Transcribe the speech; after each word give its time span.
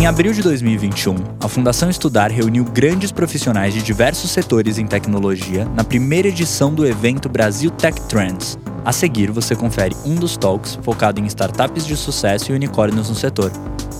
Em 0.00 0.06
abril 0.06 0.32
de 0.32 0.40
2021, 0.40 1.14
a 1.38 1.46
Fundação 1.46 1.90
Estudar 1.90 2.30
reuniu 2.30 2.64
grandes 2.64 3.12
profissionais 3.12 3.74
de 3.74 3.82
diversos 3.82 4.30
setores 4.30 4.78
em 4.78 4.86
tecnologia 4.86 5.66
na 5.76 5.84
primeira 5.84 6.28
edição 6.28 6.72
do 6.72 6.86
evento 6.86 7.28
Brasil 7.28 7.70
Tech 7.70 8.00
Trends. 8.08 8.58
A 8.82 8.92
seguir, 8.92 9.30
você 9.30 9.54
confere 9.54 9.94
um 10.06 10.14
dos 10.14 10.38
talks 10.38 10.78
focado 10.82 11.20
em 11.20 11.26
startups 11.26 11.86
de 11.86 11.98
sucesso 11.98 12.50
e 12.50 12.54
unicórnios 12.54 13.10
no 13.10 13.14
setor. 13.14 13.52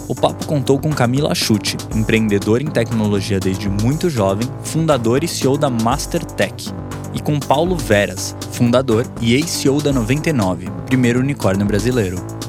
O 0.08 0.14
papo 0.14 0.46
contou 0.46 0.78
com 0.78 0.88
Camila 0.88 1.34
Chute, 1.34 1.77
empreendedora 1.95 2.62
em 2.62 2.71
tecnologia 2.71 3.39
desde 3.39 3.69
muito 3.69 4.09
jovem, 4.09 4.48
fundador 4.62 5.23
e 5.23 5.29
CEO 5.29 5.59
da 5.59 5.69
Master 5.69 6.25
Tech, 6.25 6.73
e 7.12 7.21
com 7.21 7.39
Paulo 7.39 7.77
Veras, 7.77 8.35
fundador 8.53 9.07
e 9.21 9.35
ex-CEO 9.35 9.82
da 9.82 9.93
99, 9.93 10.67
primeiro 10.87 11.21
unicórnio 11.21 11.67
brasileiro. 11.67 12.39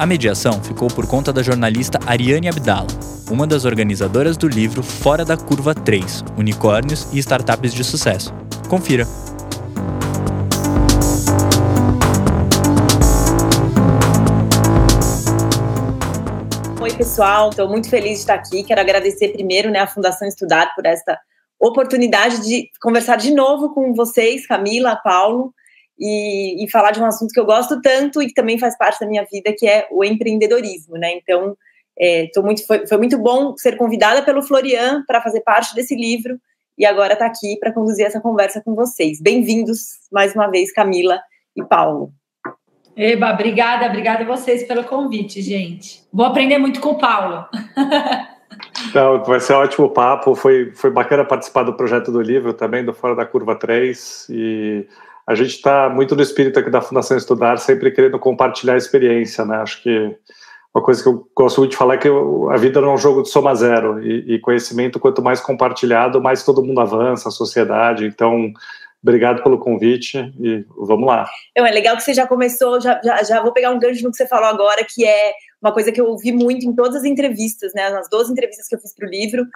A 0.00 0.06
mediação 0.06 0.62
ficou 0.62 0.88
por 0.88 1.06
conta 1.06 1.30
da 1.30 1.42
jornalista 1.42 1.98
Ariane 2.06 2.48
Abdala, 2.48 2.86
uma 3.30 3.46
das 3.46 3.66
organizadoras 3.66 4.34
do 4.34 4.48
livro 4.48 4.82
Fora 4.82 5.26
da 5.26 5.36
Curva 5.36 5.74
3 5.74 6.24
Unicórnios 6.38 7.12
e 7.12 7.18
Startups 7.18 7.74
de 7.74 7.84
Sucesso. 7.84 8.32
Confira! 8.66 9.04
Oi, 16.80 16.92
pessoal, 16.94 17.50
estou 17.50 17.68
muito 17.68 17.90
feliz 17.90 18.12
de 18.12 18.18
estar 18.20 18.36
aqui. 18.36 18.62
Quero 18.62 18.80
agradecer 18.80 19.28
primeiro 19.34 19.70
né, 19.70 19.80
à 19.80 19.86
Fundação 19.86 20.26
Estudar 20.26 20.74
por 20.74 20.86
esta 20.86 21.20
oportunidade 21.60 22.40
de 22.40 22.70
conversar 22.80 23.16
de 23.16 23.34
novo 23.34 23.74
com 23.74 23.92
vocês, 23.92 24.46
Camila, 24.46 24.96
Paulo, 24.96 25.52
e, 26.00 26.64
e, 26.64 26.70
falar 26.70 26.92
de 26.92 27.00
um 27.00 27.04
assunto 27.04 27.32
que 27.32 27.38
eu 27.38 27.44
gosto 27.44 27.80
tanto 27.82 28.22
e 28.22 28.26
que 28.26 28.32
também 28.32 28.58
faz 28.58 28.76
parte 28.78 28.98
da 28.98 29.06
minha 29.06 29.26
vida, 29.30 29.54
que 29.56 29.68
é 29.68 29.86
o 29.90 30.02
empreendedorismo, 30.02 30.96
né? 30.96 31.12
Então, 31.12 31.54
é, 31.98 32.30
muito, 32.38 32.66
foi, 32.66 32.86
foi, 32.86 32.96
muito 32.96 33.18
bom 33.18 33.54
ser 33.58 33.76
convidada 33.76 34.22
pelo 34.22 34.42
Florian 34.42 35.04
para 35.06 35.20
fazer 35.20 35.42
parte 35.42 35.74
desse 35.74 35.94
livro 35.94 36.38
e 36.78 36.86
agora 36.86 37.12
está 37.12 37.26
aqui 37.26 37.58
para 37.60 37.72
conduzir 37.72 38.06
essa 38.06 38.20
conversa 38.20 38.62
com 38.62 38.74
vocês. 38.74 39.20
Bem-vindos 39.20 39.98
mais 40.10 40.34
uma 40.34 40.46
vez, 40.46 40.72
Camila 40.72 41.20
e 41.54 41.62
Paulo. 41.62 42.10
Eba, 42.96 43.34
obrigada, 43.34 43.86
obrigada 43.86 44.24
a 44.24 44.26
vocês 44.26 44.64
pelo 44.64 44.84
convite, 44.84 45.42
gente. 45.42 46.02
Vou 46.10 46.24
aprender 46.24 46.56
muito 46.56 46.80
com 46.80 46.90
o 46.90 46.98
Paulo. 46.98 47.44
Não, 48.94 49.22
vai 49.22 49.40
ser 49.40 49.52
um 49.52 49.58
ótimo 49.58 49.90
papo. 49.90 50.34
Foi, 50.34 50.72
foi 50.74 50.90
bacana 50.90 51.24
participar 51.24 51.62
do 51.62 51.74
projeto 51.74 52.10
do 52.10 52.20
livro 52.20 52.52
também, 52.52 52.84
do 52.84 52.92
Fora 52.92 53.14
da 53.14 53.26
Curva 53.26 53.54
3. 53.54 54.26
E 54.30 54.86
a 55.30 55.34
gente 55.34 55.50
está 55.50 55.88
muito 55.88 56.16
no 56.16 56.22
espírito 56.22 56.58
aqui 56.58 56.70
da 56.70 56.80
Fundação 56.80 57.16
Estudar, 57.16 57.56
sempre 57.58 57.92
querendo 57.92 58.18
compartilhar 58.18 58.74
a 58.74 58.78
experiência, 58.78 59.44
né? 59.44 59.58
Acho 59.58 59.80
que 59.82 60.16
uma 60.74 60.82
coisa 60.82 61.00
que 61.00 61.08
eu 61.08 61.28
gosto 61.36 61.58
muito 61.58 61.70
de 61.70 61.76
falar 61.76 61.94
é 61.94 61.98
que 61.98 62.08
a 62.08 62.56
vida 62.56 62.80
não 62.80 62.90
é 62.90 62.94
um 62.94 62.98
jogo 62.98 63.22
de 63.22 63.30
soma 63.30 63.54
zero. 63.54 64.02
E, 64.04 64.34
e 64.34 64.38
conhecimento, 64.40 64.98
quanto 64.98 65.22
mais 65.22 65.40
compartilhado, 65.40 66.20
mais 66.20 66.44
todo 66.44 66.64
mundo 66.64 66.80
avança, 66.80 67.28
a 67.28 67.32
sociedade. 67.32 68.06
Então, 68.06 68.52
Obrigado 69.02 69.42
pelo 69.42 69.58
convite 69.58 70.18
e 70.38 70.62
vamos 70.76 71.06
lá. 71.06 71.26
É 71.54 71.62
legal 71.62 71.96
que 71.96 72.02
você 72.02 72.12
já 72.12 72.26
começou, 72.26 72.78
já, 72.80 73.00
já, 73.02 73.22
já, 73.22 73.42
vou 73.42 73.50
pegar 73.50 73.70
um 73.70 73.78
gancho 73.78 74.02
no 74.02 74.10
que 74.10 74.16
você 74.16 74.26
falou 74.26 74.46
agora, 74.46 74.84
que 74.84 75.06
é 75.06 75.32
uma 75.60 75.72
coisa 75.72 75.90
que 75.90 75.98
eu 75.98 76.06
ouvi 76.06 76.32
muito 76.32 76.66
em 76.66 76.74
todas 76.74 76.96
as 76.96 77.04
entrevistas, 77.04 77.72
né, 77.72 77.88
nas 77.88 78.10
12 78.10 78.30
entrevistas 78.30 78.68
que 78.68 78.74
eu 78.74 78.78
fiz 78.78 78.94
para 78.94 79.08
o 79.08 79.10
livro, 79.10 79.46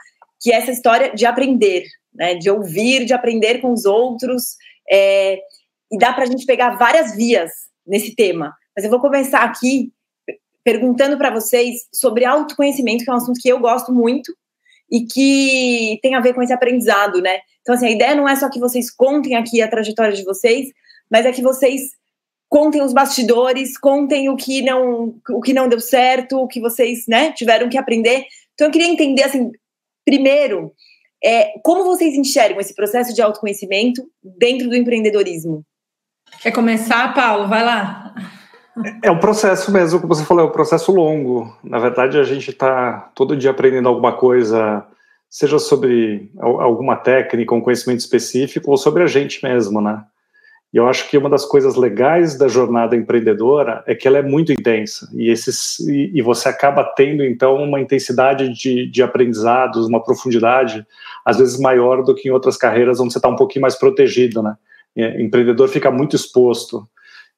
que 0.40 0.50
é 0.50 0.56
essa 0.56 0.70
história 0.70 1.14
de 1.14 1.26
aprender, 1.26 1.84
né, 2.14 2.34
de 2.36 2.50
ouvir, 2.50 3.04
de 3.04 3.12
aprender 3.12 3.58
com 3.58 3.70
os 3.70 3.84
outros, 3.84 4.56
é, 4.90 5.38
e 5.90 5.98
dá 5.98 6.12
para 6.12 6.24
a 6.24 6.26
gente 6.26 6.46
pegar 6.46 6.76
várias 6.76 7.14
vias 7.14 7.50
nesse 7.86 8.14
tema. 8.14 8.54
Mas 8.74 8.84
eu 8.84 8.90
vou 8.90 9.00
começar 9.00 9.42
aqui 9.42 9.92
perguntando 10.64 11.18
para 11.18 11.30
vocês 11.30 11.86
sobre 11.92 12.24
autoconhecimento, 12.24 13.04
que 13.04 13.10
é 13.10 13.12
um 13.12 13.16
assunto 13.16 13.40
que 13.40 13.48
eu 13.48 13.60
gosto 13.60 13.92
muito 13.92 14.34
e 14.90 15.06
que 15.06 15.98
tem 16.02 16.14
a 16.14 16.20
ver 16.20 16.34
com 16.34 16.42
esse 16.42 16.52
aprendizado, 16.52 17.20
né? 17.20 17.40
Então, 17.60 17.74
assim, 17.74 17.86
a 17.86 17.90
ideia 17.90 18.14
não 18.14 18.28
é 18.28 18.34
só 18.34 18.48
que 18.48 18.58
vocês 18.58 18.90
contem 18.90 19.34
aqui 19.34 19.60
a 19.60 19.68
trajetória 19.68 20.14
de 20.14 20.24
vocês, 20.24 20.68
mas 21.10 21.26
é 21.26 21.32
que 21.32 21.42
vocês 21.42 21.92
contem 22.48 22.82
os 22.82 22.92
bastidores, 22.92 23.76
contem 23.76 24.28
o 24.28 24.36
que 24.36 24.62
não, 24.62 25.14
o 25.30 25.40
que 25.40 25.52
não 25.52 25.68
deu 25.68 25.80
certo, 25.80 26.38
o 26.38 26.46
que 26.46 26.60
vocês, 26.60 27.06
né, 27.06 27.32
tiveram 27.32 27.68
que 27.68 27.78
aprender. 27.78 28.24
Então, 28.54 28.68
eu 28.68 28.70
queria 28.70 28.88
entender, 28.88 29.24
assim, 29.24 29.50
primeiro, 30.04 30.72
é, 31.22 31.58
como 31.62 31.84
vocês 31.84 32.14
enxergam 32.14 32.60
esse 32.60 32.74
processo 32.74 33.14
de 33.14 33.20
autoconhecimento 33.20 34.06
dentro 34.22 34.68
do 34.68 34.76
empreendedorismo? 34.76 35.64
Quer 36.44 36.52
começar, 36.52 37.14
Paulo? 37.14 37.48
Vai 37.48 37.64
lá. 37.64 38.14
É 39.02 39.10
um 39.10 39.18
processo 39.18 39.72
mesmo, 39.72 39.98
como 39.98 40.14
você 40.14 40.26
falou, 40.26 40.44
é 40.44 40.46
um 40.46 40.52
processo 40.52 40.92
longo. 40.92 41.56
Na 41.64 41.78
verdade, 41.78 42.18
a 42.18 42.22
gente 42.22 42.50
está 42.50 43.10
todo 43.14 43.34
dia 43.34 43.50
aprendendo 43.50 43.88
alguma 43.88 44.12
coisa 44.12 44.84
seja 45.30 45.58
sobre 45.58 46.30
alguma 46.38 46.96
técnica, 46.96 47.54
um 47.54 47.62
conhecimento 47.62 48.00
específico, 48.00 48.70
ou 48.70 48.76
sobre 48.76 49.02
a 49.02 49.06
gente 49.06 49.42
mesmo, 49.42 49.80
né? 49.80 50.04
E 50.70 50.76
eu 50.76 50.86
acho 50.86 51.08
que 51.08 51.16
uma 51.16 51.30
das 51.30 51.46
coisas 51.46 51.76
legais 51.76 52.36
da 52.36 52.46
jornada 52.46 52.94
empreendedora 52.94 53.82
é 53.86 53.94
que 53.94 54.06
ela 54.06 54.18
é 54.18 54.22
muito 54.22 54.52
intensa 54.52 55.08
e, 55.14 55.30
esses, 55.30 55.80
e, 55.80 56.10
e 56.12 56.20
você 56.20 56.50
acaba 56.50 56.84
tendo 56.84 57.24
então 57.24 57.56
uma 57.56 57.80
intensidade 57.80 58.52
de, 58.52 58.86
de 58.90 59.02
aprendizados, 59.02 59.86
uma 59.86 60.02
profundidade 60.04 60.86
às 61.24 61.38
vezes 61.38 61.58
maior 61.58 62.02
do 62.02 62.14
que 62.14 62.28
em 62.28 62.32
outras 62.32 62.58
carreiras 62.58 63.00
onde 63.00 63.14
você 63.14 63.18
está 63.18 63.28
um 63.28 63.36
pouquinho 63.36 63.62
mais 63.62 63.76
protegido, 63.76 64.42
né? 64.42 64.56
E, 64.96 65.22
empreendedor 65.22 65.68
fica 65.68 65.90
muito 65.90 66.16
exposto 66.16 66.88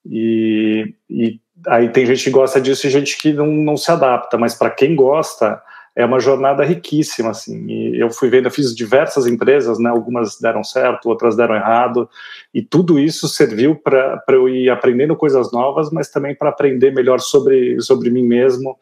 e, 0.04 0.94
e 1.08 1.40
aí 1.66 1.88
tem 1.88 2.06
gente 2.06 2.24
que 2.24 2.30
gosta 2.30 2.60
disso 2.60 2.86
e 2.86 2.90
gente 2.90 3.16
que 3.18 3.32
não, 3.32 3.46
não 3.46 3.76
se 3.76 3.90
adapta, 3.90 4.38
mas 4.38 4.54
para 4.54 4.70
quem 4.70 4.94
gosta 4.94 5.60
é 5.96 6.04
uma 6.04 6.20
jornada 6.20 6.62
riquíssima, 6.62 7.30
assim. 7.30 7.66
E 7.68 7.98
eu 7.98 8.10
fui 8.10 8.28
vendo, 8.28 8.46
eu 8.46 8.50
fiz 8.50 8.76
diversas 8.76 9.26
empresas, 9.26 9.78
né? 9.78 9.88
Algumas 9.88 10.38
deram 10.38 10.62
certo, 10.62 11.08
outras 11.08 11.34
deram 11.34 11.54
errado, 11.54 12.08
e 12.52 12.60
tudo 12.60 12.98
isso 12.98 13.26
serviu 13.26 13.74
para 13.74 14.22
eu 14.28 14.46
ir 14.46 14.68
aprendendo 14.68 15.16
coisas 15.16 15.50
novas, 15.50 15.90
mas 15.90 16.10
também 16.10 16.34
para 16.34 16.50
aprender 16.50 16.92
melhor 16.92 17.18
sobre, 17.18 17.80
sobre 17.80 18.10
mim 18.10 18.24
mesmo. 18.24 18.76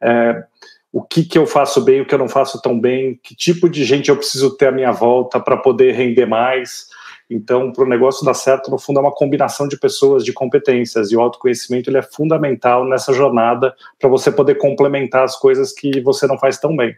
É, 0.00 0.44
o 0.92 1.02
que, 1.02 1.24
que 1.24 1.36
eu 1.36 1.44
faço 1.44 1.80
bem, 1.80 2.00
o 2.00 2.06
que 2.06 2.14
eu 2.14 2.18
não 2.18 2.28
faço 2.28 2.62
tão 2.62 2.78
bem, 2.78 3.18
que 3.20 3.34
tipo 3.34 3.68
de 3.68 3.84
gente 3.84 4.08
eu 4.08 4.16
preciso 4.16 4.56
ter 4.56 4.66
à 4.66 4.72
minha 4.72 4.92
volta 4.92 5.40
para 5.40 5.56
poder 5.56 5.92
render 5.92 6.26
mais. 6.26 6.86
Então, 7.30 7.72
para 7.72 7.84
o 7.84 7.88
negócio 7.88 8.26
dar 8.26 8.34
certo, 8.34 8.72
no 8.72 8.78
fundo, 8.78 8.98
é 8.98 9.02
uma 9.02 9.14
combinação 9.14 9.68
de 9.68 9.78
pessoas, 9.78 10.24
de 10.24 10.32
competências, 10.32 11.12
e 11.12 11.16
o 11.16 11.20
autoconhecimento 11.20 11.88
ele 11.88 11.98
é 11.98 12.02
fundamental 12.02 12.84
nessa 12.84 13.12
jornada 13.12 13.72
para 14.00 14.10
você 14.10 14.32
poder 14.32 14.56
complementar 14.56 15.22
as 15.22 15.36
coisas 15.36 15.72
que 15.72 16.00
você 16.00 16.26
não 16.26 16.36
faz 16.36 16.58
tão 16.58 16.76
bem. 16.76 16.96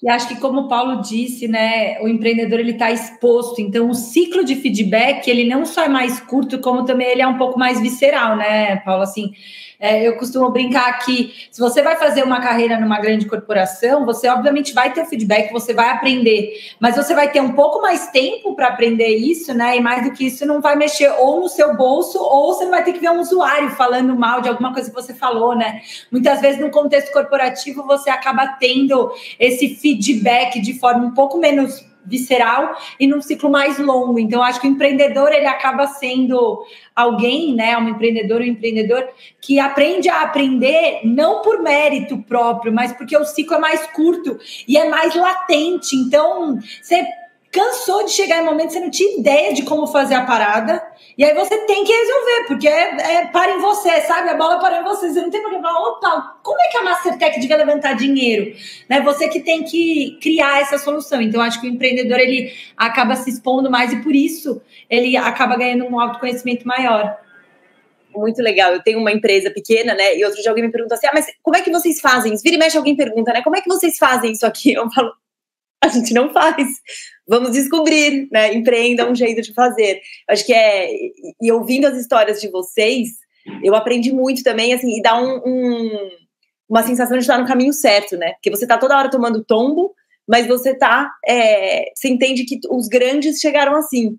E 0.00 0.08
acho 0.08 0.28
que, 0.28 0.36
como 0.36 0.60
o 0.60 0.68
Paulo 0.68 1.00
disse, 1.00 1.48
né, 1.48 1.98
o 2.00 2.06
empreendedor 2.06 2.60
ele 2.60 2.72
está 2.72 2.90
exposto. 2.90 3.60
Então, 3.60 3.88
o 3.88 3.94
ciclo 3.94 4.44
de 4.44 4.54
feedback 4.54 5.26
ele 5.26 5.44
não 5.44 5.64
só 5.64 5.84
é 5.84 5.88
mais 5.88 6.20
curto, 6.20 6.60
como 6.60 6.84
também 6.84 7.08
ele 7.08 7.22
é 7.22 7.26
um 7.26 7.38
pouco 7.38 7.58
mais 7.58 7.80
visceral, 7.80 8.36
né, 8.36 8.76
Paulo? 8.76 9.02
Assim, 9.02 9.32
é, 9.80 10.06
eu 10.06 10.16
costumo 10.16 10.50
brincar 10.50 10.98
que 11.04 11.32
se 11.52 11.60
você 11.60 11.80
vai 11.82 11.94
fazer 11.96 12.24
uma 12.24 12.40
carreira 12.40 12.80
numa 12.80 12.98
grande 13.00 13.26
corporação, 13.26 14.04
você 14.04 14.28
obviamente 14.28 14.74
vai 14.74 14.92
ter 14.92 15.04
feedback, 15.06 15.52
você 15.52 15.72
vai 15.72 15.90
aprender, 15.90 16.52
mas 16.80 16.96
você 16.96 17.14
vai 17.14 17.30
ter 17.30 17.40
um 17.40 17.52
pouco 17.52 17.80
mais 17.80 18.08
tempo 18.08 18.56
para 18.56 18.68
aprender 18.68 19.06
isso, 19.06 19.54
né? 19.54 19.76
E 19.76 19.80
mais 19.80 20.02
do 20.04 20.12
que 20.12 20.26
isso, 20.26 20.44
não 20.44 20.60
vai 20.60 20.74
mexer 20.74 21.08
ou 21.20 21.40
no 21.40 21.48
seu 21.48 21.76
bolso, 21.76 22.18
ou 22.18 22.52
você 22.52 22.66
vai 22.66 22.82
ter 22.82 22.92
que 22.92 22.98
ver 22.98 23.10
um 23.10 23.20
usuário 23.20 23.70
falando 23.70 24.16
mal 24.16 24.40
de 24.40 24.48
alguma 24.48 24.72
coisa 24.72 24.90
que 24.90 24.96
você 24.96 25.14
falou, 25.14 25.54
né? 25.54 25.80
Muitas 26.10 26.40
vezes 26.40 26.60
no 26.60 26.70
contexto 26.70 27.12
corporativo 27.12 27.86
você 27.86 28.10
acaba 28.10 28.48
tendo 28.58 29.12
esse 29.38 29.76
feedback 29.76 30.60
de 30.60 30.74
forma 30.74 31.04
um 31.04 31.12
pouco 31.12 31.38
menos 31.38 31.87
visceral 32.08 32.76
e 32.98 33.06
num 33.06 33.20
ciclo 33.20 33.50
mais 33.50 33.78
longo. 33.78 34.18
Então, 34.18 34.42
acho 34.42 34.60
que 34.60 34.66
o 34.66 34.70
empreendedor 34.70 35.32
ele 35.32 35.46
acaba 35.46 35.86
sendo 35.86 36.64
alguém, 36.94 37.54
né, 37.54 37.76
um 37.78 37.88
empreendedor, 37.88 38.40
um 38.40 38.44
empreendedor 38.44 39.08
que 39.40 39.60
aprende 39.60 40.08
a 40.08 40.22
aprender 40.22 41.00
não 41.04 41.42
por 41.42 41.62
mérito 41.62 42.18
próprio, 42.18 42.72
mas 42.72 42.92
porque 42.92 43.16
o 43.16 43.24
ciclo 43.24 43.56
é 43.56 43.60
mais 43.60 43.86
curto 43.88 44.38
e 44.66 44.76
é 44.76 44.88
mais 44.88 45.14
latente. 45.14 45.94
Então, 45.94 46.58
você 46.82 47.06
cansou 47.58 48.04
de 48.04 48.12
chegar 48.12 48.40
em 48.40 48.44
momento 48.44 48.68
que 48.68 48.74
você 48.74 48.80
não 48.80 48.90
tinha 48.90 49.18
ideia 49.18 49.52
de 49.52 49.64
como 49.64 49.88
fazer 49.88 50.14
a 50.14 50.24
parada, 50.24 50.80
e 51.16 51.24
aí 51.24 51.34
você 51.34 51.56
tem 51.66 51.82
que 51.82 51.92
resolver, 51.92 52.44
porque 52.46 52.68
é, 52.68 53.14
é 53.14 53.26
para 53.26 53.56
em 53.56 53.58
você, 53.58 54.00
sabe? 54.02 54.28
A 54.28 54.34
bola 54.34 54.60
para 54.60 54.80
em 54.80 54.84
você. 54.84 55.12
Você 55.12 55.20
não 55.20 55.30
tem 55.30 55.42
falar, 55.42 55.80
opa, 55.80 56.38
como 56.44 56.60
é 56.60 56.68
que 56.68 56.76
a 56.76 56.84
Mastertech 56.84 57.40
devia 57.40 57.56
levantar 57.56 57.94
dinheiro? 57.94 58.54
Né? 58.88 59.00
Você 59.00 59.26
que 59.26 59.40
tem 59.40 59.64
que 59.64 60.16
criar 60.22 60.60
essa 60.60 60.78
solução. 60.78 61.20
Então, 61.20 61.42
acho 61.42 61.60
que 61.60 61.66
o 61.66 61.70
empreendedor 61.70 62.20
ele 62.20 62.52
acaba 62.76 63.16
se 63.16 63.28
expondo 63.30 63.68
mais 63.68 63.92
e 63.92 64.00
por 64.00 64.14
isso 64.14 64.62
ele 64.88 65.16
acaba 65.16 65.56
ganhando 65.56 65.84
um 65.84 65.98
autoconhecimento 65.98 66.64
maior 66.64 67.18
muito 68.14 68.40
legal. 68.40 68.72
Eu 68.72 68.82
tenho 68.82 69.00
uma 69.00 69.10
empresa 69.10 69.50
pequena, 69.50 69.94
né? 69.94 70.16
E 70.16 70.24
outro 70.24 70.40
dia 70.40 70.50
alguém 70.50 70.64
me 70.64 70.70
perguntou 70.70 70.94
assim: 70.94 71.08
ah, 71.08 71.12
mas 71.12 71.26
como 71.42 71.56
é 71.56 71.62
que 71.62 71.70
vocês 71.72 72.00
fazem? 72.00 72.32
Vira 72.36 72.54
e 72.54 72.58
mexe, 72.58 72.76
alguém 72.76 72.94
pergunta, 72.94 73.32
né? 73.32 73.42
Como 73.42 73.56
é 73.56 73.60
que 73.60 73.68
vocês 73.68 73.98
fazem 73.98 74.30
isso 74.30 74.46
aqui? 74.46 74.74
Eu 74.78 74.88
falo, 74.90 75.12
a 75.84 75.88
gente 75.88 76.12
não 76.12 76.32
faz. 76.32 76.68
Vamos 77.26 77.52
descobrir, 77.52 78.28
né? 78.32 78.52
Empreenda 78.54 79.10
um 79.10 79.14
jeito 79.14 79.42
de 79.42 79.52
fazer. 79.54 80.00
Acho 80.28 80.44
que 80.44 80.52
é. 80.52 80.90
E 81.40 81.52
ouvindo 81.52 81.86
as 81.86 81.96
histórias 81.96 82.40
de 82.40 82.48
vocês, 82.50 83.10
eu 83.62 83.74
aprendi 83.74 84.12
muito 84.12 84.42
também, 84.42 84.72
assim, 84.72 84.98
e 84.98 85.02
dá 85.02 85.20
um, 85.20 85.40
um 85.44 86.10
uma 86.68 86.82
sensação 86.82 87.16
de 87.16 87.22
estar 87.22 87.38
no 87.38 87.46
caminho 87.46 87.72
certo, 87.72 88.16
né? 88.16 88.34
Porque 88.34 88.50
você 88.50 88.64
está 88.64 88.76
toda 88.76 88.96
hora 88.96 89.10
tomando 89.10 89.42
tombo, 89.42 89.94
mas 90.28 90.46
você 90.46 90.74
tá, 90.74 91.10
é, 91.26 91.90
você 91.94 92.08
entende 92.08 92.44
que 92.44 92.60
os 92.70 92.88
grandes 92.88 93.40
chegaram 93.40 93.74
assim. 93.74 94.18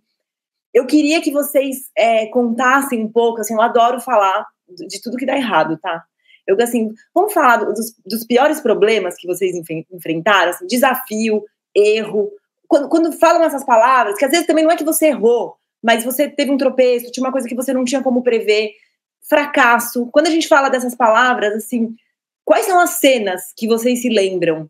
Eu 0.73 0.87
queria 0.87 1.21
que 1.21 1.31
vocês 1.31 1.89
é, 1.95 2.25
contassem 2.27 3.03
um 3.03 3.11
pouco, 3.11 3.41
assim, 3.41 3.53
eu 3.53 3.61
adoro 3.61 3.99
falar 3.99 4.45
de 4.67 5.01
tudo 5.01 5.17
que 5.17 5.25
dá 5.25 5.37
errado, 5.37 5.77
tá? 5.77 6.03
Eu 6.49 6.63
assim, 6.63 6.93
vamos 7.13 7.33
falar 7.33 7.57
dos, 7.57 7.95
dos 8.05 8.25
piores 8.25 8.59
problemas 8.59 9.15
que 9.15 9.27
vocês 9.27 9.55
enfrentaram, 9.91 10.51
assim, 10.51 10.67
desafio, 10.67 11.43
erro. 11.75 12.31
Quando, 12.67 12.89
quando 12.89 13.11
falam 13.13 13.43
essas 13.43 13.63
palavras, 13.63 14.17
que 14.17 14.25
às 14.25 14.31
vezes 14.31 14.47
também 14.47 14.63
não 14.63 14.71
é 14.71 14.75
que 14.75 14.83
você 14.83 15.07
errou, 15.07 15.55
mas 15.81 16.03
você 16.03 16.27
teve 16.27 16.51
um 16.51 16.57
tropeço, 16.57 17.11
tinha 17.11 17.25
uma 17.25 17.31
coisa 17.31 17.47
que 17.47 17.55
você 17.55 17.73
não 17.73 17.85
tinha 17.85 18.01
como 18.01 18.23
prever, 18.23 18.71
fracasso. 19.27 20.07
Quando 20.11 20.27
a 20.27 20.31
gente 20.31 20.47
fala 20.47 20.69
dessas 20.69 20.95
palavras, 20.95 21.53
assim, 21.53 21.95
quais 22.43 22.65
são 22.65 22.79
as 22.79 22.91
cenas 22.91 23.53
que 23.55 23.67
vocês 23.67 24.01
se 24.01 24.09
lembram? 24.09 24.69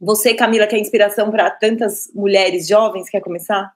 Você, 0.00 0.32
Camila, 0.34 0.66
que 0.66 0.76
é 0.76 0.78
inspiração 0.78 1.30
para 1.30 1.50
tantas 1.50 2.10
mulheres 2.14 2.66
jovens, 2.66 3.10
quer 3.10 3.20
começar? 3.20 3.72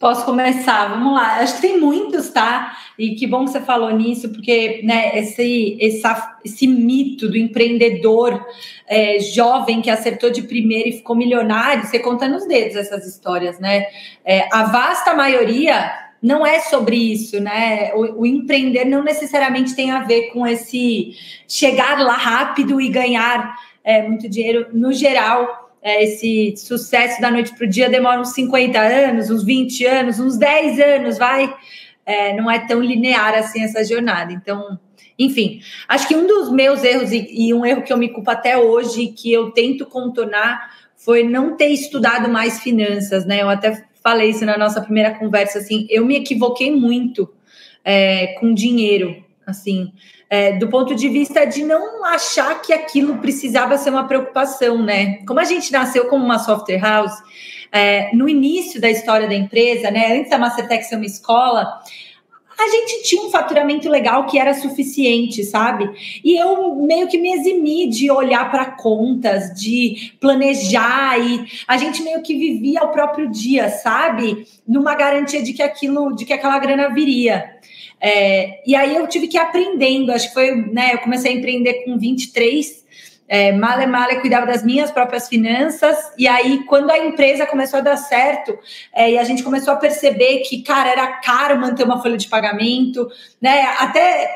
Posso 0.00 0.24
começar? 0.24 0.88
Vamos 0.88 1.12
lá. 1.12 1.40
Acho 1.40 1.56
que 1.56 1.60
tem 1.60 1.78
muitos, 1.78 2.30
tá? 2.30 2.74
E 2.98 3.14
que 3.16 3.26
bom 3.26 3.44
que 3.44 3.50
você 3.50 3.60
falou 3.60 3.90
nisso, 3.90 4.30
porque 4.30 4.80
né, 4.82 5.18
esse, 5.18 5.76
essa, 5.78 6.38
esse 6.42 6.66
mito 6.66 7.28
do 7.28 7.36
empreendedor 7.36 8.42
é, 8.86 9.18
jovem 9.20 9.82
que 9.82 9.90
acertou 9.90 10.30
de 10.30 10.40
primeira 10.44 10.88
e 10.88 10.92
ficou 10.92 11.14
milionário, 11.14 11.86
você 11.86 11.98
conta 11.98 12.26
nos 12.26 12.48
dedos 12.48 12.76
essas 12.76 13.06
histórias, 13.06 13.60
né? 13.60 13.84
É, 14.24 14.48
a 14.50 14.64
vasta 14.64 15.12
maioria 15.12 15.92
não 16.22 16.46
é 16.46 16.60
sobre 16.60 16.96
isso, 16.96 17.38
né? 17.38 17.92
O, 17.92 18.22
o, 18.22 18.26
empreender 18.26 18.86
não 18.86 19.04
necessariamente 19.04 19.76
tem 19.76 19.90
a 19.90 20.00
ver 20.04 20.30
com 20.30 20.46
esse 20.46 21.14
chegar 21.46 22.00
lá 22.00 22.14
rápido 22.14 22.80
e 22.80 22.88
ganhar 22.88 23.54
é, 23.84 24.00
muito 24.08 24.30
dinheiro. 24.30 24.68
No 24.72 24.94
geral, 24.94 25.59
é, 25.82 26.04
esse 26.04 26.54
sucesso 26.56 27.20
da 27.20 27.30
noite 27.30 27.54
para 27.54 27.66
o 27.66 27.68
dia 27.68 27.88
demora 27.88 28.20
uns 28.20 28.34
50 28.34 28.78
anos, 28.78 29.30
uns 29.30 29.44
20 29.44 29.86
anos, 29.86 30.20
uns 30.20 30.36
10 30.36 30.78
anos, 30.80 31.18
vai. 31.18 31.54
É, 32.04 32.34
não 32.34 32.50
é 32.50 32.58
tão 32.58 32.82
linear 32.82 33.34
assim 33.34 33.62
essa 33.62 33.84
jornada. 33.84 34.32
Então, 34.32 34.78
enfim, 35.18 35.60
acho 35.88 36.08
que 36.08 36.16
um 36.16 36.26
dos 36.26 36.50
meus 36.50 36.82
erros, 36.82 37.12
e, 37.12 37.28
e 37.30 37.54
um 37.54 37.64
erro 37.64 37.82
que 37.82 37.92
eu 37.92 37.96
me 37.96 38.08
culpo 38.08 38.30
até 38.30 38.58
hoje, 38.58 39.08
que 39.08 39.32
eu 39.32 39.50
tento 39.52 39.86
contornar, 39.86 40.70
foi 40.96 41.22
não 41.22 41.56
ter 41.56 41.68
estudado 41.68 42.28
mais 42.28 42.60
finanças, 42.60 43.24
né? 43.24 43.42
Eu 43.42 43.48
até 43.48 43.84
falei 44.02 44.30
isso 44.30 44.44
na 44.44 44.58
nossa 44.58 44.80
primeira 44.80 45.14
conversa, 45.14 45.58
assim, 45.58 45.86
eu 45.90 46.04
me 46.04 46.16
equivoquei 46.16 46.74
muito 46.74 47.30
é, 47.84 48.28
com 48.38 48.52
dinheiro, 48.52 49.22
assim 49.46 49.92
é, 50.30 50.52
do 50.52 50.68
ponto 50.68 50.94
de 50.94 51.08
vista 51.08 51.44
de 51.44 51.64
não 51.64 52.04
achar 52.04 52.62
que 52.62 52.72
aquilo 52.72 53.18
precisava 53.18 53.76
ser 53.76 53.90
uma 53.90 54.06
preocupação, 54.06 54.80
né? 54.80 55.16
Como 55.26 55.40
a 55.40 55.44
gente 55.44 55.72
nasceu 55.72 56.06
como 56.06 56.24
uma 56.24 56.38
software 56.38 56.78
house, 56.78 57.20
é, 57.72 58.14
no 58.14 58.28
início 58.28 58.80
da 58.80 58.88
história 58.88 59.26
da 59.26 59.34
empresa, 59.34 59.90
né, 59.90 60.18
antes 60.18 60.30
da 60.30 60.38
Mastertech 60.38 60.84
ser 60.84 60.96
uma 60.96 61.06
escola, 61.06 61.80
a 62.58 62.68
gente 62.68 63.02
tinha 63.04 63.22
um 63.22 63.30
faturamento 63.30 63.88
legal 63.88 64.26
que 64.26 64.38
era 64.38 64.52
suficiente, 64.52 65.42
sabe? 65.44 65.90
E 66.22 66.36
eu 66.36 66.74
meio 66.76 67.08
que 67.08 67.16
me 67.16 67.32
eximi 67.32 67.88
de 67.88 68.10
olhar 68.10 68.50
para 68.50 68.66
contas, 68.66 69.58
de 69.58 70.12
planejar 70.20 71.18
e 71.18 71.46
a 71.66 71.78
gente 71.78 72.02
meio 72.02 72.22
que 72.22 72.36
vivia 72.36 72.84
o 72.84 72.88
próprio 72.88 73.30
dia, 73.30 73.70
sabe? 73.70 74.46
Numa 74.68 74.94
garantia 74.94 75.42
de 75.42 75.54
que 75.54 75.62
aquilo, 75.62 76.14
de 76.14 76.26
que 76.26 76.34
aquela 76.34 76.58
grana 76.58 76.90
viria. 76.90 77.59
É, 78.00 78.62
e 78.66 78.74
aí 78.74 78.96
eu 78.96 79.06
tive 79.06 79.28
que 79.28 79.36
ir 79.36 79.40
aprendendo, 79.40 80.10
acho 80.12 80.28
que 80.28 80.34
foi, 80.34 80.54
né? 80.72 80.94
Eu 80.94 80.98
comecei 80.98 81.32
a 81.32 81.34
empreender 81.34 81.84
com 81.84 81.98
23, 81.98 82.80
é, 83.28 83.52
male 83.52 83.86
male 83.86 84.20
cuidava 84.20 84.46
das 84.46 84.64
minhas 84.64 84.90
próprias 84.90 85.28
finanças, 85.28 85.96
e 86.18 86.26
aí 86.26 86.64
quando 86.64 86.90
a 86.90 86.98
empresa 86.98 87.46
começou 87.46 87.78
a 87.78 87.82
dar 87.82 87.96
certo, 87.96 88.58
é, 88.92 89.12
e 89.12 89.18
a 89.18 89.24
gente 89.24 89.42
começou 89.42 89.74
a 89.74 89.76
perceber 89.76 90.38
que, 90.40 90.62
cara, 90.62 90.90
era 90.90 91.06
caro 91.20 91.60
manter 91.60 91.84
uma 91.84 92.02
folha 92.02 92.16
de 92.16 92.26
pagamento, 92.26 93.08
né? 93.40 93.62
Até 93.78 94.34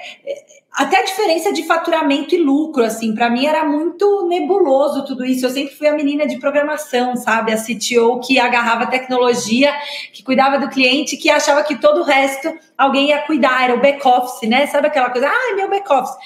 até 0.75 0.99
a 0.99 1.05
diferença 1.05 1.53
de 1.53 1.65
faturamento 1.65 2.35
e 2.35 2.39
lucro, 2.39 2.83
assim, 2.83 3.15
para 3.15 3.31
mim 3.31 3.47
era 3.47 3.65
muito 3.65 4.27
nebuloso 4.27 5.05
tudo 5.05 5.25
isso. 5.25 5.47
Eu 5.47 5.51
sempre 5.51 5.73
fui 5.73 5.87
a 5.87 5.95
menina 5.95 6.27
de 6.27 6.37
programação, 6.39 7.15
sabe? 7.15 7.53
A 7.53 7.57
CTO 7.57 8.19
que 8.19 8.41
agarrava 8.41 8.87
tecnologia, 8.87 9.73
que 10.13 10.25
cuidava 10.25 10.59
do 10.59 10.69
cliente, 10.69 11.17
que 11.17 11.31
achava 11.31 11.63
que 11.63 11.77
todo 11.77 12.01
o 12.01 12.03
resto 12.03 12.53
alguém 12.77 13.11
ia 13.11 13.23
cuidar, 13.23 13.63
era 13.63 13.75
o 13.75 13.81
back-office, 13.81 14.49
né? 14.49 14.67
Sabe 14.67 14.89
aquela 14.89 15.11
coisa? 15.11 15.29
Ah, 15.29 15.55
meu 15.55 15.71
back-office. 15.71 16.17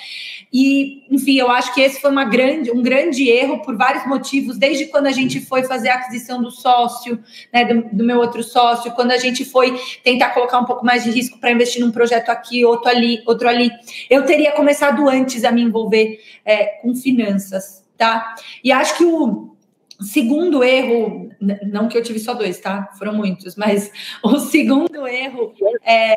E, 0.53 1.05
enfim, 1.11 1.39
eu 1.39 1.50
acho 1.50 1.75
que 1.75 1.81
esse 1.81 2.00
foi 2.00 2.11
uma 2.11 2.25
grande, 2.25 2.71
um 2.71 2.83
grande 2.83 3.29
erro 3.29 3.61
por 3.62 3.77
vários 3.77 4.06
motivos, 4.06 4.56
desde 4.56 4.87
quando 4.87 5.06
a 5.06 5.12
gente 5.12 5.41
foi 5.41 5.65
fazer 5.65 5.91
a 5.91 5.95
aquisição 5.95 6.43
do 6.43 6.50
sócio, 6.50 7.23
né, 7.53 7.65
do, 7.65 7.97
do 7.97 8.05
meu 8.05 8.19
outro 8.19 8.43
sócio, 8.43 8.93
quando 8.93 9.11
a 9.11 9.19
gente 9.19 9.45
foi 9.45 9.79
tentar 10.03 10.31
colocar 10.31 10.59
um 10.59 10.65
pouco 10.65 10.85
mais 10.85 11.05
de 11.05 11.11
risco 11.11 11.39
para 11.39 11.50
investir 11.50 11.85
num 11.85 11.93
projeto 11.93 12.31
aqui, 12.31 12.65
outro 12.65 12.89
ali, 12.89 13.23
outro 13.27 13.49
ali. 13.49 13.71
Eu 14.09 14.25
teria 14.25 14.53
começado 14.53 15.09
antes 15.09 15.45
a 15.45 15.53
me 15.53 15.62
envolver 15.62 16.19
é, 16.45 16.65
com 16.81 16.95
finanças, 16.95 17.85
tá? 17.97 18.35
E 18.65 18.73
acho 18.73 18.97
que 18.97 19.05
o 19.05 19.55
segundo 20.00 20.62
erro, 20.62 21.31
não 21.67 21.89
que 21.89 21.99
eu 21.99 22.03
tive 22.03 22.19
só 22.19 22.35
dois, 22.35 22.59
tá? 22.59 22.91
Foram 22.99 23.15
muitos, 23.15 23.56
mas 23.56 23.91
o 24.23 24.39
segundo 24.39 25.06
erro 25.06 25.53
é. 25.85 26.17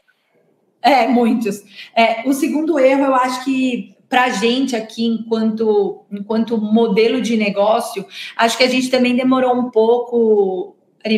É, 0.84 1.08
muitos. 1.08 1.64
É, 1.96 2.28
o 2.28 2.34
segundo 2.34 2.80
erro, 2.80 3.06
eu 3.06 3.14
acho 3.14 3.46
que 3.46 3.91
para 4.12 4.26
a 4.26 4.30
gente 4.30 4.76
aqui, 4.76 5.06
enquanto, 5.06 6.04
enquanto 6.12 6.58
modelo 6.58 7.22
de 7.22 7.38
negócio, 7.38 8.06
acho 8.36 8.58
que 8.58 8.64
a 8.66 8.68
gente 8.68 8.90
também 8.90 9.16
demorou 9.16 9.56
um 9.56 9.72
pouco 9.72 10.76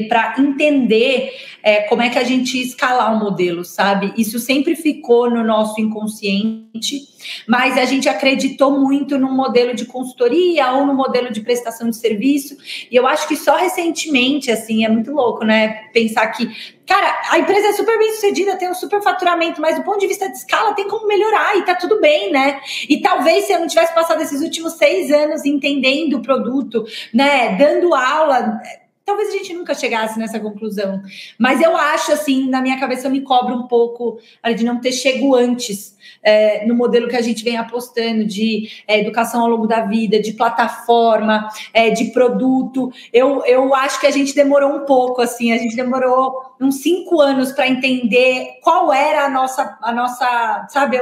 para 0.07 0.35
entender 0.39 1.31
é, 1.62 1.81
como 1.83 2.01
é 2.01 2.09
que 2.09 2.18
a 2.18 2.24
gente 2.24 2.62
escalar 2.62 3.15
o 3.15 3.19
modelo, 3.19 3.63
sabe? 3.63 4.13
Isso 4.18 4.39
sempre 4.39 4.75
ficou 4.75 5.30
no 5.30 5.44
nosso 5.44 5.80
inconsciente, 5.80 7.07
mas 7.47 7.77
a 7.77 7.85
gente 7.85 8.09
acreditou 8.09 8.80
muito 8.80 9.18
no 9.18 9.31
modelo 9.31 9.74
de 9.74 9.85
consultoria 9.85 10.71
ou 10.74 10.85
no 10.85 10.94
modelo 10.94 11.31
de 11.31 11.41
prestação 11.41 11.89
de 11.89 11.95
serviço, 11.95 12.57
e 12.91 12.95
eu 12.95 13.07
acho 13.07 13.27
que 13.27 13.35
só 13.35 13.56
recentemente, 13.56 14.51
assim, 14.51 14.83
é 14.85 14.89
muito 14.89 15.12
louco, 15.12 15.45
né? 15.45 15.89
Pensar 15.94 16.27
que 16.27 16.50
Cara, 16.86 17.21
a 17.29 17.39
empresa 17.39 17.68
é 17.68 17.71
super 17.74 17.97
bem 17.97 18.12
sucedida, 18.13 18.57
tem 18.57 18.69
um 18.69 18.74
super 18.74 19.01
faturamento, 19.01 19.62
mas 19.62 19.77
do 19.77 19.83
ponto 19.83 20.00
de 20.00 20.07
vista 20.07 20.27
de 20.27 20.36
escala 20.36 20.74
tem 20.74 20.88
como 20.88 21.07
melhorar 21.07 21.56
e 21.57 21.63
tá 21.63 21.75
tudo 21.75 22.00
bem, 22.01 22.29
né? 22.29 22.59
E 22.89 23.01
talvez 23.01 23.45
se 23.45 23.53
eu 23.53 23.59
não 23.59 23.68
tivesse 23.68 23.95
passado 23.95 24.21
esses 24.21 24.41
últimos 24.41 24.74
seis 24.74 25.09
anos 25.09 25.45
entendendo 25.45 26.18
o 26.18 26.21
produto, 26.21 26.86
né, 27.13 27.55
dando 27.55 27.93
aula, 27.96 28.60
talvez 29.05 29.29
a 29.29 29.38
gente 29.38 29.53
nunca 29.53 29.74
chegasse 29.74 30.17
nessa 30.17 30.39
conclusão. 30.39 31.01
Mas 31.38 31.62
eu 31.62 31.75
acho, 31.75 32.12
assim, 32.12 32.50
na 32.50 32.62
minha 32.62 32.79
cabeça 32.79 33.07
eu 33.07 33.12
me 33.12 33.22
cobro 33.22 33.55
um 33.55 33.67
pouco 33.67 34.19
de 34.55 34.63
não 34.63 34.79
ter 34.79 34.91
chego 34.91 35.36
antes 35.36 35.93
é, 36.22 36.65
no 36.65 36.75
modelo 36.75 37.07
que 37.07 37.15
a 37.15 37.22
gente 37.22 37.43
vem 37.43 37.57
apostando 37.57 38.25
de 38.25 38.69
é, 38.88 39.00
educação 39.00 39.41
ao 39.41 39.50
longo 39.50 39.67
da 39.67 39.81
vida, 39.81 40.19
de 40.19 40.33
plataforma, 40.33 41.50
é, 41.74 41.89
de 41.89 42.05
produto. 42.05 42.91
Eu, 43.12 43.45
eu 43.45 43.74
acho 43.75 44.00
que 44.00 44.07
a 44.07 44.12
gente 44.12 44.33
demorou 44.33 44.74
um 44.74 44.86
pouco, 44.86 45.22
assim, 45.22 45.51
a 45.51 45.57
gente 45.57 45.75
demorou 45.75 46.33
uns 46.60 46.75
cinco 46.75 47.22
anos 47.22 47.51
para 47.51 47.67
entender 47.67 48.60
qual 48.62 48.91
era 48.93 49.25
a 49.25 49.29
nossa, 49.29 49.77
a 49.81 49.91
nossa, 49.91 50.67
sabe, 50.69 51.00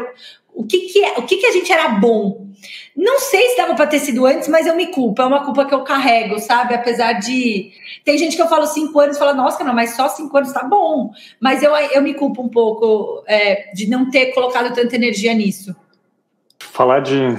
o 0.54 0.66
que, 0.66 0.80
que, 0.82 1.04
é, 1.04 1.14
o 1.18 1.24
que, 1.24 1.38
que 1.38 1.46
a 1.46 1.52
gente 1.52 1.72
era 1.72 1.90
bom. 1.90 2.51
Não 2.96 3.20
sei 3.20 3.50
se 3.50 3.58
dava 3.58 3.76
para 3.76 3.88
ter 3.88 4.00
sido 4.00 4.26
antes, 4.26 4.48
mas 4.48 4.68
eu 4.68 4.76
me 4.76 4.88
culpo. 4.88 5.22
É 5.22 5.26
uma 5.26 5.44
culpa 5.44 5.66
que 5.66 5.74
eu 5.74 5.84
carrego, 5.84 6.40
sabe? 6.40 6.74
Apesar 6.74 7.14
de. 7.14 7.72
Tem 8.04 8.18
gente 8.18 8.36
que 8.36 8.42
eu 8.42 8.48
falo 8.48 8.66
cinco 8.68 9.00
anos 9.00 9.16
e 9.16 9.20
fala, 9.20 9.34
nossa, 9.34 9.64
não, 9.64 9.74
mas 9.74 9.96
só 9.96 10.10
cinco 10.10 10.38
anos 10.38 10.52
tá 10.52 10.64
bom. 10.64 11.12
Mas 11.40 11.64
eu, 11.64 11.76
eu 11.76 12.02
me 12.02 12.14
culpo 12.14 12.42
um 12.42 12.50
pouco 12.50 13.24
é, 13.28 13.72
de 13.74 13.90
não 13.90 14.10
ter 14.10 14.34
colocado 14.34 14.74
tanta 14.74 14.96
energia 14.96 15.34
nisso. 15.34 15.76
Falar 16.60 17.02
de 17.02 17.38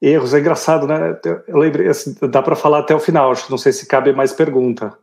erros 0.00 0.34
é 0.34 0.38
engraçado, 0.38 0.86
né? 0.86 1.18
Eu 1.46 1.58
lembrei, 1.58 1.88
assim, 1.88 2.16
dá 2.30 2.42
para 2.42 2.56
falar 2.56 2.80
até 2.80 2.94
o 2.94 3.00
final, 3.00 3.30
acho 3.30 3.44
que 3.44 3.50
não 3.50 3.58
sei 3.58 3.72
se 3.72 3.86
cabe 3.86 4.12
mais 4.12 4.32
pergunta. 4.32 4.96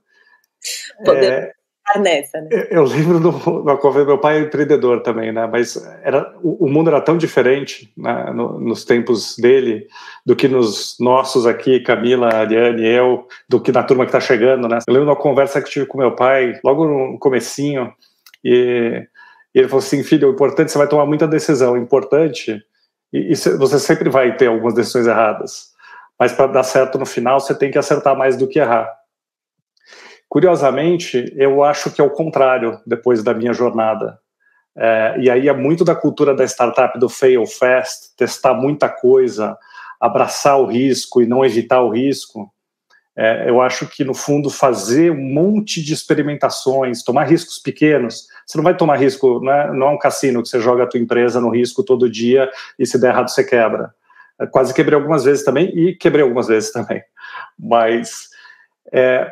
Podemos. 1.03 1.27
É, 1.27 1.54
nessa, 1.99 2.41
né? 2.41 2.49
Eu 2.71 2.83
lembro 2.83 3.19
do, 3.19 3.63
meu 4.05 4.17
pai 4.17 4.37
é 4.37 4.41
empreendedor 4.41 5.01
também, 5.01 5.31
né? 5.31 5.47
Mas 5.47 5.77
era, 6.03 6.33
o, 6.41 6.65
o 6.65 6.69
mundo 6.69 6.89
era 6.89 6.99
tão 6.99 7.17
diferente 7.17 7.91
né, 7.95 8.31
no, 8.33 8.59
nos 8.59 8.83
tempos 8.83 9.35
dele 9.37 9.87
do 10.25 10.35
que 10.35 10.47
nos 10.47 10.97
nossos 10.99 11.45
aqui, 11.45 11.79
Camila, 11.79 12.33
Ariane, 12.33 12.85
eu, 12.87 13.27
do 13.47 13.61
que 13.61 13.71
na 13.71 13.83
turma 13.83 14.03
que 14.03 14.09
está 14.09 14.19
chegando, 14.19 14.67
né? 14.67 14.79
Eu 14.87 14.93
lembro 14.93 15.05
de 15.05 15.11
uma 15.11 15.21
conversa 15.21 15.61
que 15.61 15.69
tive 15.69 15.85
com 15.85 15.97
meu 15.97 16.15
pai 16.15 16.59
logo 16.63 16.85
no 16.85 17.19
comecinho 17.19 17.93
e, 18.43 19.07
e 19.53 19.59
ele 19.59 19.67
falou 19.67 19.83
assim, 19.83 20.03
filho, 20.03 20.29
o 20.29 20.33
importante 20.33 20.71
você 20.71 20.77
vai 20.77 20.87
tomar 20.87 21.05
muita 21.05 21.27
decisão, 21.27 21.77
importante 21.77 22.61
e, 23.13 23.31
e 23.31 23.35
você 23.35 23.79
sempre 23.79 24.09
vai 24.09 24.35
ter 24.35 24.47
algumas 24.47 24.73
decisões 24.73 25.05
erradas, 25.05 25.69
mas 26.19 26.31
para 26.31 26.47
dar 26.47 26.63
certo 26.63 26.97
no 26.97 27.05
final 27.05 27.39
você 27.39 27.53
tem 27.53 27.69
que 27.69 27.77
acertar 27.77 28.17
mais 28.17 28.35
do 28.35 28.47
que 28.47 28.57
errar. 28.57 29.04
Curiosamente, 30.29 31.33
eu 31.37 31.63
acho 31.63 31.91
que 31.91 32.01
é 32.01 32.03
o 32.03 32.09
contrário 32.09 32.79
depois 32.85 33.23
da 33.23 33.33
minha 33.33 33.53
jornada. 33.53 34.19
É, 34.77 35.15
e 35.19 35.29
aí 35.29 35.47
é 35.47 35.53
muito 35.53 35.85
da 35.85 35.95
cultura 35.95 36.35
da 36.35 36.43
startup 36.43 36.99
do 36.99 37.07
fail 37.07 37.45
fast, 37.45 38.15
testar 38.17 38.53
muita 38.53 38.89
coisa, 38.89 39.57
abraçar 39.99 40.59
o 40.59 40.65
risco 40.65 41.21
e 41.21 41.25
não 41.25 41.45
evitar 41.45 41.81
o 41.81 41.89
risco. 41.89 42.51
É, 43.17 43.49
eu 43.49 43.61
acho 43.61 43.87
que, 43.87 44.03
no 44.03 44.13
fundo, 44.13 44.49
fazer 44.49 45.09
um 45.09 45.33
monte 45.33 45.81
de 45.81 45.93
experimentações, 45.93 47.01
tomar 47.01 47.23
riscos 47.23 47.57
pequenos. 47.57 48.27
Você 48.45 48.57
não 48.57 48.63
vai 48.63 48.75
tomar 48.75 48.97
risco, 48.97 49.39
não 49.39 49.53
é, 49.53 49.73
não 49.73 49.87
é 49.87 49.89
um 49.91 49.97
cassino 49.97 50.43
que 50.43 50.49
você 50.49 50.59
joga 50.59 50.83
a 50.83 50.87
tua 50.87 50.99
empresa 50.99 51.39
no 51.39 51.49
risco 51.49 51.81
todo 51.81 52.09
dia 52.09 52.51
e 52.77 52.85
se 52.85 52.99
der 52.99 53.11
errado 53.11 53.29
você 53.29 53.43
quebra. 53.43 53.93
Eu 54.37 54.49
quase 54.49 54.73
quebrei 54.73 54.97
algumas 54.97 55.23
vezes 55.23 55.45
também 55.45 55.67
e 55.67 55.95
quebrei 55.95 56.23
algumas 56.23 56.47
vezes 56.47 56.73
também. 56.73 57.01
Mas 57.57 58.27
é, 58.91 59.31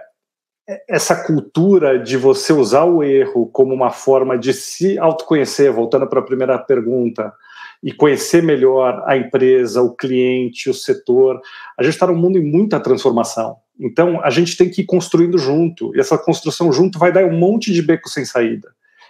essa 0.88 1.16
cultura 1.24 2.00
de 2.00 2.16
você 2.16 2.54
usar 2.54 2.86
o 2.86 3.04
erro 3.04 3.48
como 3.48 3.74
uma 3.74 3.90
forma 3.90 4.38
de 4.38 4.54
se 4.54 4.98
autoconhecer, 4.98 5.72
voltando 5.72 6.08
para 6.08 6.20
a 6.20 6.26
primeira 6.26 6.58
pergunta, 6.58 7.34
e 7.82 7.92
conhecer 7.92 8.42
melhor 8.42 9.04
a 9.06 9.18
empresa, 9.18 9.82
o 9.82 9.94
cliente, 9.94 10.70
o 10.70 10.74
setor. 10.74 11.42
A 11.78 11.84
gente 11.84 11.94
está 11.94 12.08
num 12.08 12.16
mundo 12.16 12.38
em 12.38 12.44
muita 12.44 12.80
transformação. 12.80 13.58
Então, 13.78 14.22
a 14.24 14.30
gente 14.30 14.56
tem 14.56 14.70
que 14.70 14.84
ir 14.84 14.86
construindo 14.86 15.38
junto, 15.38 15.94
e 15.96 16.00
essa 16.00 16.18
construção 16.18 16.72
junto 16.72 16.98
vai 16.98 17.12
dar 17.12 17.26
um 17.26 17.38
monte 17.38 17.74
de 17.74 17.82
beco 17.82 18.08
sem 18.08 18.24
saída. 18.24 18.70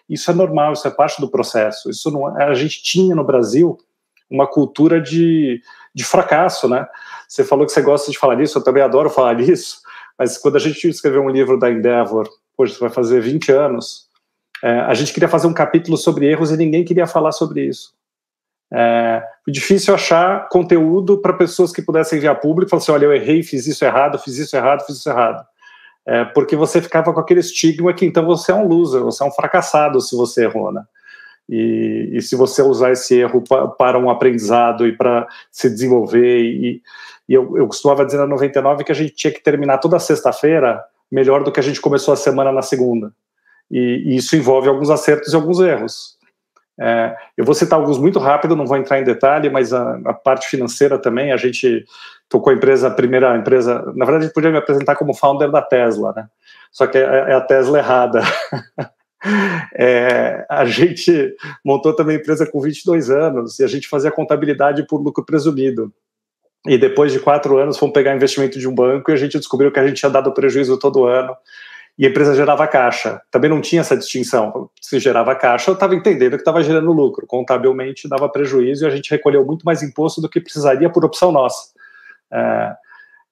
Isso 0.10 0.32
é 0.32 0.34
normal, 0.34 0.74
isso 0.74 0.88
é 0.88 0.92
parte 0.92 1.22
do 1.22 1.30
processo. 1.30 1.90
Isso 1.90 2.10
não, 2.10 2.40
é, 2.40 2.46
a 2.46 2.54
gente 2.56 2.82
tinha 2.82 3.14
no 3.14 3.24
Brasil 3.24 3.78
uma 4.30 4.48
cultura 4.48 5.00
de, 5.00 5.62
de 5.94 6.04
fracasso, 6.04 6.68
né? 6.68 6.88
Você 7.28 7.44
falou 7.44 7.66
que 7.66 7.72
você 7.72 7.82
gosta 7.82 8.12
de 8.12 8.18
falar 8.18 8.36
disso, 8.36 8.58
eu 8.58 8.64
também 8.64 8.82
adoro 8.82 9.10
falar 9.10 9.36
disso, 9.38 9.83
mas 10.18 10.38
quando 10.38 10.56
a 10.56 10.60
gente 10.60 10.88
escreveu 10.88 11.22
um 11.22 11.30
livro 11.30 11.58
da 11.58 11.72
Endeavor, 11.72 12.30
hoje 12.58 12.78
vai 12.80 12.90
fazer 12.90 13.22
20 13.22 13.52
anos, 13.52 14.08
é, 14.64 14.80
a 14.80 14.94
gente 14.94 15.14
queria 15.14 15.28
fazer 15.28 15.48
um 15.48 15.54
capítulo 15.54 15.98
sobre 15.98 16.28
erros 16.28 16.52
e 16.52 16.58
ninguém 16.58 16.86
queria 16.86 17.06
falar 17.06 17.32
sobre 17.32 17.66
isso. 17.66 17.94
É, 18.72 19.22
difícil 19.48 19.94
achar 19.94 20.48
conteúdo 20.50 21.20
para 21.20 21.34
pessoas 21.34 21.72
que 21.72 21.82
pudessem 21.82 22.18
enviar 22.18 22.40
público 22.40 22.68
e 22.68 22.72
falar 22.72 22.82
assim: 22.82 22.92
olha, 22.92 23.06
eu 23.06 23.14
errei, 23.14 23.44
fiz 23.44 23.68
isso 23.68 23.86
errado, 23.86 24.18
fiz 24.18 24.38
isso 24.38 24.56
errado, 24.56 24.86
fiz 24.86 24.98
isso 24.98 25.10
errado. 25.10 25.46
É, 26.06 26.26
porque 26.26 26.56
você 26.56 26.82
ficava 26.82 27.14
com 27.14 27.20
aquele 27.20 27.40
estigma 27.40 27.94
que 27.94 28.06
então 28.06 28.26
você 28.26 28.52
é 28.52 28.56
um 28.56 28.68
loser, 28.68 29.02
você 29.02 29.24
é 29.24 29.28
um 29.28 29.32
fracassado 29.32 30.02
se 30.02 30.16
você 30.16 30.46
errou, 30.46 30.72
né? 30.72 30.84
E, 31.48 32.12
e 32.14 32.22
se 32.22 32.36
você 32.36 32.62
usar 32.62 32.92
esse 32.92 33.16
erro 33.16 33.44
pa, 33.48 33.68
para 33.68 34.00
um 34.00 34.10
aprendizado 34.10 34.88
e 34.88 34.96
para 34.96 35.28
se 35.52 35.70
desenvolver. 35.70 36.42
E, 36.42 36.82
e 37.34 37.36
eu, 37.36 37.58
eu 37.58 37.66
costumava 37.66 38.06
dizer 38.06 38.20
na 38.20 38.28
99 38.28 38.84
que 38.84 38.92
a 38.92 38.96
gente 38.96 39.16
tinha 39.16 39.34
que 39.34 39.42
terminar 39.42 39.80
toda 39.80 39.98
sexta-feira 39.98 40.84
melhor 41.12 41.44
do 41.44 41.52
que 41.52 41.60
a 41.60 41.64
gente 41.64 41.82
começou 41.82 42.14
a 42.14 42.18
semana 42.18 42.52
na 42.52 42.62
segunda. 42.62 43.12
E, 43.72 44.04
e 44.06 44.16
isso 44.18 44.36
envolve 44.36 44.70
alguns 44.70 44.92
acertos 44.92 45.34
e 45.34 45.36
alguns 45.36 45.60
erros. 45.60 46.16
É, 46.80 47.16
eu 47.36 47.44
vou 47.44 47.56
citar 47.56 47.80
alguns 47.80 47.98
muito 47.98 48.20
rápido, 48.20 48.56
não 48.56 48.68
vou 48.68 48.78
entrar 48.78 49.00
em 49.00 49.04
detalhe, 49.04 49.50
mas 49.50 49.74
a, 49.74 50.00
a 50.06 50.14
parte 50.14 50.48
financeira 50.48 51.00
também, 51.00 51.32
a 51.32 51.38
gente 51.38 51.84
tocou 52.30 52.52
a 52.52 52.56
empresa, 52.56 52.88
a 52.88 52.92
primeira 52.92 53.36
empresa, 53.36 53.82
na 53.96 54.06
verdade, 54.06 54.18
a 54.18 54.28
gente 54.28 54.34
podia 54.36 54.52
me 54.52 54.58
apresentar 54.60 54.96
como 54.96 55.16
founder 55.16 55.50
da 55.50 55.62
Tesla, 55.64 56.14
né? 56.16 56.28
Só 56.72 56.86
que 56.86 57.00
é, 57.00 57.02
é 57.02 57.34
a 57.34 57.42
Tesla 57.42 57.80
errada. 57.80 58.22
É, 59.74 60.46
a 60.50 60.66
gente 60.66 61.34
montou 61.64 61.96
também 61.96 62.18
a 62.18 62.20
empresa 62.20 62.46
com 62.46 62.60
22 62.60 63.10
anos 63.10 63.58
e 63.58 63.64
a 63.64 63.68
gente 63.68 63.88
fazia 63.88 64.12
contabilidade 64.12 64.86
por 64.86 65.02
lucro 65.02 65.24
presumido. 65.24 65.94
E 66.68 66.78
depois 66.78 67.12
de 67.12 67.20
quatro 67.20 67.58
anos, 67.58 67.78
fomos 67.78 67.94
pegar 67.94 68.16
investimento 68.16 68.58
de 68.58 68.68
um 68.68 68.74
banco 68.74 69.12
e 69.12 69.14
a 69.14 69.18
gente 69.18 69.38
descobriu 69.38 69.72
que 69.72 69.80
a 69.80 69.86
gente 69.86 69.98
tinha 69.98 70.10
dado 70.10 70.34
prejuízo 70.34 70.80
todo 70.80 71.06
ano 71.06 71.36
e 71.98 72.06
a 72.06 72.10
empresa 72.10 72.34
gerava 72.34 72.66
caixa. 72.68 73.22
Também 73.30 73.50
não 73.50 73.62
tinha 73.62 73.82
essa 73.82 73.96
distinção. 73.96 74.70
Se 74.82 75.00
gerava 75.00 75.36
caixa, 75.36 75.70
eu 75.70 75.74
estava 75.74 75.94
entendendo 75.94 76.32
que 76.32 76.42
estava 76.42 76.64
gerando 76.64 76.92
lucro. 76.92 77.28
Contabilmente 77.28 78.08
dava 78.08 78.30
prejuízo 78.30 78.86
e 78.86 78.88
a 78.88 78.90
gente 78.90 79.12
recolheu 79.12 79.46
muito 79.46 79.64
mais 79.64 79.84
imposto 79.84 80.22
do 80.22 80.30
que 80.30 80.40
precisaria 80.40 80.90
por 80.90 81.06
opção 81.06 81.32
nossa. 81.32 81.72
É, 82.32 82.76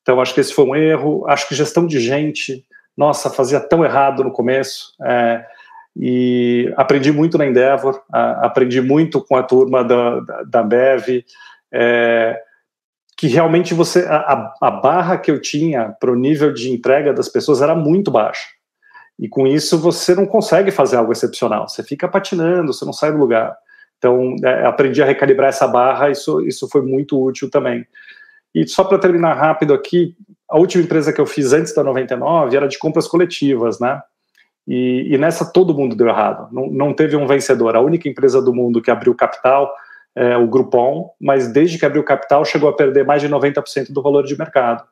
então, 0.02 0.20
acho 0.22 0.34
que 0.34 0.42
esse 0.42 0.54
foi 0.54 0.66
um 0.66 0.76
erro. 0.76 1.26
Acho 1.28 1.48
que 1.48 1.56
gestão 1.56 1.88
de 1.88 2.00
gente, 2.00 2.66
nossa, 2.96 3.30
fazia 3.30 3.60
tão 3.60 3.84
errado 3.84 4.24
no 4.24 4.32
começo. 4.32 4.94
É, 5.04 5.44
e 5.96 6.72
aprendi 6.78 7.12
muito 7.12 7.38
na 7.38 7.46
Endeavor, 7.46 8.02
a, 8.12 8.46
aprendi 8.46 8.80
muito 8.80 9.22
com 9.22 9.36
a 9.36 9.44
turma 9.44 9.84
da, 9.84 10.20
da, 10.20 10.44
da 10.44 10.64
Bev. 10.64 11.24
É, 11.74 12.40
que 13.22 13.28
realmente 13.28 13.76
você 13.76 14.00
a, 14.10 14.52
a 14.60 14.72
barra 14.72 15.16
que 15.16 15.30
eu 15.30 15.40
tinha 15.40 15.96
para 16.00 16.12
o 16.12 16.16
nível 16.16 16.52
de 16.52 16.72
entrega 16.72 17.14
das 17.14 17.30
pessoas 17.30 17.62
era 17.62 17.76
muito 17.76 18.10
baixa. 18.10 18.48
E 19.20 19.30
com 19.30 19.46
isso 19.46 19.78
você 19.78 20.16
não 20.16 20.26
consegue 20.26 20.72
fazer 20.72 20.96
algo 20.96 21.12
excepcional, 21.12 21.70
você 21.70 21.84
fica 21.84 22.08
patinando, 22.08 22.74
você 22.74 22.84
não 22.84 22.92
sai 22.92 23.12
do 23.12 23.20
lugar. 23.20 23.56
Então, 24.00 24.36
é, 24.44 24.66
aprendi 24.66 25.04
a 25.04 25.06
recalibrar 25.06 25.50
essa 25.50 25.68
barra, 25.68 26.10
isso, 26.10 26.42
isso 26.48 26.68
foi 26.68 26.82
muito 26.82 27.24
útil 27.24 27.48
também. 27.48 27.86
E 28.56 28.68
só 28.68 28.84
para 28.84 28.98
terminar 28.98 29.36
rápido 29.36 29.76
aqui, 29.76 30.16
a 30.50 30.58
última 30.58 30.84
empresa 30.84 31.14
que 31.14 31.22
eu 31.22 31.28
fiz 31.28 31.54
antes 31.54 31.76
da 31.76 31.84
99 31.84 32.58
era 32.58 32.68
de 32.68 32.80
compras 32.80 33.08
coletivas, 33.08 33.80
né? 33.80 34.02
E, 34.68 35.14
e 35.14 35.18
nessa 35.20 35.46
todo 35.46 35.76
mundo 35.76 35.96
deu 35.96 36.08
errado, 36.08 36.50
não, 36.52 36.66
não 36.72 36.92
teve 36.92 37.16
um 37.16 37.28
vencedor. 37.28 37.76
A 37.76 37.82
única 37.82 38.10
empresa 38.10 38.42
do 38.42 38.52
mundo 38.52 38.82
que 38.82 38.90
abriu 38.90 39.14
capital 39.14 39.72
é, 40.16 40.38
o 40.38 40.48
Groupon, 40.48 41.10
mas 41.20 41.52
desde 41.52 41.78
que 41.78 41.86
abriu 41.86 42.04
capital 42.04 42.44
chegou 42.44 42.70
a 42.70 42.76
perder 42.76 43.06
mais 43.06 43.22
de 43.22 43.30
90% 43.30 43.92
do 43.92 44.02
valor 44.02 44.24
de 44.24 44.38
mercado. 44.38 44.84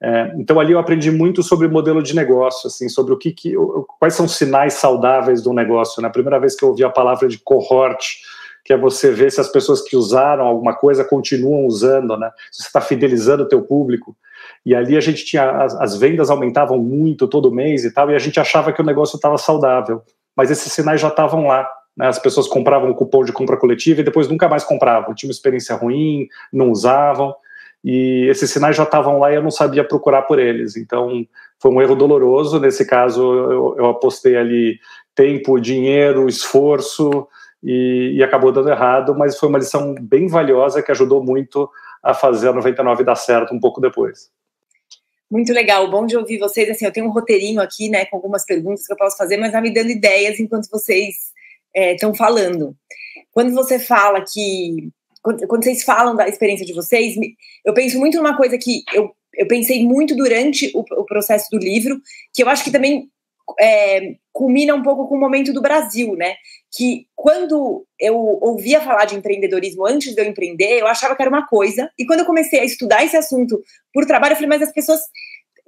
É, 0.00 0.34
então 0.36 0.60
ali 0.60 0.72
eu 0.72 0.78
aprendi 0.78 1.10
muito 1.10 1.42
sobre 1.42 1.66
o 1.66 1.70
modelo 1.70 2.02
de 2.02 2.14
negócio, 2.14 2.68
assim, 2.68 2.88
sobre 2.88 3.14
o 3.14 3.18
que, 3.18 3.32
que 3.32 3.54
quais 3.98 4.14
são 4.14 4.26
os 4.26 4.36
sinais 4.36 4.74
saudáveis 4.74 5.42
do 5.42 5.52
negócio. 5.52 6.02
Na 6.02 6.08
né? 6.08 6.12
primeira 6.12 6.38
vez 6.38 6.54
que 6.54 6.64
eu 6.64 6.70
ouvi 6.70 6.84
a 6.84 6.90
palavra 6.90 7.28
de 7.28 7.38
cohort, 7.38 8.18
que 8.64 8.72
é 8.72 8.76
você 8.76 9.10
ver 9.10 9.30
se 9.30 9.40
as 9.40 9.48
pessoas 9.48 9.80
que 9.80 9.96
usaram 9.96 10.44
alguma 10.44 10.74
coisa 10.74 11.04
continuam 11.04 11.66
usando, 11.66 12.16
né? 12.16 12.30
Se 12.50 12.62
você 12.62 12.68
está 12.68 12.80
fidelizando 12.80 13.44
o 13.44 13.48
teu 13.48 13.62
público. 13.62 14.16
E 14.66 14.74
ali 14.74 14.96
a 14.96 15.00
gente 15.00 15.24
tinha 15.24 15.48
as, 15.62 15.74
as 15.76 15.96
vendas 15.96 16.30
aumentavam 16.30 16.76
muito 16.76 17.28
todo 17.28 17.52
mês 17.52 17.84
e 17.84 17.92
tal, 17.92 18.10
e 18.10 18.14
a 18.14 18.18
gente 18.18 18.40
achava 18.40 18.72
que 18.72 18.82
o 18.82 18.84
negócio 18.84 19.16
estava 19.16 19.38
saudável, 19.38 20.02
mas 20.36 20.50
esses 20.50 20.72
sinais 20.72 21.00
já 21.00 21.08
estavam 21.08 21.46
lá. 21.46 21.66
Né? 21.96 22.06
As 22.06 22.18
pessoas 22.18 22.46
compravam 22.46 22.90
o 22.90 22.94
cupom 22.94 23.24
de 23.24 23.32
compra 23.32 23.56
coletiva 23.56 24.00
e 24.00 24.04
depois 24.04 24.28
nunca 24.28 24.48
mais 24.48 24.64
compravam. 24.64 25.14
Tinha 25.14 25.28
uma 25.28 25.32
experiência 25.32 25.74
ruim, 25.74 26.28
não 26.52 26.70
usavam. 26.70 27.34
E 27.84 28.26
esses 28.28 28.50
sinais 28.50 28.76
já 28.76 28.82
estavam 28.82 29.18
lá 29.18 29.32
e 29.32 29.36
eu 29.36 29.42
não 29.42 29.50
sabia 29.50 29.86
procurar 29.86 30.22
por 30.22 30.38
eles. 30.38 30.76
Então, 30.76 31.24
foi 31.58 31.70
um 31.70 31.80
erro 31.80 31.94
doloroso. 31.94 32.58
Nesse 32.60 32.86
caso, 32.86 33.22
eu, 33.22 33.76
eu 33.78 33.86
apostei 33.86 34.36
ali 34.36 34.78
tempo, 35.14 35.60
dinheiro, 35.60 36.28
esforço 36.28 37.26
e, 37.62 38.14
e, 38.16 38.22
acabou 38.22 38.52
dando 38.52 38.70
errado, 38.70 39.14
mas 39.16 39.38
foi 39.38 39.48
uma 39.48 39.58
lição 39.58 39.94
bem 40.00 40.26
valiosa 40.26 40.82
que 40.82 40.90
ajudou 40.90 41.24
muito 41.24 41.70
a 42.02 42.12
fazer 42.12 42.48
a 42.48 42.52
99 42.52 43.02
dar 43.02 43.14
certo 43.14 43.54
um 43.54 43.60
pouco 43.60 43.80
depois. 43.80 44.30
Muito 45.30 45.52
legal, 45.52 45.90
bom 45.90 46.06
de 46.06 46.16
ouvir 46.16 46.38
vocês. 46.38 46.68
Assim, 46.68 46.84
eu 46.84 46.92
tenho 46.92 47.06
um 47.06 47.10
roteirinho 47.10 47.60
aqui, 47.60 47.88
né, 47.88 48.04
com 48.04 48.16
algumas 48.16 48.44
perguntas 48.44 48.86
que 48.86 48.92
eu 48.92 48.96
posso 48.96 49.16
fazer, 49.16 49.36
mas 49.36 49.52
vai 49.52 49.60
me 49.60 49.72
dando 49.72 49.90
ideias 49.90 50.38
enquanto 50.38 50.70
vocês 50.70 51.35
estão 51.76 52.10
é, 52.10 52.16
falando. 52.16 52.74
Quando 53.32 53.52
você 53.52 53.78
fala 53.78 54.24
que. 54.24 54.88
Quando, 55.22 55.46
quando, 55.46 55.64
vocês 55.64 55.82
falam 55.82 56.14
da 56.14 56.28
experiência 56.28 56.64
de 56.64 56.72
vocês, 56.72 57.16
eu 57.64 57.74
penso 57.74 57.98
muito 57.98 58.16
numa 58.16 58.36
coisa 58.36 58.56
que 58.56 58.82
eu, 58.94 59.10
eu 59.34 59.46
pensei 59.46 59.84
muito 59.84 60.14
durante 60.14 60.70
o, 60.74 60.80
o 60.80 61.04
processo 61.04 61.48
do 61.50 61.58
livro, 61.58 62.00
que 62.32 62.42
eu 62.42 62.48
acho 62.48 62.62
que 62.62 62.70
também 62.70 63.10
é, 63.60 64.14
culmina 64.32 64.74
um 64.74 64.82
pouco 64.82 65.08
com 65.08 65.16
o 65.16 65.20
momento 65.20 65.52
do 65.52 65.62
Brasil, 65.62 66.14
né? 66.16 66.34
Que 66.76 67.06
quando 67.14 67.86
eu 67.98 68.16
ouvia 68.16 68.80
falar 68.80 69.04
de 69.04 69.14
empreendedorismo 69.14 69.86
antes 69.86 70.14
de 70.14 70.20
eu 70.20 70.26
empreender, 70.26 70.80
eu 70.80 70.86
achava 70.86 71.14
que 71.14 71.22
era 71.22 71.30
uma 71.30 71.46
coisa, 71.46 71.90
e 71.98 72.04
quando 72.04 72.20
eu 72.20 72.26
comecei 72.26 72.60
a 72.60 72.64
estudar 72.64 73.04
esse 73.04 73.16
assunto 73.16 73.62
por 73.92 74.04
trabalho, 74.06 74.32
eu 74.32 74.36
falei, 74.36 74.48
mas 74.48 74.62
as 74.62 74.72
pessoas. 74.72 75.00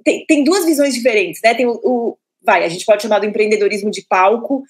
Tem, 0.03 0.25
tem 0.25 0.43
duas 0.43 0.65
visões 0.65 0.93
diferentes, 0.93 1.41
né? 1.43 1.53
Tem 1.53 1.65
o, 1.65 1.79
o. 1.83 2.17
Vai, 2.41 2.63
a 2.63 2.69
gente 2.69 2.85
pode 2.85 3.01
chamar 3.01 3.19
do 3.19 3.25
empreendedorismo 3.25 3.91
de 3.91 4.05
palco, 4.07 4.63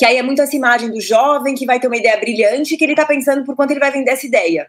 que 0.00 0.06
aí 0.06 0.16
é 0.16 0.22
muito 0.22 0.40
essa 0.40 0.56
imagem 0.56 0.90
do 0.90 0.98
jovem 0.98 1.54
que 1.54 1.66
vai 1.66 1.78
ter 1.78 1.86
uma 1.86 1.96
ideia 1.98 2.16
brilhante 2.16 2.74
que 2.74 2.82
ele 2.82 2.94
está 2.94 3.04
pensando 3.04 3.44
por 3.44 3.54
quanto 3.54 3.72
ele 3.72 3.80
vai 3.80 3.92
vender 3.92 4.12
essa 4.12 4.26
ideia. 4.26 4.66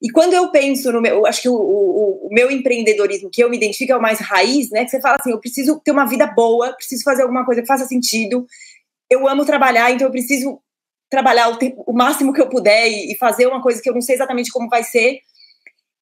E 0.00 0.08
quando 0.12 0.32
eu 0.32 0.48
penso 0.52 0.92
no 0.92 1.00
meu, 1.00 1.26
acho 1.26 1.42
que 1.42 1.48
o, 1.48 1.56
o, 1.56 2.28
o, 2.28 2.28
meu 2.30 2.48
empreendedorismo, 2.48 3.28
que 3.28 3.42
eu 3.42 3.50
me 3.50 3.56
identifico 3.56 3.92
é 3.92 3.96
o 3.96 4.00
mais 4.00 4.20
raiz, 4.20 4.70
né? 4.70 4.84
Que 4.84 4.92
você 4.92 5.00
fala 5.00 5.16
assim, 5.18 5.32
eu 5.32 5.40
preciso 5.40 5.80
ter 5.80 5.90
uma 5.90 6.06
vida 6.06 6.24
boa, 6.24 6.72
preciso 6.74 7.02
fazer 7.02 7.22
alguma 7.22 7.44
coisa 7.44 7.60
que 7.62 7.66
faça 7.66 7.84
sentido. 7.84 8.46
Eu 9.10 9.26
amo 9.26 9.44
trabalhar, 9.44 9.90
então 9.90 10.06
eu 10.06 10.12
preciso 10.12 10.60
trabalhar 11.10 11.48
o, 11.48 11.56
tempo, 11.56 11.82
o 11.84 11.92
máximo 11.92 12.32
que 12.32 12.40
eu 12.40 12.48
puder 12.48 12.88
e, 12.88 13.10
e, 13.10 13.16
fazer 13.16 13.48
uma 13.48 13.60
coisa 13.60 13.82
que 13.82 13.90
eu 13.90 13.94
não 13.94 14.00
sei 14.00 14.14
exatamente 14.14 14.52
como 14.52 14.68
vai 14.68 14.84
ser. 14.84 15.18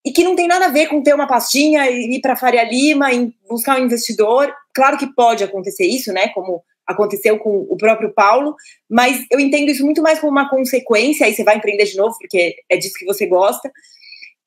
E 0.05 0.13
que 0.13 0.23
não 0.23 0.37
tem 0.37 0.47
nada 0.47 0.67
a 0.67 0.71
ver 0.71 0.89
com 0.89 1.03
ter 1.03 1.15
uma 1.15 1.27
pastinha 1.27 1.91
e 1.91 2.17
ir 2.17 2.21
para 2.21 2.37
Faria 2.37 2.65
Lima 2.65 3.11
e 3.15 3.33
buscar 3.49 3.81
um 3.81 3.85
investidor. 3.87 4.53
Claro 4.75 4.99
que 4.99 5.07
pode 5.15 5.43
acontecer 5.43 5.87
isso, 5.87 6.13
né? 6.13 6.29
Como 6.35 6.63
aconteceu 6.89 7.39
com 7.39 7.67
o 7.69 7.77
próprio 7.77 8.13
Paulo, 8.13 8.57
mas 8.89 9.25
eu 9.31 9.39
entendo 9.39 9.71
isso 9.71 9.85
muito 9.85 10.03
mais 10.03 10.19
como 10.19 10.33
uma 10.33 10.49
consequência, 10.49 11.27
aí 11.27 11.35
você 11.35 11.45
vai 11.45 11.57
empreender 11.57 11.85
de 11.85 11.97
novo, 11.97 12.17
porque 12.19 12.57
é 12.69 12.77
disso 12.77 12.95
que 12.99 13.05
você 13.05 13.27
gosta. 13.27 13.71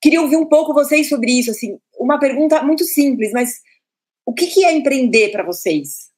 Queria 0.00 0.20
ouvir 0.20 0.36
um 0.36 0.46
pouco 0.46 0.74
vocês 0.74 1.08
sobre 1.08 1.30
isso, 1.30 1.50
assim, 1.50 1.78
uma 1.98 2.18
pergunta 2.18 2.62
muito 2.62 2.84
simples, 2.84 3.30
mas 3.32 3.60
o 4.26 4.34
que, 4.34 4.48
que 4.48 4.64
é 4.64 4.72
empreender 4.72 5.30
para 5.30 5.44
vocês? 5.44 6.12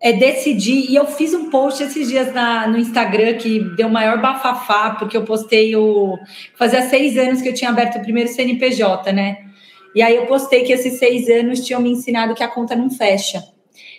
é 0.00 0.12
decidir, 0.12 0.90
e 0.90 0.94
eu 0.94 1.06
fiz 1.06 1.32
um 1.32 1.50
post 1.50 1.82
esses 1.82 2.08
dias 2.08 2.32
na, 2.32 2.66
no 2.66 2.78
Instagram 2.78 3.34
que 3.38 3.60
deu 3.76 3.88
maior 3.88 4.20
bafafá, 4.20 4.90
porque 4.90 5.16
eu 5.16 5.24
postei 5.24 5.74
o. 5.74 6.18
Fazia 6.54 6.82
seis 6.88 7.16
anos 7.16 7.40
que 7.40 7.48
eu 7.48 7.54
tinha 7.54 7.70
aberto 7.70 7.96
o 7.96 8.02
primeiro 8.02 8.28
CNPJ, 8.30 9.12
né? 9.12 9.38
E 9.94 10.02
aí 10.02 10.14
eu 10.14 10.26
postei 10.26 10.64
que 10.64 10.72
esses 10.72 10.98
seis 10.98 11.28
anos 11.28 11.60
tinham 11.60 11.80
me 11.80 11.90
ensinado 11.90 12.34
que 12.34 12.42
a 12.42 12.48
conta 12.48 12.76
não 12.76 12.90
fecha. 12.90 13.42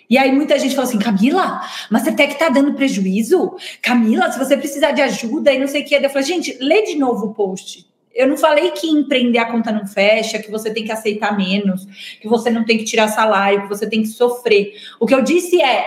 E 0.08 0.16
aí 0.16 0.32
muita 0.32 0.58
gente 0.58 0.74
falou 0.74 0.88
assim, 0.88 0.98
Camila, 0.98 1.60
mas 1.90 2.02
você 2.02 2.10
até 2.10 2.26
que 2.26 2.38
tá 2.38 2.48
dando 2.48 2.74
prejuízo? 2.74 3.56
Camila, 3.82 4.30
se 4.32 4.38
você 4.38 4.56
precisar 4.56 4.92
de 4.92 5.02
ajuda 5.02 5.52
e 5.52 5.58
não 5.58 5.68
sei 5.68 5.82
o 5.82 5.84
que. 5.84 5.94
Eu 5.94 6.08
falei, 6.08 6.26
gente, 6.26 6.56
lê 6.60 6.82
de 6.82 6.96
novo 6.96 7.26
o 7.26 7.34
post. 7.34 7.86
Eu 8.14 8.26
não 8.26 8.36
falei 8.36 8.70
que 8.72 8.88
empreender 8.88 9.38
a 9.38 9.50
conta 9.50 9.70
não 9.70 9.86
fecha, 9.86 10.38
que 10.38 10.50
você 10.50 10.72
tem 10.72 10.84
que 10.84 10.90
aceitar 10.90 11.36
menos, 11.36 11.86
que 12.20 12.26
você 12.26 12.50
não 12.50 12.64
tem 12.64 12.78
que 12.78 12.84
tirar 12.84 13.08
salário, 13.08 13.62
que 13.62 13.68
você 13.68 13.88
tem 13.88 14.02
que 14.02 14.08
sofrer. 14.08 14.72
O 14.98 15.06
que 15.06 15.14
eu 15.14 15.22
disse 15.22 15.60
é, 15.62 15.86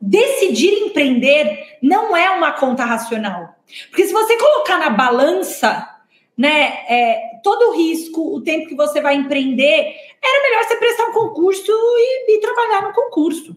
decidir 0.00 0.72
empreender 0.72 1.76
não 1.82 2.16
é 2.16 2.30
uma 2.30 2.52
conta 2.52 2.84
racional. 2.84 3.54
Porque 3.90 4.06
se 4.06 4.12
você 4.12 4.36
colocar 4.36 4.78
na 4.78 4.90
balança, 4.90 5.88
né, 6.36 6.78
é, 6.88 7.20
todo 7.42 7.70
o 7.70 7.76
risco, 7.76 8.34
o 8.34 8.40
tempo 8.40 8.68
que 8.68 8.74
você 8.74 9.00
vai 9.00 9.14
empreender, 9.14 9.94
era 10.26 10.42
melhor 10.42 10.64
você 10.64 10.76
prestar 10.76 11.04
um 11.06 11.12
concurso 11.12 11.72
e, 11.72 12.36
e 12.36 12.40
trabalhar 12.40 12.82
no 12.82 12.92
concurso. 12.92 13.56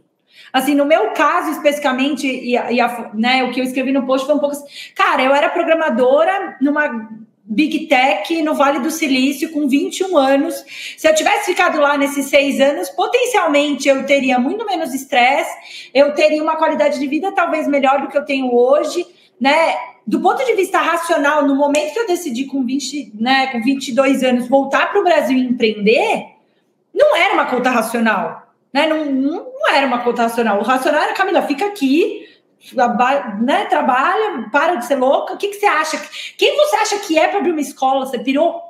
Assim, 0.52 0.74
no 0.74 0.86
meu 0.86 1.12
caso 1.12 1.52
especificamente, 1.52 2.28
e, 2.28 2.52
e 2.54 2.82
a, 2.82 3.12
né, 3.14 3.44
o 3.44 3.52
que 3.52 3.60
eu 3.60 3.64
escrevi 3.64 3.92
no 3.92 4.06
post 4.06 4.26
foi 4.26 4.36
um 4.36 4.40
pouco 4.40 4.56
assim, 4.56 4.66
cara, 4.96 5.22
eu 5.22 5.34
era 5.34 5.50
programadora 5.50 6.58
numa 6.60 7.10
Big 7.52 7.88
Tech 7.88 8.42
no 8.44 8.54
Vale 8.54 8.80
do 8.80 8.92
Silício 8.92 9.52
com 9.52 9.68
21 9.68 10.16
anos. 10.16 10.64
Se 10.96 11.08
eu 11.08 11.16
tivesse 11.16 11.46
ficado 11.48 11.80
lá 11.80 11.98
nesses 11.98 12.28
seis 12.28 12.62
anos, 12.62 12.90
potencialmente 12.92 13.90
eu 13.90 14.06
teria 14.06 14.38
muito 14.38 14.64
menos 14.68 14.94
estresse, 14.94 15.90
eu 15.92 16.14
teria 16.14 16.44
uma 16.44 16.58
qualidade 16.58 17.00
de 17.00 17.08
vida 17.08 17.32
talvez 17.32 17.68
melhor 17.68 18.02
do 18.02 18.08
que 18.08 18.18
eu 18.18 18.24
tenho 18.24 18.54
hoje, 18.54 19.04
né? 19.42 19.76
Do 20.06 20.20
ponto 20.20 20.46
de 20.46 20.54
vista 20.54 20.80
racional, 20.80 21.48
no 21.48 21.56
momento 21.56 21.94
que 21.94 22.00
eu 22.00 22.08
decidi 22.08 22.46
com 22.46 22.64
20, 22.64 23.14
né, 23.20 23.48
com 23.48 23.62
22 23.62 24.24
anos 24.24 24.48
voltar 24.48 24.92
para 24.92 25.00
o 25.00 25.04
Brasil 25.04 25.38
e 25.38 25.42
empreender, 25.42 26.39
não 27.00 27.16
era 27.16 27.34
uma 27.34 27.46
conta 27.46 27.70
racional, 27.70 28.54
né? 28.74 28.86
Não, 28.86 29.06
não, 29.06 29.46
não 29.54 29.70
era 29.74 29.88
uma 29.88 30.00
conta 30.00 30.24
racional. 30.24 30.60
O 30.60 30.64
racional 30.64 31.02
era, 31.02 31.14
Camila, 31.14 31.42
fica 31.44 31.66
aqui, 31.66 32.28
né, 33.42 33.66
trabalha, 33.66 34.50
para 34.52 34.76
de 34.76 34.86
ser 34.86 34.96
louca. 34.96 35.34
O 35.34 35.38
que, 35.38 35.48
que 35.48 35.60
você 35.60 35.66
acha? 35.66 36.02
Quem 36.38 36.56
você 36.58 36.76
acha 36.76 37.00
que 37.00 37.18
é 37.18 37.30
para 37.30 37.40
abrir 37.40 37.52
uma 37.52 37.62
escola? 37.62 38.06
Você 38.06 38.20
pirou? 38.20 38.62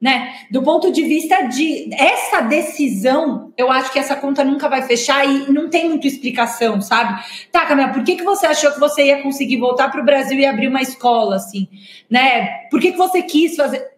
Né? 0.00 0.32
Do 0.52 0.62
ponto 0.62 0.92
de 0.92 1.02
vista 1.02 1.42
de 1.48 1.92
essa 1.92 2.40
decisão, 2.42 3.52
eu 3.56 3.68
acho 3.68 3.92
que 3.92 3.98
essa 3.98 4.14
conta 4.14 4.44
nunca 4.44 4.68
vai 4.68 4.82
fechar 4.82 5.26
e 5.26 5.50
não 5.50 5.68
tem 5.68 5.88
muita 5.88 6.06
explicação, 6.06 6.80
sabe? 6.80 7.20
Tá, 7.50 7.66
Camila, 7.66 7.88
por 7.88 8.04
que, 8.04 8.14
que 8.14 8.22
você 8.22 8.46
achou 8.46 8.70
que 8.70 8.78
você 8.78 9.06
ia 9.06 9.22
conseguir 9.22 9.56
voltar 9.56 9.90
para 9.90 10.00
o 10.00 10.04
Brasil 10.04 10.38
e 10.38 10.46
abrir 10.46 10.68
uma 10.68 10.82
escola, 10.82 11.34
assim? 11.34 11.66
Né? 12.08 12.68
Por 12.70 12.80
que, 12.80 12.92
que 12.92 12.98
você 12.98 13.22
quis 13.22 13.56
fazer? 13.56 13.97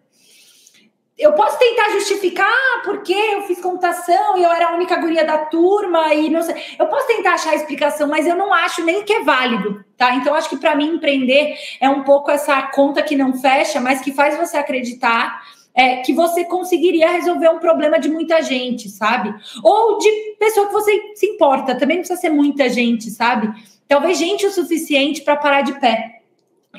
Eu 1.21 1.33
posso 1.33 1.57
tentar 1.59 1.91
justificar 1.91 2.81
porque 2.83 3.13
eu 3.13 3.43
fiz 3.43 3.61
computação 3.61 4.37
e 4.37 4.43
eu 4.43 4.51
era 4.51 4.69
a 4.69 4.75
única 4.75 4.95
guria 4.95 5.23
da 5.23 5.37
turma 5.45 6.13
e 6.13 6.29
não 6.29 6.41
sei. 6.41 6.55
Eu 6.79 6.87
posso 6.87 7.05
tentar 7.05 7.33
achar 7.33 7.51
a 7.51 7.55
explicação, 7.55 8.07
mas 8.07 8.25
eu 8.25 8.35
não 8.35 8.51
acho 8.51 8.83
nem 8.83 9.03
que 9.03 9.13
é 9.13 9.23
válido, 9.23 9.85
tá? 9.95 10.15
Então 10.15 10.33
acho 10.33 10.49
que 10.49 10.57
para 10.57 10.75
mim 10.75 10.95
empreender 10.95 11.55
é 11.79 11.87
um 11.87 12.03
pouco 12.03 12.31
essa 12.31 12.59
conta 12.63 13.03
que 13.03 13.15
não 13.15 13.33
fecha, 13.33 13.79
mas 13.79 14.01
que 14.01 14.11
faz 14.11 14.35
você 14.35 14.57
acreditar 14.57 15.43
é, 15.75 15.97
que 15.97 16.11
você 16.11 16.43
conseguiria 16.43 17.11
resolver 17.11 17.49
um 17.49 17.59
problema 17.59 17.99
de 17.99 18.09
muita 18.09 18.41
gente, 18.41 18.89
sabe? 18.89 19.33
Ou 19.63 19.99
de 19.99 20.35
pessoa 20.39 20.67
que 20.67 20.73
você 20.73 21.13
se 21.15 21.27
importa. 21.27 21.75
Também 21.75 21.97
não 21.97 22.01
precisa 22.01 22.19
ser 22.19 22.29
muita 22.29 22.67
gente, 22.67 23.09
sabe? 23.09 23.53
Talvez 23.87 24.17
gente 24.17 24.45
o 24.45 24.51
suficiente 24.51 25.21
para 25.21 25.37
parar 25.37 25.61
de 25.61 25.79
pé. 25.79 26.21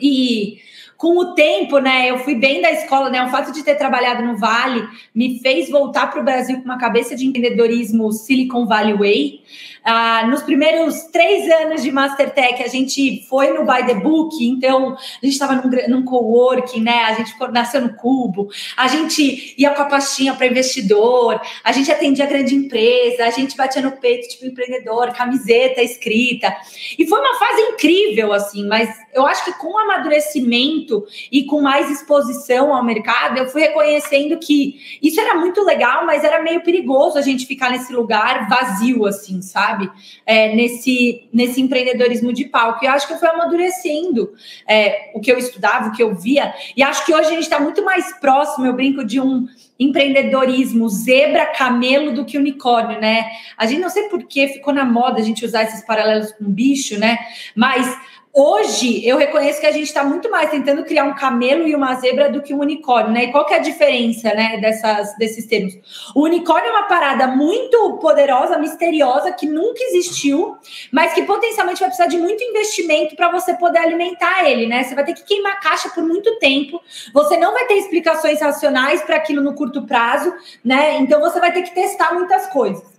E 0.00 0.58
com 1.02 1.18
o 1.18 1.34
tempo, 1.34 1.80
né, 1.80 2.12
eu 2.12 2.20
fui 2.20 2.36
bem 2.36 2.62
da 2.62 2.70
escola, 2.70 3.10
né, 3.10 3.20
o 3.24 3.28
fato 3.28 3.50
de 3.50 3.64
ter 3.64 3.74
trabalhado 3.74 4.22
no 4.22 4.36
Vale 4.36 4.88
me 5.12 5.40
fez 5.40 5.68
voltar 5.68 6.08
para 6.08 6.20
o 6.20 6.24
Brasil 6.24 6.58
com 6.58 6.64
uma 6.64 6.78
cabeça 6.78 7.16
de 7.16 7.26
empreendedorismo 7.26 8.12
Silicon 8.12 8.66
Valley 8.66 8.96
Way. 8.96 9.40
Ah, 9.84 10.26
nos 10.28 10.42
primeiros 10.42 11.02
três 11.04 11.50
anos 11.50 11.82
de 11.82 11.90
Mastertech, 11.90 12.62
a 12.62 12.68
gente 12.68 13.26
foi 13.28 13.50
no 13.52 13.64
By 13.64 13.84
the 13.84 13.94
Book, 13.94 14.36
então 14.40 14.94
a 14.94 15.26
gente 15.26 15.32
estava 15.32 15.56
num, 15.56 15.70
num 15.88 16.04
coworking, 16.04 16.82
né? 16.82 17.04
A 17.04 17.14
gente 17.14 17.34
nasceu 17.50 17.80
no 17.80 17.94
Cubo, 17.94 18.48
a 18.76 18.86
gente 18.86 19.54
ia 19.58 19.70
com 19.70 19.82
a 19.82 19.86
pastinha 19.86 20.34
para 20.34 20.46
investidor, 20.46 21.40
a 21.64 21.72
gente 21.72 21.90
atendia 21.90 22.26
grande 22.26 22.54
empresa, 22.54 23.24
a 23.24 23.30
gente 23.30 23.56
batia 23.56 23.82
no 23.82 23.92
peito, 23.92 24.28
tipo 24.28 24.46
empreendedor, 24.46 25.12
camiseta 25.12 25.82
escrita. 25.82 26.54
E 26.96 27.06
foi 27.06 27.18
uma 27.18 27.38
fase 27.38 27.60
incrível, 27.62 28.32
assim, 28.32 28.66
mas 28.68 28.88
eu 29.12 29.26
acho 29.26 29.44
que 29.44 29.52
com 29.54 29.76
amadurecimento 29.78 31.04
e 31.30 31.44
com 31.44 31.60
mais 31.60 31.90
exposição 31.90 32.74
ao 32.74 32.84
mercado, 32.84 33.38
eu 33.38 33.48
fui 33.48 33.62
reconhecendo 33.62 34.38
que 34.38 34.98
isso 35.02 35.20
era 35.20 35.34
muito 35.34 35.62
legal, 35.64 36.06
mas 36.06 36.22
era 36.22 36.40
meio 36.40 36.62
perigoso 36.62 37.18
a 37.18 37.22
gente 37.22 37.46
ficar 37.46 37.70
nesse 37.70 37.92
lugar 37.92 38.48
vazio, 38.48 39.06
assim, 39.06 39.42
sabe? 39.42 39.71
Sabe? 39.72 39.90
É, 40.26 40.54
nesse, 40.54 41.28
nesse 41.32 41.60
empreendedorismo 41.60 42.32
de 42.32 42.44
palco. 42.44 42.84
E 42.84 42.88
acho 42.88 43.08
que 43.08 43.16
fui 43.16 43.28
amadurecendo 43.28 44.32
é, 44.68 45.10
o 45.14 45.20
que 45.20 45.32
eu 45.32 45.38
estudava, 45.38 45.88
o 45.88 45.92
que 45.92 46.02
eu 46.02 46.14
via. 46.14 46.54
E 46.76 46.82
acho 46.82 47.04
que 47.06 47.14
hoje 47.14 47.28
a 47.28 47.30
gente 47.30 47.42
está 47.42 47.58
muito 47.58 47.84
mais 47.84 48.18
próximo, 48.18 48.66
eu 48.66 48.74
brinco, 48.74 49.04
de 49.04 49.20
um 49.20 49.46
empreendedorismo 49.78 50.88
zebra, 50.88 51.46
camelo 51.46 52.12
do 52.12 52.24
que 52.24 52.38
unicórnio, 52.38 53.00
né? 53.00 53.24
A 53.56 53.66
gente 53.66 53.80
não 53.80 53.90
sei 53.90 54.04
por 54.04 54.22
que 54.24 54.48
ficou 54.48 54.72
na 54.72 54.84
moda 54.84 55.18
a 55.18 55.24
gente 55.24 55.44
usar 55.44 55.64
esses 55.64 55.84
paralelos 55.84 56.30
com 56.32 56.44
bicho, 56.44 56.98
né? 56.98 57.18
Mas 57.56 57.86
Hoje, 58.34 59.06
eu 59.06 59.18
reconheço 59.18 59.60
que 59.60 59.66
a 59.66 59.72
gente 59.72 59.84
está 59.84 60.02
muito 60.02 60.30
mais 60.30 60.50
tentando 60.50 60.84
criar 60.84 61.04
um 61.04 61.14
camelo 61.14 61.68
e 61.68 61.74
uma 61.74 61.94
zebra 61.96 62.30
do 62.30 62.40
que 62.40 62.54
um 62.54 62.60
unicórnio, 62.60 63.12
né? 63.12 63.24
E 63.24 63.30
qual 63.30 63.44
que 63.44 63.52
é 63.52 63.58
a 63.58 63.60
diferença, 63.60 64.32
né, 64.32 64.56
dessas, 64.56 65.14
desses 65.18 65.44
termos? 65.44 65.74
O 66.14 66.22
unicórnio 66.22 66.68
é 66.68 66.70
uma 66.70 66.84
parada 66.84 67.26
muito 67.26 67.98
poderosa, 67.98 68.56
misteriosa, 68.56 69.32
que 69.32 69.44
nunca 69.44 69.84
existiu, 69.84 70.56
mas 70.90 71.12
que 71.12 71.24
potencialmente 71.24 71.80
vai 71.80 71.90
precisar 71.90 72.08
de 72.08 72.16
muito 72.16 72.42
investimento 72.42 73.14
para 73.16 73.30
você 73.30 73.52
poder 73.52 73.80
alimentar 73.80 74.48
ele, 74.48 74.66
né? 74.66 74.82
Você 74.82 74.94
vai 74.94 75.04
ter 75.04 75.12
que 75.12 75.24
queimar 75.24 75.60
caixa 75.60 75.90
por 75.90 76.02
muito 76.02 76.38
tempo, 76.38 76.80
você 77.12 77.36
não 77.36 77.52
vai 77.52 77.66
ter 77.66 77.74
explicações 77.74 78.40
racionais 78.40 79.02
para 79.02 79.16
aquilo 79.16 79.42
no 79.42 79.54
curto 79.54 79.82
prazo, 79.86 80.32
né? 80.64 80.96
Então 80.96 81.20
você 81.20 81.38
vai 81.38 81.52
ter 81.52 81.60
que 81.60 81.74
testar 81.74 82.14
muitas 82.14 82.46
coisas. 82.46 82.91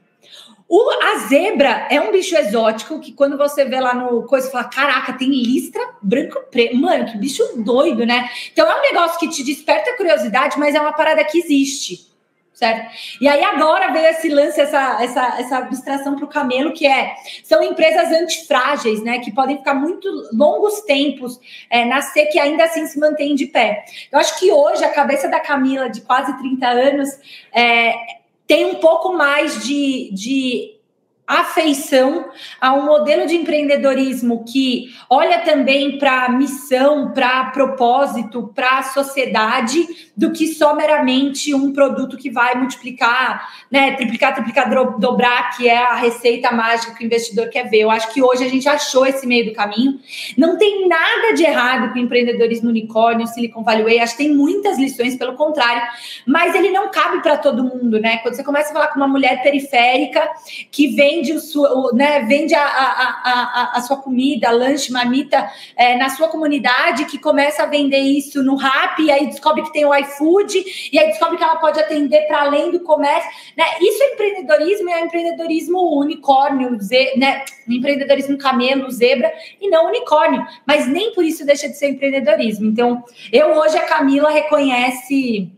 O, 0.67 0.89
a 1.03 1.17
zebra 1.27 1.87
é 1.89 1.99
um 1.99 2.11
bicho 2.11 2.35
exótico 2.35 2.99
que 2.99 3.11
quando 3.11 3.37
você 3.37 3.65
vê 3.65 3.79
lá 3.79 3.93
no 3.93 4.23
coisa, 4.23 4.49
fala: 4.49 4.63
caraca, 4.65 5.13
tem 5.13 5.29
listra 5.29 5.81
branco 6.01 6.39
preto. 6.49 6.75
Mano, 6.75 7.05
que 7.05 7.17
bicho 7.17 7.43
doido, 7.57 8.05
né? 8.05 8.29
Então 8.51 8.69
é 8.69 8.79
um 8.79 8.81
negócio 8.81 9.19
que 9.19 9.29
te 9.29 9.43
desperta 9.43 9.95
curiosidade, 9.97 10.57
mas 10.57 10.75
é 10.75 10.79
uma 10.79 10.93
parada 10.93 11.23
que 11.23 11.37
existe. 11.37 12.11
Certo? 12.53 12.87
E 13.19 13.27
aí 13.27 13.43
agora 13.43 13.91
veio 13.91 14.05
esse 14.05 14.29
lance, 14.29 14.61
essa, 14.61 15.03
essa, 15.03 15.39
essa 15.39 15.57
abstração 15.57 16.15
para 16.15 16.25
o 16.25 16.29
camelo, 16.29 16.71
que 16.71 16.85
é 16.85 17.15
são 17.43 17.63
empresas 17.63 18.11
antifrágeis, 18.11 19.01
né? 19.03 19.19
Que 19.19 19.33
podem 19.33 19.57
ficar 19.57 19.73
muito 19.73 20.07
longos 20.31 20.81
tempos 20.81 21.39
é, 21.67 21.83
nascer, 21.83 22.27
que 22.27 22.39
ainda 22.39 22.63
assim 22.65 22.85
se 22.85 22.99
mantêm 22.99 23.33
de 23.33 23.47
pé. 23.47 23.83
Eu 24.11 24.19
acho 24.19 24.39
que 24.39 24.51
hoje 24.51 24.85
a 24.85 24.91
cabeça 24.91 25.27
da 25.27 25.39
Camila, 25.39 25.89
de 25.89 26.01
quase 26.01 26.37
30 26.37 26.67
anos, 26.67 27.09
é, 27.51 27.95
tem 28.53 28.65
um 28.65 28.75
pouco 28.75 29.11
mais 29.13 29.63
de, 29.63 30.11
de 30.13 30.75
afeição 31.25 32.29
a 32.59 32.73
um 32.73 32.85
modelo 32.85 33.25
de 33.25 33.35
empreendedorismo 33.35 34.43
que 34.43 34.93
olha 35.09 35.39
também 35.39 35.97
para 35.97 36.29
missão, 36.29 37.11
para 37.11 37.45
propósito, 37.45 38.51
para 38.53 38.79
a 38.79 38.83
sociedade, 38.83 39.85
do 40.15 40.31
que 40.31 40.47
só 40.47 40.75
meramente 40.75 41.53
um 41.53 41.71
produto 41.71 42.17
que 42.17 42.29
vai 42.29 42.55
multiplicar, 42.55 43.47
né, 43.71 43.95
triplicar, 43.95 44.33
triplicar, 44.33 44.69
dobrar, 44.99 45.55
que 45.55 45.67
é 45.67 45.77
a 45.77 45.95
receita 45.95 46.51
mágica 46.51 46.93
que 46.93 47.03
o 47.03 47.05
investidor 47.05 47.49
quer 47.49 47.69
ver. 47.69 47.79
Eu 47.79 47.91
acho 47.91 48.13
que 48.13 48.21
hoje 48.21 48.43
a 48.43 48.49
gente 48.49 48.67
achou 48.67 49.05
esse 49.05 49.25
meio 49.25 49.45
do 49.45 49.53
caminho. 49.53 49.99
Não 50.37 50.57
tem 50.57 50.87
nada 50.87 51.33
de 51.33 51.43
errado 51.43 51.93
com 51.93 51.99
empreendedorismo 51.99 52.69
unicórnio, 52.69 53.27
Silicon 53.27 53.63
Valley 53.63 53.83
Way, 53.83 53.99
acho 53.99 54.17
que 54.17 54.23
tem 54.23 54.33
muitas 54.33 54.77
lições, 54.77 55.15
pelo 55.15 55.33
contrário, 55.35 55.81
mas 56.27 56.53
ele 56.53 56.69
não 56.69 56.91
cabe 56.91 57.21
para 57.21 57.37
todo 57.37 57.63
mundo, 57.63 57.99
né? 57.99 58.17
Quando 58.17 58.35
você 58.35 58.43
começa 58.43 58.69
a 58.69 58.73
falar 58.73 58.87
com 58.87 58.97
uma 58.97 59.07
mulher 59.07 59.41
periférica 59.41 60.29
que 60.69 60.95
vende 61.13 61.33
o 61.33 61.39
sua, 61.39 61.91
né, 61.93 62.21
vende 62.21 62.55
a, 62.55 62.65
a, 62.65 63.21
a, 63.23 63.77
a 63.77 63.81
sua 63.81 63.97
comida, 63.97 64.49
lanche, 64.51 64.91
mamita 64.91 65.49
é, 65.75 65.95
na 65.95 66.09
sua 66.09 66.27
comunidade, 66.27 67.05
que 67.05 67.19
começa 67.19 67.63
a 67.63 67.65
vender 67.67 67.99
isso 67.99 68.41
no 68.41 68.55
Rap, 68.55 68.99
e 68.99 69.11
aí 69.11 69.27
descobre 69.27 69.63
que 69.63 69.71
tem 69.71 69.85
o 69.85 69.93
iFood, 69.93 70.89
e 70.91 70.97
aí 70.97 71.07
descobre 71.07 71.37
que 71.37 71.43
ela 71.43 71.57
pode 71.57 71.79
atender 71.79 72.25
para 72.27 72.41
além 72.41 72.71
do 72.71 72.79
comércio. 72.79 73.29
Né? 73.55 73.63
Isso 73.81 74.01
é 74.03 74.13
empreendedorismo, 74.13 74.89
é 74.89 75.01
empreendedorismo 75.01 75.99
unicórnio, 75.99 76.77
ze, 76.81 77.17
né? 77.17 77.43
empreendedorismo 77.67 78.37
camelo, 78.37 78.89
zebra, 78.89 79.31
e 79.61 79.69
não 79.69 79.87
unicórnio. 79.87 80.45
Mas 80.65 80.87
nem 80.87 81.13
por 81.13 81.23
isso 81.23 81.45
deixa 81.45 81.67
de 81.67 81.77
ser 81.77 81.89
empreendedorismo. 81.89 82.65
Então, 82.65 83.03
eu 83.31 83.53
hoje, 83.57 83.77
a 83.77 83.85
Camila 83.85 84.29
reconhece 84.29 85.51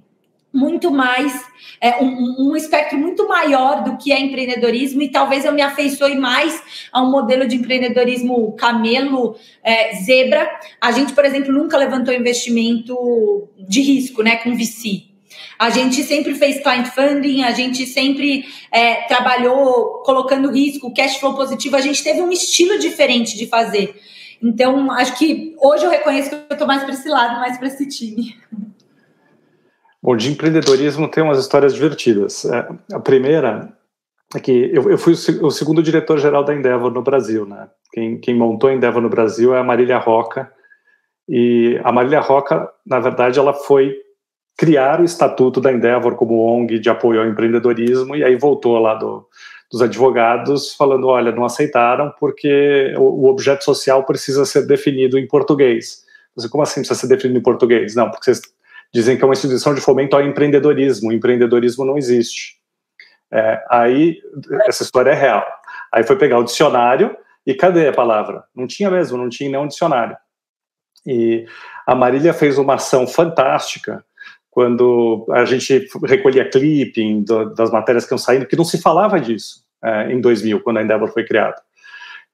muito 0.56 0.90
mais, 0.90 1.44
é, 1.82 2.02
um, 2.02 2.52
um, 2.52 2.56
espectro 2.56 2.98
muito 2.98 3.28
maior 3.28 3.84
do 3.84 3.98
que 3.98 4.14
é 4.14 4.20
empreendedorismo, 4.20 5.02
e 5.02 5.12
talvez 5.12 5.44
eu 5.44 5.52
me 5.52 5.62
afeiçoe 5.62 6.16
mais 6.16 6.64
a 6.94 7.04
um 7.04 7.12
modelo 7.12 7.46
de 7.46 7.58
empreendedorismo 7.58 8.54
camelo, 8.54 9.36
é, 9.62 9.94
zebra. 9.98 10.50
A 10.80 10.94
gente, 10.94 11.12
por 11.12 11.26
exemplo, 11.26 11.52
nunca 11.52 11.78
levantou 11.78 12.14
investimento 12.14 13.50
de 13.60 13.82
risco, 13.82 14.24
né, 14.24 14.38
com 14.38 14.56
VC. 14.56 15.04
A 15.60 15.70
gente 15.70 16.04
sempre 16.04 16.34
fez 16.36 16.62
client 16.62 16.88
funding, 16.88 17.44
a 17.44 17.52
gente 17.52 17.86
sempre 17.86 18.46
é, 18.72 19.02
trabalhou 19.08 20.04
colocando 20.06 20.52
risco, 20.52 20.94
cash 20.94 21.18
flow 21.18 21.34
positivo, 21.34 21.76
a 21.76 21.82
gente 21.82 22.02
teve 22.02 22.22
um 22.22 22.32
estilo 22.32 22.80
diferente 22.80 23.38
de 23.38 23.46
fazer. 23.48 23.94
Então, 24.42 24.90
acho 24.92 25.18
que 25.18 25.54
hoje 25.62 25.84
eu 25.84 25.90
reconheço 25.90 26.30
que 26.30 26.36
eu 26.36 26.46
estou 26.52 26.68
mais 26.68 26.84
para 26.84 26.94
esse 26.94 27.10
lado, 27.10 27.40
mais 27.40 27.58
para 27.58 27.68
esse 27.68 27.88
time. 27.88 28.36
Bom, 30.06 30.16
de 30.16 30.32
empreendedorismo 30.32 31.10
tem 31.10 31.24
umas 31.24 31.40
histórias 31.40 31.74
divertidas. 31.74 32.46
É, 32.46 32.68
a 32.94 33.00
primeira 33.00 33.74
é 34.36 34.40
que 34.40 34.70
eu, 34.72 34.88
eu 34.92 35.00
fui 35.00 35.14
o, 35.14 35.50
segundo 35.50 35.82
diretor-geral 35.82 36.44
da 36.44 36.54
Endeavor 36.54 36.92
no 36.92 37.02
Brasil, 37.02 37.44
né? 37.44 37.68
Quem, 37.92 38.20
quem, 38.20 38.36
montou 38.36 38.70
a 38.70 38.74
Endeavor 38.76 39.02
no 39.02 39.10
Brasil 39.10 39.56
é 39.56 39.60
a 39.60 39.64
Marília 39.64 39.98
Roca, 39.98 40.52
e 41.28 41.82
a 41.84 41.92
Marília 41.92 42.20
Roca, 42.20 42.70
na 42.86 43.00
verdade, 43.00 43.40
ela 43.40 43.52
foi 43.52 43.96
criar 44.56 45.02
o 45.02 45.04
estatuto 45.04 45.60
da 45.60 45.74
Endeavor 45.74 46.16
como 46.16 46.56
ONG 46.56 46.78
de 46.78 46.88
apoio 46.88 47.22
ao 47.22 47.28
empreendedorismo, 47.28 48.16
e 48.16 48.24
aí 48.24 48.36
voltou 48.36 48.78
lá 48.78 48.94
do, 48.94 49.28
dos 49.72 49.82
advogados 49.82 50.76
falando, 50.76 51.08
olha, 51.08 51.32
não 51.32 51.46
aceitaram 51.46 52.14
porque 52.20 52.94
o, 52.96 53.24
o 53.24 53.26
objeto 53.26 53.64
social 53.64 54.04
precisa 54.04 54.46
ser 54.46 54.68
definido 54.68 55.18
em 55.18 55.28
português. 55.28 56.06
Você, 56.36 56.48
como 56.48 56.62
assim 56.62 56.82
precisa 56.82 57.00
ser 57.00 57.08
definido 57.08 57.40
em 57.40 57.44
português? 57.44 57.96
Não, 57.96 58.12
porque 58.12 58.26
vocês 58.26 58.55
dizem 58.96 59.18
que 59.18 59.24
é 59.24 59.28
uma 59.28 59.34
instituição 59.34 59.76
de 59.76 59.82
fomento 59.82 60.16
ao 60.16 60.24
empreendedorismo. 60.24 61.10
O 61.10 61.14
empreendedorismo 61.14 61.84
não 61.84 61.98
existe. 61.98 62.56
É, 63.30 63.62
aí, 63.70 64.22
essa 64.66 64.84
história 64.84 65.12
é 65.12 65.14
real. 65.14 65.46
Aí 65.92 66.02
foi 66.06 66.16
pegar 66.16 66.40
o 66.40 66.46
dicionário 66.46 67.14
e 67.46 67.54
cadê 67.54 67.90
a 67.90 67.94
palavra? 67.94 68.46
Não 68.56 68.66
tinha 68.66 68.90
mesmo, 68.90 69.18
não 69.18 69.28
tinha 69.28 69.50
nenhum 69.50 69.68
dicionário. 69.68 70.16
E 71.06 71.46
a 71.86 71.94
Marília 71.94 72.34
fez 72.34 72.58
uma 72.58 72.76
ação 72.76 73.06
fantástica 73.06 74.02
quando 74.50 75.28
a 75.30 75.44
gente 75.44 75.90
recolhia 76.06 76.50
clipping 76.50 77.26
das 77.54 77.70
matérias 77.72 78.06
que 78.06 78.14
iam 78.14 78.18
saindo, 78.18 78.46
que 78.46 78.56
não 78.56 78.64
se 78.64 78.82
falava 78.82 79.20
disso 79.20 79.66
é, 79.84 80.10
em 80.10 80.22
2000, 80.22 80.62
quando 80.62 80.78
a 80.78 80.84
Endeavor 80.84 81.12
foi 81.12 81.26
criada. 81.26 81.62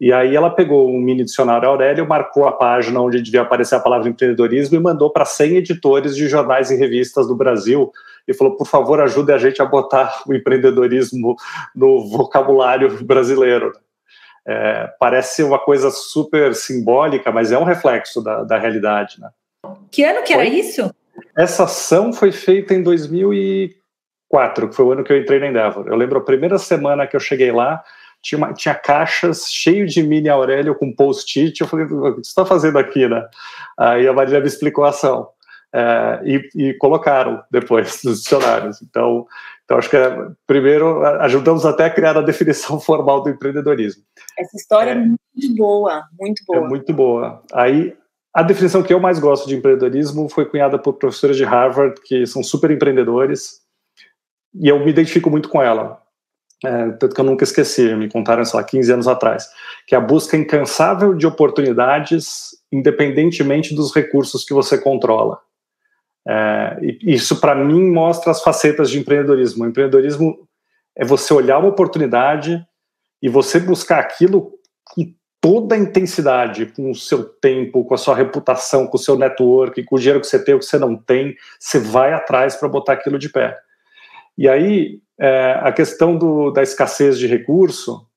E 0.02 0.12
aí 0.12 0.36
ela 0.36 0.50
pegou 0.50 0.90
um 0.90 1.00
mini 1.00 1.24
dicionário 1.24 1.70
Aurélio, 1.70 2.08
marcou 2.08 2.48
a 2.48 2.52
página 2.52 3.00
onde 3.00 3.22
devia 3.22 3.44
aparecer 3.44 3.76
a 3.76 3.80
palavra 3.80 4.10
empreendedorismo 4.10 4.76
e 4.76 4.80
mandou 4.80 5.12
para 5.12 5.26
100 5.26 5.58
editores 5.58 6.16
de 6.16 6.28
jornais 6.28 6.72
e 6.72 6.76
revistas 6.76 7.28
do 7.28 7.36
Brasil 7.36 7.92
e 8.28 8.34
falou, 8.34 8.56
por 8.56 8.66
favor, 8.66 9.00
ajude 9.00 9.32
a 9.32 9.38
gente 9.38 9.62
a 9.62 9.66
botar 9.66 10.22
o 10.26 10.34
empreendedorismo 10.34 11.36
no 11.76 12.10
vocabulário 12.10 13.06
brasileiro. 13.06 13.74
É, 14.44 14.90
parece 15.00 15.44
uma 15.44 15.60
coisa 15.60 15.92
super 15.92 16.56
simbólica, 16.56 17.32
mas 17.32 17.52
é 17.52 17.58
um 17.60 17.64
reflexo 17.64 18.24
da, 18.24 18.44
da 18.44 18.58
realidade. 18.58 19.22
Né? 19.22 19.30
Que 19.92 20.04
ano 20.04 20.24
que 20.24 20.34
foi? 20.34 20.48
era 20.48 20.56
isso? 20.56 20.92
Essa 21.38 21.66
ação 21.66 22.12
foi 22.12 22.32
feita 22.32 22.74
em 22.74 22.82
2004, 22.82 24.68
que 24.68 24.76
foi 24.76 24.84
o 24.84 24.92
ano 24.94 25.04
que 25.04 25.14
eu 25.14 25.18
entrei 25.18 25.40
na 25.40 25.46
Endeavor. 25.46 25.88
Eu 25.88 25.96
lembro 25.96 26.18
a 26.18 26.26
primeira 26.26 26.58
semana 26.58 27.06
que 27.06 27.16
eu 27.16 27.20
cheguei 27.20 27.52
lá, 27.52 27.84
tinha, 28.22 28.38
uma, 28.38 28.54
tinha 28.54 28.76
caixas 28.76 29.46
cheias 29.50 29.94
de 29.94 30.04
mini 30.04 30.30
Aurélio 30.30 30.76
com 30.76 30.94
post-it. 30.94 31.60
Eu 31.60 31.68
falei, 31.68 31.86
o 31.86 31.90
que 31.90 31.96
você 31.96 32.30
está 32.30 32.46
fazendo 32.46 32.78
aqui, 32.78 33.08
né? 33.08 33.28
Aí 33.78 34.08
a 34.08 34.14
Marília 34.14 34.40
me 34.40 34.48
explicou 34.48 34.84
a 34.84 34.90
ação. 34.90 35.30
É, 35.74 36.22
e, 36.26 36.50
e, 36.56 36.74
colocaram 36.74 37.42
depois 37.50 38.02
nos 38.04 38.22
dicionários. 38.22 38.82
Então, 38.82 39.26
então 39.64 39.78
acho 39.78 39.90
que 39.90 39.96
é, 39.96 40.28
primeiro 40.46 41.02
ajudamos 41.22 41.66
até 41.66 41.86
a 41.86 41.90
criar 41.90 42.18
a 42.18 42.22
definição 42.22 42.78
formal 42.82 43.24
do 43.24 43.30
empreendedorismo. 43.30 44.04
Essa 44.38 44.58
história 44.58 44.92
é, 44.92 44.94
é 44.96 44.98
muito 44.98 45.56
boa, 45.56 46.04
muito 46.20 46.44
boa. 46.46 46.60
É 46.60 46.68
muito 46.68 46.94
boa. 46.94 47.44
Aí 47.54 47.96
a 48.34 48.44
definição 48.44 48.84
que 48.84 48.94
eu 48.94 49.00
mais 49.00 49.18
gosto 49.18 49.48
de 49.48 49.56
empreendedorismo 49.56 50.28
foi 50.28 50.46
cunhada 50.46 50.78
por 50.78 50.94
professores 50.94 51.38
de 51.38 51.46
Harvard 51.46 52.02
que 52.02 52.26
são 52.26 52.44
super 52.44 52.70
empreendedores 52.70 53.62
e 54.54 54.68
eu 54.68 54.80
me 54.80 54.90
identifico 54.90 55.30
muito 55.30 55.48
com 55.48 55.62
ela 55.62 56.01
é, 56.64 56.92
tanto 56.92 57.16
que 57.16 57.20
eu 57.20 57.26
nunca 57.26 57.44
esqueci, 57.44 57.94
me 57.96 58.10
contaram, 58.10 58.46
sei 58.46 58.60
lá, 58.60 58.64
15 58.64 58.94
anos 58.94 59.08
atrás, 59.08 59.50
que 59.88 59.96
é 59.96 59.98
a 59.98 60.02
busca 60.02 60.38
incansável 60.38 61.14
de 61.14 61.26
oportunidades, 61.26 62.52
independentemente 62.72 63.74
dos 63.74 63.94
recursos 63.94 64.46
que 64.46 64.54
você 64.54 64.78
controla. 64.78 65.40
É, 66.28 66.78
isso, 67.02 67.42
para 67.42 67.56
mim, 67.56 67.90
mostra 67.90 68.32
as 68.32 68.44
facetas 68.44 68.92
de 68.92 69.00
empreendedorismo. 69.00 69.64
O 69.64 69.68
empreendedorismo 69.68 70.48
é 70.96 71.04
você 71.04 71.34
olhar 71.34 71.58
uma 71.58 71.70
oportunidade 71.70 72.64
e 73.22 73.28
você 73.28 73.60
buscar 73.60 74.00
aquilo 74.00 74.52
com 74.86 75.14
toda 75.42 75.74
a 75.74 75.80
intensidade, 75.80 76.68
com 76.68 76.92
o 76.92 76.96
seu 76.96 77.24
tempo, 77.24 77.84
com 77.84 77.96
a 77.96 77.98
sua 77.98 78.16
reputação, 78.16 78.86
com 78.86 78.98
o 78.98 79.00
seu 79.00 79.18
network, 79.18 79.84
com 79.84 79.96
o 79.96 80.00
dinheiro 80.00 80.22
que 80.22 80.28
você 80.28 80.44
tem, 80.44 80.54
o 80.54 80.60
que 80.60 80.66
você 80.66 80.78
não 80.78 80.96
tem, 80.96 81.36
você 81.60 81.80
vai 81.80 82.14
atrás 82.14 82.56
para 82.56 82.70
botar 82.70 82.94
aquilo 82.94 83.18
de 83.18 83.30
pé. 83.30 83.58
E 84.38 84.48
aí, 84.48 85.00
é, 85.22 85.60
a 85.62 85.72
questão 85.72 86.18
do, 86.18 86.50
da 86.50 86.64
escassez 86.64 87.20
de 87.20 87.28
recurso 87.28 88.08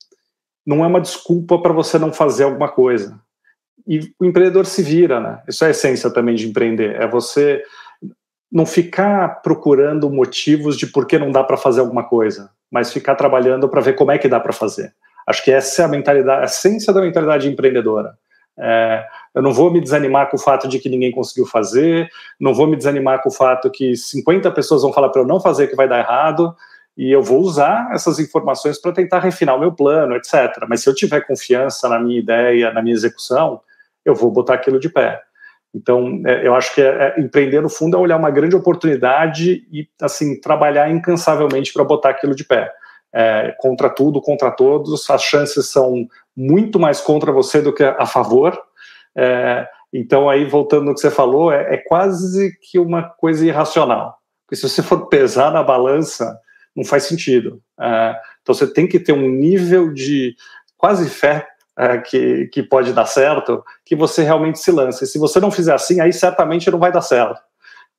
não 0.67 0.83
é 0.83 0.89
uma 0.89 1.03
desculpa 1.03 1.61
para 1.61 1.71
você 1.71 1.99
não 1.99 2.11
fazer 2.11 2.45
alguma 2.45 2.71
coisa. 2.71 3.21
E 3.87 4.01
o 4.19 4.25
empreendedor 4.25 4.65
se 4.65 4.83
vira, 4.83 5.21
né? 5.21 5.43
Isso 5.47 5.63
é 5.63 5.69
a 5.69 5.71
essência 5.71 6.11
também 6.11 6.35
de 6.35 6.49
empreender. 6.49 6.95
É 6.99 7.07
você 7.07 7.63
não 8.51 8.65
ficar 8.65 9.43
procurando 9.43 10.09
motivos 10.09 10.79
de 10.79 10.87
por 10.87 11.07
que 11.07 11.19
não 11.19 11.31
dá 11.31 11.45
para 11.45 11.59
fazer 11.59 11.81
alguma 11.81 12.05
coisa, 12.05 12.51
mas 12.71 12.91
ficar 12.91 13.17
trabalhando 13.17 13.69
para 13.69 13.83
ver 13.83 13.93
como 13.93 14.11
é 14.11 14.17
que 14.17 14.27
dá 14.27 14.41
para 14.41 14.55
fazer. 14.55 14.95
Acho 15.27 15.45
que 15.45 15.51
essa 15.51 15.83
é 15.83 15.85
a 15.85 15.89
mentalidade, 15.89 16.41
a 16.41 16.45
essência 16.47 16.91
da 16.91 17.03
mentalidade 17.03 17.47
empreendedora. 17.47 18.17
É, 18.59 19.05
eu 19.35 19.43
não 19.43 19.53
vou 19.53 19.71
me 19.71 19.81
desanimar 19.81 20.31
com 20.31 20.39
o 20.39 20.41
fato 20.41 20.69
de 20.69 20.79
que 20.79 20.89
ninguém 20.89 21.13
conseguiu 21.13 21.45
fazer, 21.45 22.09
não 22.41 22.55
vou 22.55 22.67
me 22.67 22.77
desanimar 22.77 23.21
com 23.23 23.29
o 23.29 23.33
fato 23.33 23.71
que 23.71 23.95
50 23.95 24.51
pessoas 24.53 24.81
vão 24.81 24.93
falar 24.93 25.11
para 25.11 25.21
eu 25.21 25.27
não 25.27 25.41
fazer 25.41 25.67
que 25.67 25.77
vai 25.77 25.87
dar 25.87 25.99
errado, 25.99 26.55
e 26.97 27.11
eu 27.11 27.23
vou 27.23 27.41
usar 27.41 27.91
essas 27.93 28.19
informações 28.19 28.81
para 28.81 28.93
tentar 28.93 29.19
refinar 29.19 29.57
o 29.57 29.61
meu 29.61 29.73
plano, 29.73 30.15
etc. 30.15 30.65
Mas 30.69 30.83
se 30.83 30.89
eu 30.89 30.95
tiver 30.95 31.27
confiança 31.27 31.89
na 31.89 31.99
minha 31.99 32.19
ideia, 32.19 32.73
na 32.73 32.81
minha 32.81 32.95
execução, 32.95 33.61
eu 34.05 34.15
vou 34.15 34.31
botar 34.31 34.55
aquilo 34.55 34.79
de 34.79 34.89
pé. 34.89 35.21
Então, 35.75 36.23
é, 36.25 36.47
eu 36.47 36.55
acho 36.55 36.73
que 36.73 36.81
é, 36.81 36.87
é, 37.17 37.21
empreender 37.21 37.61
no 37.61 37.69
fundo 37.69 37.97
é 37.97 38.01
olhar 38.01 38.17
uma 38.17 38.31
grande 38.31 38.55
oportunidade 38.55 39.67
e 39.73 39.89
assim 40.01 40.41
trabalhar 40.41 40.89
incansavelmente 40.89 41.73
para 41.73 41.83
botar 41.83 42.11
aquilo 42.11 42.35
de 42.35 42.45
pé. 42.45 42.73
É, 43.13 43.55
contra 43.59 43.91
tudo, 43.91 44.21
contra 44.21 44.51
todos, 44.51 45.09
as 45.11 45.23
chances 45.23 45.71
são 45.71 46.07
muito 46.37 46.79
mais 46.79 47.01
contra 47.01 47.33
você 47.33 47.61
do 47.61 47.73
que 47.73 47.83
a 47.83 48.07
favor. 48.07 48.57
É, 49.17 49.67
então, 49.93 50.31
aí 50.31 50.45
voltando 50.45 50.87
no 50.87 50.95
que 50.95 51.01
você 51.01 51.11
falou, 51.11 51.53
é, 51.53 51.75
é 51.75 51.77
quase 51.77 52.57
que 52.61 52.79
uma 52.79 53.03
coisa 53.03 53.45
irracional. 53.45 54.17
Porque 54.47 54.57
se 54.57 54.69
você 54.69 54.83
for 54.83 55.09
pesar 55.09 55.51
na 55.51 55.63
balança 55.63 56.39
não 56.75 56.85
faz 56.85 57.05
sentido. 57.05 57.63
É, 57.81 58.17
então 58.43 58.55
você 58.55 58.67
tem 58.67 58.87
que 58.87 58.99
ter 58.99 59.13
um 59.13 59.29
nível 59.29 59.93
de 59.93 60.35
quase 60.77 61.09
fé 61.09 61.47
é, 61.79 61.99
que, 61.99 62.47
que 62.49 62.63
pode 62.63 62.93
dar 62.93 63.07
certo, 63.07 63.65
que 63.85 63.97
você 63.97 64.23
realmente 64.23 64.59
se 64.59 64.71
lance. 64.71 65.07
Se 65.07 65.19
você 65.19 65.41
não 65.41 65.51
fizer 65.51 65.75
assim, 65.75 66.01
aí 66.01 66.13
certamente 66.13 66.71
não 66.71 66.79
vai 66.79 66.93
dar 66.93 67.03
certo. 67.03 67.41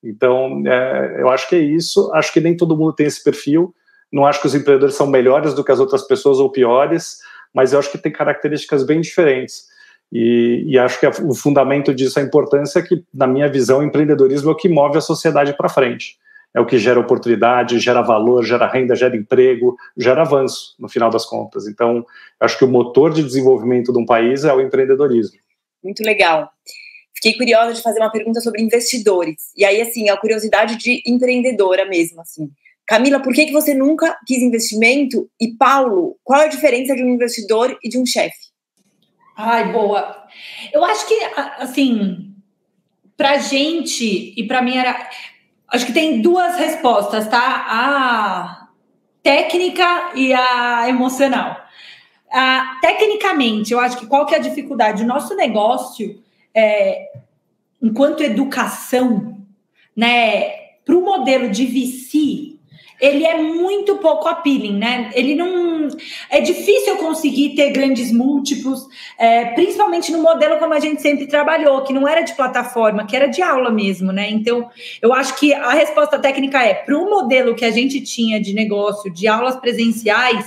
Então, 0.04 0.62
é, 0.66 1.22
eu 1.22 1.30
acho 1.30 1.50
que 1.50 1.56
é 1.56 1.60
isso. 1.60 2.12
Acho 2.14 2.32
que 2.32 2.42
nem 2.42 2.56
todo 2.56 2.78
mundo 2.78 2.94
tem 2.94 3.08
esse 3.08 3.24
perfil. 3.24 3.74
Não 4.12 4.26
acho 4.26 4.40
que 4.40 4.48
os 4.48 4.56
empreendedores 4.56 4.96
são 4.96 5.08
melhores 5.08 5.54
do 5.54 5.64
que 5.64 5.72
as 5.72 5.80
outras 5.80 6.04
pessoas 6.04 6.38
ou 6.38 6.52
piores, 6.52 7.18
mas 7.54 7.74
eu 7.74 7.80
acho 7.80 7.92
que 7.92 7.98
tem 7.98 8.12
características 8.12 8.86
bem 8.86 9.02
diferentes. 9.02 9.66
E, 10.12 10.64
e 10.68 10.78
acho 10.78 11.00
que 11.00 11.08
o 11.08 11.34
fundamento 11.34 11.94
disso, 11.94 12.20
a 12.20 12.22
importância 12.22 12.80
é 12.80 12.82
que, 12.84 13.04
na 13.14 13.26
minha 13.26 13.50
visão, 13.50 13.80
o 13.80 13.84
empreendedorismo 13.84 14.52
é 14.52 14.54
o 14.54 14.56
que 14.56 14.70
move 14.70 14.98
a 14.98 15.02
sociedade 15.02 15.58
para 15.58 15.68
frente 15.68 16.18
é 16.56 16.60
o 16.62 16.66
que 16.66 16.80
gera 16.80 16.98
oportunidade, 16.98 17.80
gera 17.80 18.02
valor, 18.02 18.46
gera 18.46 18.66
renda, 18.66 18.96
gera 18.96 19.16
emprego, 19.18 19.76
gera 19.98 20.22
avanço, 20.22 20.74
no 20.80 20.88
final 20.88 21.10
das 21.10 21.26
contas. 21.26 21.68
Então, 21.68 22.06
acho 22.40 22.58
que 22.58 22.64
o 22.64 22.70
motor 22.70 23.14
de 23.14 23.22
desenvolvimento 23.22 23.92
de 23.92 24.00
um 24.00 24.06
país 24.06 24.46
é 24.46 24.54
o 24.54 24.62
empreendedorismo. 24.62 25.38
Muito 25.84 26.02
legal. 26.02 26.50
Fiquei 27.14 27.34
curiosa 27.34 27.74
de 27.74 27.82
fazer 27.82 28.00
uma 28.00 28.10
pergunta 28.10 28.40
sobre 28.40 28.62
investidores. 28.62 29.52
E 29.58 29.66
aí, 29.66 29.82
assim, 29.82 30.10
a 30.10 30.16
curiosidade 30.16 30.78
de 30.78 31.04
empreendedora 31.06 31.86
mesmo, 31.86 32.22
assim. 32.22 32.50
Camila, 32.88 33.20
por 33.20 33.34
que, 33.34 33.48
que 33.48 33.54
você 33.54 33.74
nunca 33.74 34.18
quis 34.26 34.42
investimento? 34.42 35.30
E 35.42 35.54
Paulo, 35.56 36.18
qual 36.24 36.40
é 36.40 36.46
a 36.46 36.50
diferença 36.50 36.96
de 36.96 37.04
um 37.04 37.10
investidor 37.10 37.78
e 37.84 37.90
de 37.90 37.98
um 37.98 38.06
chefe? 38.06 38.46
Ai, 39.36 39.74
boa. 39.74 40.26
Eu 40.72 40.86
acho 40.86 41.06
que, 41.06 41.20
assim, 41.58 42.34
pra 43.18 43.40
gente 43.40 44.34
e 44.38 44.48
para 44.48 44.62
mim 44.62 44.78
era 44.78 45.10
Acho 45.72 45.86
que 45.86 45.94
tem 45.94 46.22
duas 46.22 46.58
respostas, 46.58 47.28
tá? 47.28 47.66
A 47.68 48.68
técnica 49.24 50.12
e 50.16 50.34
a 50.34 50.88
emocional. 50.88 51.58
A, 52.32 52.78
tecnicamente, 52.82 53.74
eu 53.74 53.80
acho 53.80 53.98
que 53.98 54.08
qual 54.08 54.26
que 54.26 54.36
é 54.36 54.38
a 54.38 54.42
dificuldade? 54.42 55.04
O 55.04 55.08
nosso 55.08 55.36
negócio, 55.36 56.22
é, 56.54 57.10
enquanto 57.82 58.24
educação, 58.24 59.38
né? 59.96 60.66
para 60.86 60.96
o 60.96 61.02
modelo 61.02 61.50
de 61.50 61.66
VC, 61.66 62.45
ele 63.06 63.26
é 63.26 63.38
muito 63.38 63.98
pouco 63.98 64.28
appealing, 64.28 64.78
né? 64.78 65.12
Ele 65.14 65.36
não. 65.36 65.88
É 66.30 66.42
difícil 66.42 66.96
conseguir 66.98 67.56
ter 67.56 67.70
grandes 67.70 68.12
múltiplos, 68.12 68.88
é, 69.18 69.46
principalmente 69.46 70.12
no 70.12 70.22
modelo 70.22 70.58
como 70.58 70.74
a 70.74 70.80
gente 70.80 71.02
sempre 71.02 71.28
trabalhou, 71.28 71.84
que 71.84 71.94
não 71.94 72.08
era 72.08 72.22
de 72.22 72.34
plataforma, 72.34 73.06
que 73.06 73.16
era 73.16 73.28
de 73.28 73.42
aula 73.42 73.70
mesmo, 73.70 74.12
né? 74.12 74.30
Então, 74.30 74.70
eu 75.02 75.14
acho 75.14 75.38
que 75.38 75.54
a 75.54 75.72
resposta 75.72 76.18
técnica 76.18 76.64
é: 76.64 76.74
para 76.74 76.98
o 76.98 77.10
modelo 77.10 77.56
que 77.56 77.66
a 77.66 77.72
gente 77.72 78.02
tinha 78.02 78.42
de 78.42 78.54
negócio, 78.54 79.14
de 79.14 79.28
aulas 79.28 79.56
presenciais, 79.58 80.46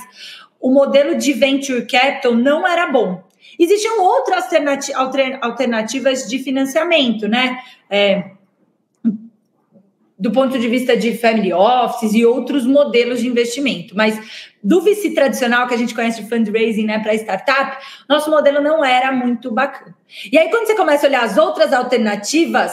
o 0.61 0.71
modelo 0.71 1.17
de 1.17 1.33
venture 1.33 1.87
capital 1.87 2.35
não 2.35 2.67
era 2.67 2.89
bom. 2.89 3.23
Existiam 3.59 4.03
outras 4.03 4.47
alternativas 5.43 6.29
de 6.29 6.39
financiamento, 6.39 7.29
né? 7.29 7.59
É, 7.91 8.38
do 10.19 10.33
ponto 10.33 10.59
de 10.59 10.69
vista 10.69 10.97
de 10.97 11.17
family 11.17 11.53
offices 11.53 12.13
e 12.15 12.27
outros 12.27 12.67
modelos 12.67 13.21
de 13.21 13.29
investimento. 13.29 13.97
Mas 13.97 14.19
do 14.63 14.81
VC 14.81 15.11
tradicional 15.11 15.69
que 15.69 15.75
a 15.75 15.77
gente 15.77 15.95
conhece 15.95 16.23
de 16.23 16.29
fundraising 16.29 16.85
né, 16.85 16.99
para 16.99 17.15
startup, 17.15 17.79
nosso 18.09 18.29
modelo 18.31 18.61
não 18.61 18.85
era 18.85 19.13
muito 19.13 19.53
bacana. 19.53 19.95
E 20.31 20.37
aí, 20.37 20.51
quando 20.51 20.67
você 20.67 20.75
começa 20.75 21.07
a 21.07 21.09
olhar 21.09 21.23
as 21.23 21.39
outras 21.39 21.73
alternativas, 21.73 22.73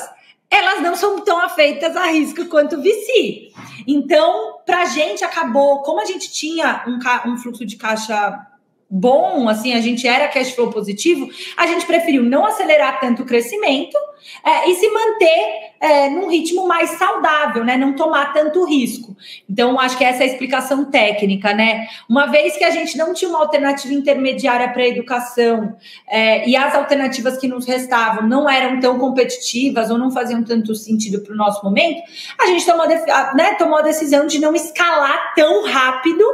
elas 0.50 0.82
não 0.82 0.96
são 0.96 1.20
tão 1.22 1.40
afeitas 1.40 1.96
a 1.96 2.08
risco 2.08 2.46
quanto 2.46 2.78
o 2.78 2.82
VC. 2.82 3.52
Então, 3.88 4.60
para 4.66 4.82
a 4.82 4.86
gente 4.86 5.24
acabou, 5.24 5.84
como 5.84 6.02
a 6.02 6.06
gente 6.06 6.32
tinha 6.32 6.84
um, 6.88 7.30
um 7.30 7.38
fluxo 7.38 7.66
de 7.66 7.76
caixa 7.76 8.48
bom, 8.90 9.50
assim, 9.50 9.74
a 9.74 9.82
gente 9.82 10.08
era 10.08 10.28
cash 10.28 10.52
flow 10.52 10.70
positivo, 10.70 11.28
a 11.58 11.66
gente 11.68 11.86
preferiu 11.86 12.24
não 12.24 12.46
acelerar 12.46 13.00
tanto 13.00 13.24
o 13.24 13.26
crescimento 13.26 13.98
é, 14.44 14.70
e 14.70 14.76
se 14.76 14.90
manter 14.90 15.74
é, 15.80 16.10
num 16.10 16.30
ritmo 16.30 16.68
mais 16.68 16.92
saudável, 16.92 17.64
né? 17.64 17.78
Não 17.78 17.96
tomar 17.96 18.34
tanto 18.34 18.66
risco. 18.66 19.16
Então, 19.50 19.80
acho 19.80 19.98
que 19.98 20.04
essa 20.04 20.24
é 20.24 20.28
a 20.28 20.30
explicação 20.32 20.86
técnica, 20.86 21.54
né? 21.54 21.88
Uma 22.10 22.28
vez 22.28 22.58
que 22.58 22.64
a 22.64 22.70
gente 22.70 22.98
não 22.98 23.14
tinha 23.14 23.30
uma 23.30 23.40
alternativa 23.40 23.94
intermediária 23.94 24.70
para 24.70 24.84
a 24.84 24.88
educação 24.88 25.76
é, 26.08 26.48
e 26.48 26.56
as 26.56 26.74
alternativas 26.74 27.38
que 27.38 27.48
nos 27.48 27.66
restavam 27.66 28.28
não 28.28 28.50
eram 28.50 28.80
tão 28.80 28.98
competitivas 29.00 29.90
ou 29.90 29.98
não 29.98 30.12
faziam 30.12 30.44
tanto 30.44 30.74
sentido 30.76 31.22
para 31.22 31.34
o 31.34 31.38
nosso 31.38 31.64
momento, 31.64 32.02
a 32.40 32.48
gente 32.48 32.66
tomou, 32.66 32.88
né, 32.88 33.56
tomou 33.58 33.78
a 33.78 33.82
decisão 33.82 34.26
de 34.26 34.40
não 34.40 34.56
escalar 34.56 35.34
tão 35.36 35.66
rápido, 35.66 36.26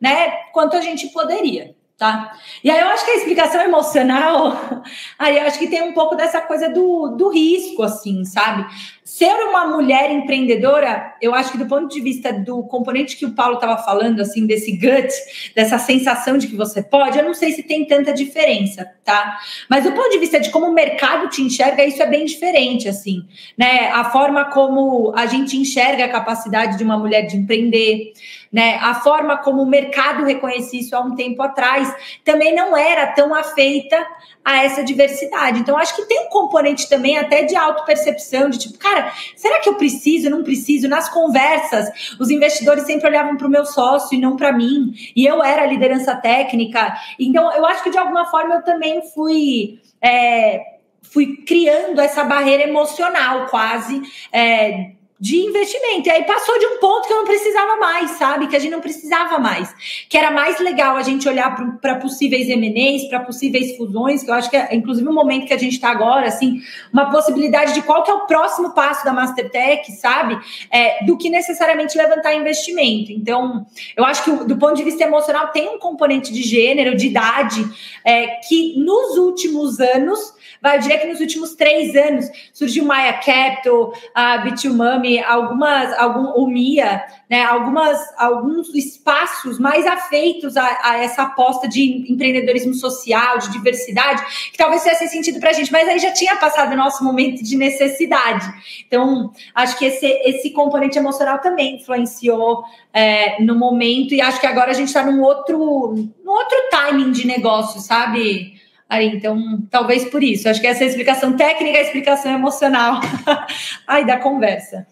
né, 0.00 0.30
quanto 0.52 0.76
a 0.76 0.80
gente 0.80 1.08
poderia 1.08 1.77
tá? 1.98 2.38
E 2.62 2.70
aí 2.70 2.80
eu 2.80 2.86
acho 2.86 3.04
que 3.04 3.10
a 3.10 3.16
explicação 3.16 3.60
emocional, 3.60 4.56
aí 5.18 5.36
eu 5.36 5.46
acho 5.46 5.58
que 5.58 5.66
tem 5.66 5.82
um 5.82 5.92
pouco 5.92 6.14
dessa 6.14 6.40
coisa 6.40 6.70
do, 6.70 7.08
do 7.08 7.28
risco, 7.28 7.82
assim, 7.82 8.24
sabe? 8.24 8.64
Ser 9.08 9.32
uma 9.32 9.66
mulher 9.66 10.10
empreendedora, 10.10 11.14
eu 11.22 11.34
acho 11.34 11.52
que 11.52 11.56
do 11.56 11.64
ponto 11.64 11.88
de 11.88 11.98
vista 11.98 12.30
do 12.30 12.62
componente 12.64 13.16
que 13.16 13.24
o 13.24 13.32
Paulo 13.32 13.54
estava 13.54 13.78
falando, 13.78 14.20
assim, 14.20 14.46
desse 14.46 14.70
gut, 14.72 15.08
dessa 15.56 15.78
sensação 15.78 16.36
de 16.36 16.46
que 16.46 16.54
você 16.54 16.82
pode, 16.82 17.18
eu 17.18 17.24
não 17.24 17.32
sei 17.32 17.52
se 17.52 17.62
tem 17.62 17.86
tanta 17.86 18.12
diferença, 18.12 18.86
tá? 19.02 19.38
Mas 19.66 19.84
do 19.84 19.92
ponto 19.92 20.10
de 20.10 20.18
vista 20.18 20.38
de 20.38 20.50
como 20.50 20.66
o 20.66 20.74
mercado 20.74 21.26
te 21.30 21.40
enxerga, 21.40 21.82
isso 21.84 22.02
é 22.02 22.06
bem 22.06 22.26
diferente, 22.26 22.86
assim, 22.86 23.26
né? 23.56 23.88
A 23.94 24.04
forma 24.04 24.44
como 24.44 25.10
a 25.16 25.24
gente 25.24 25.56
enxerga 25.56 26.04
a 26.04 26.08
capacidade 26.10 26.76
de 26.76 26.84
uma 26.84 26.98
mulher 26.98 27.22
de 27.22 27.38
empreender, 27.38 28.12
né? 28.52 28.78
A 28.82 28.94
forma 28.94 29.38
como 29.38 29.62
o 29.62 29.66
mercado 29.66 30.22
reconhecia 30.22 30.80
isso 30.80 30.94
há 30.94 31.00
um 31.00 31.14
tempo 31.14 31.42
atrás 31.42 31.90
também 32.22 32.54
não 32.54 32.76
era 32.76 33.06
tão 33.06 33.34
afeita 33.34 34.06
a 34.44 34.64
essa 34.64 34.82
diversidade. 34.82 35.60
Então, 35.60 35.76
acho 35.76 35.94
que 35.94 36.06
tem 36.06 36.26
um 36.26 36.30
componente 36.30 36.88
também 36.88 37.18
até 37.18 37.44
de 37.44 37.54
autopercepção, 37.54 38.48
de 38.48 38.58
tipo, 38.58 38.78
cara, 38.78 38.97
será 39.36 39.60
que 39.60 39.68
eu 39.68 39.74
preciso, 39.74 40.30
não 40.30 40.42
preciso? 40.42 40.88
Nas 40.88 41.08
conversas, 41.08 42.16
os 42.18 42.30
investidores 42.30 42.84
sempre 42.84 43.08
olhavam 43.08 43.36
para 43.36 43.46
o 43.46 43.50
meu 43.50 43.64
sócio 43.64 44.16
e 44.16 44.20
não 44.20 44.36
para 44.36 44.52
mim, 44.52 44.92
e 45.14 45.26
eu 45.26 45.42
era 45.42 45.62
a 45.62 45.66
liderança 45.66 46.14
técnica. 46.14 46.94
Então, 47.18 47.52
eu 47.52 47.64
acho 47.66 47.82
que 47.82 47.90
de 47.90 47.98
alguma 47.98 48.26
forma 48.26 48.56
eu 48.56 48.62
também 48.62 49.02
fui. 49.14 49.80
É, 50.00 50.78
fui 51.02 51.38
criando 51.38 52.00
essa 52.00 52.22
barreira 52.22 52.64
emocional 52.64 53.46
quase 53.46 54.02
é, 54.30 54.92
de 55.20 55.36
investimento. 55.36 56.08
E 56.08 56.12
aí 56.12 56.24
passou 56.24 56.56
de 56.58 56.66
um 56.66 56.78
ponto 56.78 57.08
que 57.08 57.12
eu 57.12 57.18
não 57.18 57.24
precisava 57.24 57.76
mais, 57.76 58.12
sabe? 58.12 58.46
Que 58.46 58.54
a 58.54 58.58
gente 58.58 58.70
não 58.70 58.80
precisava 58.80 59.38
mais. 59.38 59.74
Que 60.08 60.16
era 60.16 60.30
mais 60.30 60.60
legal 60.60 60.96
a 60.96 61.02
gente 61.02 61.28
olhar 61.28 61.78
para 61.80 61.96
possíveis 61.96 62.48
M&As, 62.48 63.08
para 63.08 63.20
possíveis 63.20 63.76
fusões, 63.76 64.22
que 64.22 64.30
eu 64.30 64.34
acho 64.34 64.48
que 64.48 64.56
é 64.56 64.74
inclusive 64.74 65.08
o 65.08 65.12
momento 65.12 65.46
que 65.46 65.52
a 65.52 65.58
gente 65.58 65.72
está 65.72 65.90
agora, 65.90 66.28
assim, 66.28 66.60
uma 66.92 67.10
possibilidade 67.10 67.74
de 67.74 67.82
qual 67.82 68.04
que 68.04 68.10
é 68.10 68.14
o 68.14 68.26
próximo 68.26 68.72
passo 68.74 69.04
da 69.04 69.12
Mastertech, 69.12 69.90
sabe? 69.92 70.38
É, 70.70 71.04
do 71.04 71.18
que 71.18 71.28
necessariamente 71.28 71.98
levantar 71.98 72.34
investimento. 72.34 73.10
Então, 73.10 73.66
eu 73.96 74.04
acho 74.04 74.22
que 74.22 74.30
do 74.44 74.56
ponto 74.56 74.74
de 74.74 74.84
vista 74.84 75.02
emocional 75.02 75.48
tem 75.48 75.68
um 75.68 75.78
componente 75.78 76.32
de 76.32 76.42
gênero, 76.42 76.96
de 76.96 77.08
idade, 77.08 77.68
é, 78.04 78.26
que 78.48 78.78
nos 78.78 79.16
últimos 79.18 79.80
anos 79.80 80.38
Vai, 80.60 80.78
diria 80.80 80.98
que 80.98 81.06
nos 81.06 81.20
últimos 81.20 81.54
três 81.54 81.94
anos 81.94 82.26
surgiu 82.52 82.84
Maya 82.84 83.12
Capital, 83.14 83.92
a 84.12 84.38
Bitumami, 84.38 85.07
algumas, 85.18 85.96
algum, 85.98 86.42
o 86.42 86.46
Mia, 86.46 87.02
né, 87.30 87.44
algumas, 87.44 87.98
alguns 88.18 88.74
espaços 88.74 89.58
mais 89.58 89.86
afeitos 89.86 90.56
a, 90.56 90.78
a, 90.82 90.98
essa 90.98 91.22
aposta 91.22 91.68
de 91.68 92.12
empreendedorismo 92.12 92.74
social, 92.74 93.38
de 93.38 93.52
diversidade, 93.52 94.22
que 94.50 94.58
talvez 94.58 94.82
fizesse 94.82 95.08
sentido 95.08 95.38
para 95.38 95.50
a 95.50 95.52
gente, 95.52 95.70
mas 95.70 95.88
aí 95.88 95.98
já 95.98 96.12
tinha 96.12 96.36
passado 96.36 96.72
o 96.72 96.76
nosso 96.76 97.04
momento 97.04 97.42
de 97.42 97.56
necessidade. 97.56 98.46
Então, 98.86 99.30
acho 99.54 99.78
que 99.78 99.84
esse, 99.84 100.06
esse 100.06 100.50
componente 100.50 100.98
emocional 100.98 101.38
também 101.38 101.76
influenciou 101.76 102.64
é, 102.92 103.42
no 103.42 103.54
momento, 103.54 104.14
e 104.14 104.20
acho 104.20 104.40
que 104.40 104.46
agora 104.46 104.70
a 104.70 104.74
gente 104.74 104.88
está 104.88 105.04
num 105.04 105.22
outro, 105.22 105.94
num 106.24 106.32
outro 106.32 106.58
timing 106.70 107.12
de 107.12 107.26
negócio, 107.26 107.80
sabe? 107.80 108.58
Aí, 108.88 109.06
então, 109.08 109.62
talvez 109.70 110.06
por 110.06 110.22
isso. 110.22 110.48
Acho 110.48 110.60
que 110.60 110.66
essa 110.66 110.82
é 110.82 110.86
a 110.86 110.88
explicação 110.88 111.36
técnica, 111.36 111.78
a 111.78 111.82
explicação 111.82 112.32
emocional 112.32 113.00
aí 113.86 114.06
da 114.06 114.16
conversa. 114.16 114.86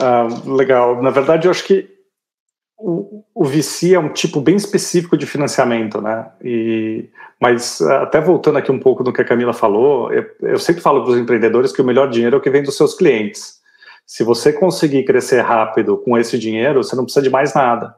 Ah, 0.00 0.26
legal. 0.46 1.02
Na 1.02 1.10
verdade, 1.10 1.46
eu 1.46 1.50
acho 1.50 1.64
que 1.64 1.88
o, 2.78 3.24
o 3.34 3.44
VC 3.44 3.94
é 3.94 3.98
um 3.98 4.12
tipo 4.12 4.40
bem 4.40 4.56
específico 4.56 5.16
de 5.16 5.26
financiamento, 5.26 6.00
né? 6.00 6.30
E, 6.42 7.08
mas 7.40 7.80
até 7.80 8.20
voltando 8.20 8.58
aqui 8.58 8.70
um 8.70 8.78
pouco 8.78 9.02
do 9.02 9.12
que 9.12 9.22
a 9.22 9.24
Camila 9.24 9.52
falou, 9.52 10.12
eu, 10.12 10.24
eu 10.42 10.58
sempre 10.58 10.82
falo 10.82 11.02
para 11.02 11.12
os 11.12 11.18
empreendedores 11.18 11.72
que 11.72 11.80
o 11.80 11.84
melhor 11.84 12.08
dinheiro 12.08 12.36
é 12.36 12.38
o 12.38 12.42
que 12.42 12.50
vem 12.50 12.62
dos 12.62 12.76
seus 12.76 12.94
clientes. 12.94 13.62
Se 14.06 14.22
você 14.22 14.52
conseguir 14.52 15.04
crescer 15.04 15.40
rápido 15.40 15.96
com 15.96 16.18
esse 16.18 16.38
dinheiro, 16.38 16.82
você 16.82 16.94
não 16.94 17.04
precisa 17.04 17.22
de 17.22 17.30
mais 17.30 17.54
nada. 17.54 17.94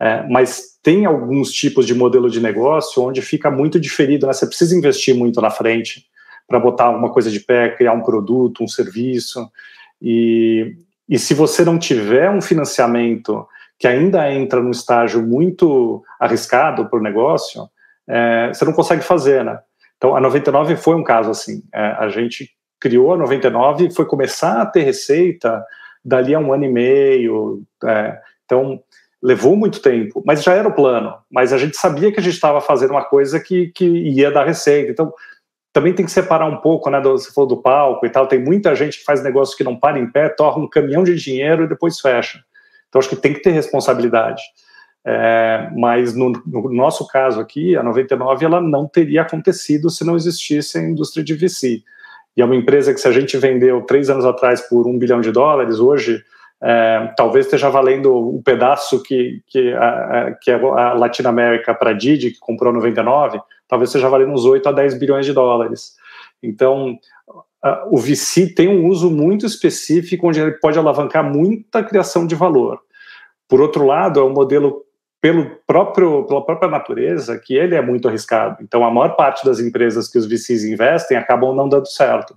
É, 0.00 0.22
mas 0.28 0.78
tem 0.82 1.06
alguns 1.06 1.50
tipos 1.50 1.86
de 1.86 1.94
modelo 1.94 2.30
de 2.30 2.40
negócio 2.40 3.02
onde 3.02 3.20
fica 3.20 3.50
muito 3.50 3.80
diferido, 3.80 4.26
né? 4.26 4.32
Você 4.32 4.46
precisa 4.46 4.76
investir 4.76 5.14
muito 5.14 5.40
na 5.40 5.50
frente 5.50 6.06
para 6.46 6.60
botar 6.60 6.84
alguma 6.84 7.10
coisa 7.10 7.30
de 7.30 7.40
pé, 7.40 7.70
criar 7.70 7.92
um 7.92 8.02
produto, 8.02 8.62
um 8.62 8.68
serviço. 8.68 9.50
E, 10.00 10.76
e 11.08 11.18
se 11.18 11.34
você 11.34 11.64
não 11.64 11.78
tiver 11.78 12.30
um 12.30 12.40
financiamento 12.40 13.46
que 13.78 13.86
ainda 13.86 14.30
entra 14.32 14.60
num 14.60 14.70
estágio 14.70 15.22
muito 15.22 16.02
arriscado 16.18 16.88
para 16.88 16.98
o 16.98 17.02
negócio, 17.02 17.68
é, 18.08 18.48
você 18.48 18.64
não 18.64 18.72
consegue 18.72 19.02
fazer, 19.02 19.44
né? 19.44 19.58
Então, 19.96 20.16
a 20.16 20.20
99 20.20 20.76
foi 20.76 20.94
um 20.94 21.04
caso 21.04 21.30
assim. 21.30 21.62
É, 21.72 21.80
a 21.98 22.08
gente 22.08 22.50
criou 22.80 23.14
a 23.14 23.16
99 23.16 23.86
e 23.86 23.94
foi 23.94 24.04
começar 24.04 24.60
a 24.60 24.66
ter 24.66 24.82
receita 24.82 25.64
dali 26.04 26.34
a 26.34 26.38
um 26.38 26.52
ano 26.52 26.64
e 26.64 26.68
meio. 26.68 27.62
É, 27.84 28.18
então, 28.44 28.80
levou 29.22 29.56
muito 29.56 29.80
tempo, 29.80 30.22
mas 30.24 30.42
já 30.42 30.54
era 30.54 30.68
o 30.68 30.74
plano. 30.74 31.14
Mas 31.30 31.52
a 31.52 31.58
gente 31.58 31.76
sabia 31.76 32.12
que 32.12 32.20
a 32.20 32.22
gente 32.22 32.34
estava 32.34 32.60
fazendo 32.60 32.90
uma 32.90 33.04
coisa 33.04 33.40
que, 33.40 33.68
que 33.68 33.84
ia 33.84 34.30
dar 34.30 34.46
receita. 34.46 34.90
Então, 34.90 35.12
também 35.72 35.92
tem 35.92 36.04
que 36.04 36.12
separar 36.12 36.46
um 36.46 36.56
pouco, 36.56 36.90
né? 36.90 37.00
Do, 37.00 37.12
você 37.12 37.32
falou 37.32 37.48
do 37.48 37.62
palco 37.62 38.04
e 38.06 38.10
tal. 38.10 38.26
Tem 38.26 38.38
muita 38.38 38.74
gente 38.74 38.98
que 38.98 39.04
faz 39.04 39.22
negócio 39.22 39.56
que 39.56 39.64
não 39.64 39.76
para 39.76 39.98
em 39.98 40.10
pé, 40.10 40.28
torna 40.28 40.64
um 40.64 40.68
caminhão 40.68 41.04
de 41.04 41.14
dinheiro 41.14 41.64
e 41.64 41.68
depois 41.68 42.00
fecha. 42.00 42.42
Então, 42.88 42.98
acho 42.98 43.08
que 43.08 43.16
tem 43.16 43.34
que 43.34 43.42
ter 43.42 43.50
responsabilidade. 43.50 44.42
É, 45.06 45.70
mas 45.76 46.14
no, 46.14 46.32
no, 46.46 46.70
nosso 46.72 47.06
caso 47.06 47.40
aqui, 47.40 47.76
a 47.76 47.82
99 47.82 48.44
ela 48.44 48.60
não 48.60 48.86
teria 48.86 49.22
acontecido 49.22 49.88
se 49.88 50.04
não 50.04 50.16
existisse 50.16 50.78
a 50.78 50.82
indústria 50.82 51.24
de 51.24 51.34
VC. 51.34 51.82
E 52.36 52.42
é 52.42 52.44
uma 52.44 52.56
empresa 52.56 52.92
que, 52.92 53.00
se 53.00 53.08
a 53.08 53.12
gente 53.12 53.36
vendeu 53.36 53.82
três 53.82 54.10
anos 54.10 54.24
atrás 54.24 54.60
por 54.68 54.86
um 54.86 54.98
bilhão 54.98 55.20
de 55.20 55.32
dólares, 55.32 55.78
hoje 55.78 56.22
é, 56.62 57.12
talvez 57.16 57.46
esteja 57.46 57.70
valendo 57.70 58.14
o 58.14 58.42
pedaço 58.42 59.02
que, 59.02 59.42
que, 59.46 59.72
a, 59.74 60.36
que 60.40 60.50
a 60.50 60.92
Latinoamérica 60.94 61.74
para 61.74 61.90
a 61.90 61.94
Didi, 61.94 62.32
que 62.32 62.38
comprou 62.38 62.72
99, 62.72 63.40
talvez 63.68 63.90
esteja 63.90 64.08
valendo 64.08 64.32
uns 64.32 64.44
8 64.44 64.68
a 64.68 64.72
10 64.72 64.98
bilhões 64.98 65.26
de 65.26 65.32
dólares. 65.32 65.94
Então, 66.42 66.98
o 67.90 67.98
VC 67.98 68.54
tem 68.54 68.68
um 68.68 68.86
uso 68.86 69.10
muito 69.10 69.44
específico, 69.44 70.28
onde 70.28 70.40
ele 70.40 70.52
pode 70.52 70.78
alavancar 70.78 71.24
muita 71.24 71.82
criação 71.82 72.26
de 72.26 72.34
valor. 72.34 72.80
Por 73.48 73.60
outro 73.60 73.84
lado, 73.84 74.20
é 74.20 74.24
um 74.24 74.32
modelo 74.32 74.84
pelo 75.20 75.50
próprio, 75.66 76.24
pela 76.26 76.44
própria 76.44 76.70
natureza 76.70 77.38
que 77.38 77.54
ele 77.54 77.74
é 77.74 77.82
muito 77.82 78.08
arriscado. 78.08 78.58
Então, 78.62 78.84
a 78.84 78.90
maior 78.90 79.16
parte 79.16 79.44
das 79.44 79.58
empresas 79.58 80.08
que 80.08 80.18
os 80.18 80.26
VCs 80.26 80.64
investem 80.64 81.16
acabam 81.16 81.54
não 81.54 81.68
dando 81.68 81.88
certo. 81.88 82.36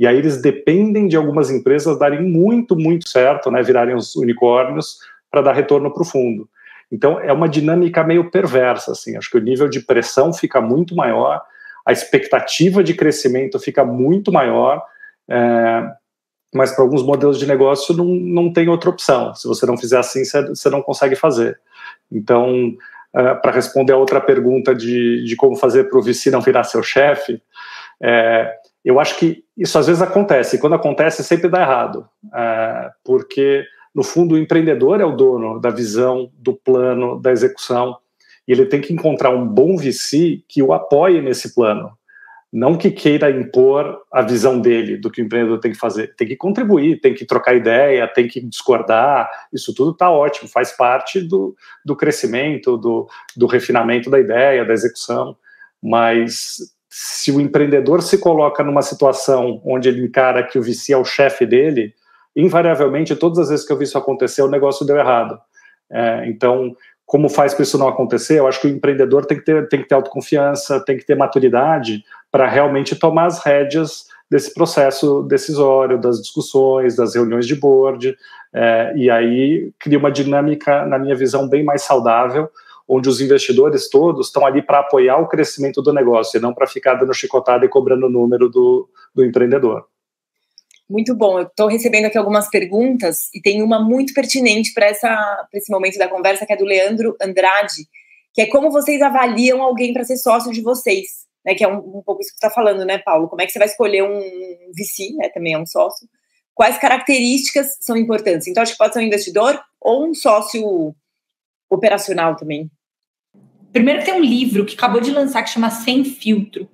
E 0.00 0.06
aí 0.06 0.16
eles 0.16 0.40
dependem 0.40 1.06
de 1.06 1.16
algumas 1.16 1.50
empresas 1.50 1.98
darem 1.98 2.22
muito, 2.22 2.74
muito 2.74 3.08
certo, 3.08 3.50
né, 3.50 3.62
virarem 3.62 3.94
os 3.94 4.16
unicórnios 4.16 4.96
para 5.30 5.42
dar 5.42 5.52
retorno 5.52 5.92
para 5.92 6.02
o 6.02 6.06
fundo. 6.06 6.48
Então 6.92 7.18
é 7.18 7.32
uma 7.32 7.48
dinâmica 7.48 8.04
meio 8.04 8.30
perversa, 8.30 8.92
assim. 8.92 9.16
Acho 9.16 9.30
que 9.30 9.38
o 9.38 9.42
nível 9.42 9.68
de 9.68 9.80
pressão 9.80 10.32
fica 10.32 10.60
muito 10.60 10.94
maior, 10.94 11.42
a 11.86 11.90
expectativa 11.90 12.84
de 12.84 12.94
crescimento 12.94 13.58
fica 13.58 13.84
muito 13.84 14.30
maior. 14.30 14.84
É, 15.28 15.90
mas 16.54 16.70
para 16.72 16.84
alguns 16.84 17.02
modelos 17.02 17.38
de 17.38 17.46
negócio 17.46 17.96
não, 17.96 18.04
não 18.04 18.52
tem 18.52 18.68
outra 18.68 18.90
opção. 18.90 19.34
Se 19.34 19.48
você 19.48 19.64
não 19.64 19.78
fizer 19.78 19.98
assim, 19.98 20.22
você 20.22 20.68
não 20.68 20.82
consegue 20.82 21.16
fazer. 21.16 21.58
Então, 22.10 22.68
uh, 23.14 23.40
para 23.40 23.52
responder 23.52 23.94
a 23.94 23.96
outra 23.96 24.20
pergunta 24.20 24.74
de, 24.74 25.24
de 25.24 25.34
como 25.34 25.56
fazer 25.56 25.88
para 25.88 25.98
o 25.98 26.02
VC 26.02 26.30
não 26.30 26.42
virar 26.42 26.64
seu 26.64 26.82
chefe, 26.82 27.40
é, 28.02 28.52
eu 28.84 29.00
acho 29.00 29.16
que 29.16 29.44
isso 29.56 29.78
às 29.78 29.86
vezes 29.86 30.02
acontece, 30.02 30.56
e 30.56 30.58
quando 30.58 30.74
acontece 30.74 31.22
sempre 31.22 31.48
dá 31.48 31.60
errado, 31.62 32.06
é, 32.34 32.90
porque 33.04 33.64
no 33.94 34.02
fundo 34.02 34.34
o 34.34 34.38
empreendedor 34.38 35.00
é 35.00 35.04
o 35.04 35.16
dono 35.16 35.60
da 35.60 35.70
visão, 35.70 36.30
do 36.34 36.54
plano, 36.54 37.20
da 37.20 37.30
execução, 37.30 37.96
e 38.46 38.52
ele 38.52 38.66
tem 38.66 38.80
que 38.80 38.92
encontrar 38.92 39.30
um 39.30 39.46
bom 39.46 39.76
VC 39.76 40.42
que 40.48 40.62
o 40.62 40.72
apoie 40.72 41.20
nesse 41.20 41.54
plano, 41.54 41.92
não 42.52 42.76
que 42.76 42.90
queira 42.90 43.30
impor 43.30 44.02
a 44.12 44.20
visão 44.20 44.60
dele 44.60 44.98
do 44.98 45.10
que 45.10 45.22
o 45.22 45.24
empreendedor 45.24 45.58
tem 45.58 45.72
que 45.72 45.78
fazer, 45.78 46.14
tem 46.16 46.28
que 46.28 46.36
contribuir, 46.36 47.00
tem 47.00 47.14
que 47.14 47.24
trocar 47.24 47.54
ideia, 47.54 48.06
tem 48.06 48.28
que 48.28 48.40
discordar, 48.40 49.30
isso 49.52 49.74
tudo 49.74 49.92
está 49.92 50.10
ótimo, 50.10 50.50
faz 50.50 50.72
parte 50.72 51.20
do, 51.20 51.56
do 51.82 51.96
crescimento, 51.96 52.76
do, 52.76 53.08
do 53.34 53.46
refinamento 53.46 54.10
da 54.10 54.20
ideia, 54.20 54.66
da 54.66 54.74
execução, 54.74 55.34
mas 55.82 56.58
se 56.90 57.32
o 57.32 57.40
empreendedor 57.40 58.02
se 58.02 58.18
coloca 58.18 58.62
numa 58.62 58.82
situação 58.82 59.62
onde 59.64 59.88
ele 59.88 60.04
encara 60.04 60.42
que 60.42 60.58
o 60.58 60.62
VC 60.62 60.92
é 60.92 60.96
o 60.98 61.06
chefe 61.06 61.46
dele, 61.46 61.94
invariavelmente, 62.36 63.16
todas 63.16 63.38
as 63.38 63.48
vezes 63.50 63.66
que 63.66 63.72
eu 63.72 63.78
vi 63.78 63.84
isso 63.84 63.98
acontecer, 63.98 64.42
o 64.42 64.50
negócio 64.50 64.86
deu 64.86 64.96
errado. 64.96 65.38
É, 65.90 66.26
então, 66.28 66.74
como 67.04 67.28
faz 67.28 67.52
para 67.52 67.62
isso 67.62 67.76
não 67.76 67.88
acontecer? 67.88 68.38
Eu 68.38 68.46
acho 68.46 68.60
que 68.60 68.66
o 68.66 68.70
empreendedor 68.70 69.26
tem 69.26 69.38
que 69.38 69.44
ter, 69.44 69.68
tem 69.68 69.82
que 69.82 69.88
ter 69.88 69.94
autoconfiança, 69.94 70.82
tem 70.84 70.96
que 70.96 71.04
ter 71.04 71.14
maturidade 71.14 72.02
para 72.30 72.48
realmente 72.48 72.96
tomar 72.96 73.26
as 73.26 73.44
rédeas 73.44 74.06
desse 74.30 74.54
processo 74.54 75.22
decisório, 75.24 76.00
das 76.00 76.22
discussões, 76.22 76.96
das 76.96 77.14
reuniões 77.14 77.46
de 77.46 77.54
board, 77.54 78.16
é, 78.54 78.92
e 78.96 79.10
aí 79.10 79.70
cria 79.78 79.98
uma 79.98 80.10
dinâmica, 80.10 80.86
na 80.86 80.98
minha 80.98 81.14
visão, 81.14 81.46
bem 81.46 81.62
mais 81.62 81.82
saudável, 81.82 82.48
onde 82.88 83.08
os 83.08 83.20
investidores 83.20 83.88
todos 83.90 84.28
estão 84.28 84.46
ali 84.46 84.62
para 84.62 84.80
apoiar 84.80 85.18
o 85.18 85.28
crescimento 85.28 85.82
do 85.82 85.92
negócio 85.92 86.38
e 86.38 86.40
não 86.40 86.54
para 86.54 86.66
ficar 86.66 86.94
dando 86.94 87.12
chicotada 87.12 87.64
e 87.64 87.68
cobrando 87.68 88.06
o 88.06 88.10
número 88.10 88.48
do, 88.48 88.88
do 89.14 89.24
empreendedor. 89.24 89.86
Muito 90.92 91.14
bom. 91.14 91.38
Eu 91.38 91.46
estou 91.46 91.68
recebendo 91.68 92.04
aqui 92.04 92.18
algumas 92.18 92.50
perguntas 92.50 93.30
e 93.34 93.40
tem 93.40 93.62
uma 93.62 93.80
muito 93.80 94.12
pertinente 94.12 94.74
para 94.74 94.90
esse 94.90 95.70
momento 95.70 95.96
da 95.96 96.06
conversa, 96.06 96.44
que 96.44 96.52
é 96.52 96.56
do 96.56 96.66
Leandro 96.66 97.16
Andrade, 97.18 97.88
que 98.34 98.42
é 98.42 98.46
como 98.46 98.70
vocês 98.70 99.00
avaliam 99.00 99.62
alguém 99.62 99.94
para 99.94 100.04
ser 100.04 100.18
sócio 100.18 100.52
de 100.52 100.60
vocês, 100.60 101.26
né? 101.42 101.54
Que 101.54 101.64
é 101.64 101.68
um, 101.68 101.78
um 101.78 102.02
pouco 102.02 102.20
isso 102.20 102.34
que 102.34 102.38
você 102.38 102.46
está 102.46 102.50
falando, 102.50 102.84
né, 102.84 102.98
Paulo? 102.98 103.26
Como 103.26 103.40
é 103.40 103.46
que 103.46 103.52
você 103.52 103.58
vai 103.58 103.68
escolher 103.68 104.02
um 104.02 104.20
VC, 104.76 105.14
né? 105.16 105.30
Também 105.30 105.54
é 105.54 105.58
um 105.58 105.64
sócio. 105.64 106.06
Quais 106.54 106.76
características 106.76 107.78
são 107.80 107.96
importantes? 107.96 108.46
Então, 108.46 108.62
acho 108.62 108.72
que 108.72 108.78
pode 108.78 108.92
ser 108.92 109.00
um 109.00 109.04
investidor 109.04 109.58
ou 109.80 110.06
um 110.06 110.14
sócio 110.14 110.94
operacional 111.70 112.36
também. 112.36 112.70
Primeiro 113.72 114.04
tem 114.04 114.12
um 114.12 114.20
livro 114.20 114.66
que 114.66 114.74
acabou 114.74 115.00
de 115.00 115.10
lançar 115.10 115.42
que 115.42 115.48
chama 115.48 115.70
Sem 115.70 116.04
Filtro 116.04 116.68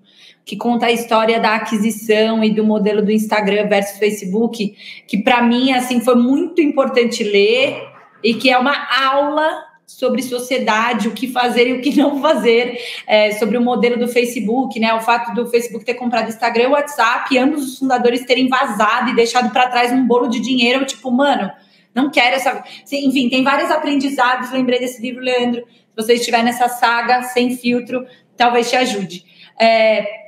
que 0.48 0.56
conta 0.56 0.86
a 0.86 0.90
história 0.90 1.38
da 1.38 1.56
aquisição 1.56 2.42
e 2.42 2.48
do 2.48 2.64
modelo 2.64 3.02
do 3.02 3.12
Instagram 3.12 3.68
versus 3.68 3.98
Facebook, 3.98 4.74
que 5.06 5.18
para 5.18 5.42
mim 5.42 5.72
assim 5.72 6.00
foi 6.00 6.14
muito 6.14 6.62
importante 6.62 7.22
ler 7.22 7.86
e 8.24 8.32
que 8.32 8.48
é 8.48 8.56
uma 8.56 8.74
aula 9.06 9.62
sobre 9.86 10.22
sociedade, 10.22 11.06
o 11.06 11.12
que 11.12 11.28
fazer 11.28 11.68
e 11.68 11.72
o 11.74 11.82
que 11.82 11.94
não 11.94 12.22
fazer, 12.22 12.78
é, 13.06 13.32
sobre 13.32 13.58
o 13.58 13.60
modelo 13.60 13.98
do 13.98 14.08
Facebook, 14.08 14.80
né? 14.80 14.94
O 14.94 15.00
fato 15.00 15.34
do 15.34 15.46
Facebook 15.50 15.84
ter 15.84 15.94
comprado 15.94 16.30
Instagram 16.30 16.64
e 16.64 16.68
WhatsApp, 16.68 17.34
e 17.34 17.38
ambos 17.38 17.64
os 17.64 17.78
fundadores 17.78 18.24
terem 18.24 18.48
vazado 18.48 19.10
e 19.10 19.14
deixado 19.14 19.52
para 19.52 19.68
trás 19.68 19.92
um 19.92 20.06
bolo 20.06 20.28
de 20.28 20.40
dinheiro, 20.40 20.84
tipo, 20.86 21.10
mano, 21.10 21.50
não 21.94 22.10
quero 22.10 22.36
essa. 22.36 22.64
Enfim, 22.90 23.28
tem 23.28 23.44
vários 23.44 23.70
aprendizados. 23.70 24.50
Lembrei 24.50 24.78
desse 24.78 25.00
livro, 25.02 25.22
Leandro. 25.22 25.62
Se 25.66 26.06
você 26.06 26.14
estiver 26.14 26.42
nessa 26.42 26.68
saga 26.68 27.22
sem 27.24 27.54
filtro, 27.54 28.06
talvez 28.34 28.70
te 28.70 28.76
ajude. 28.76 29.24
É, 29.60 30.27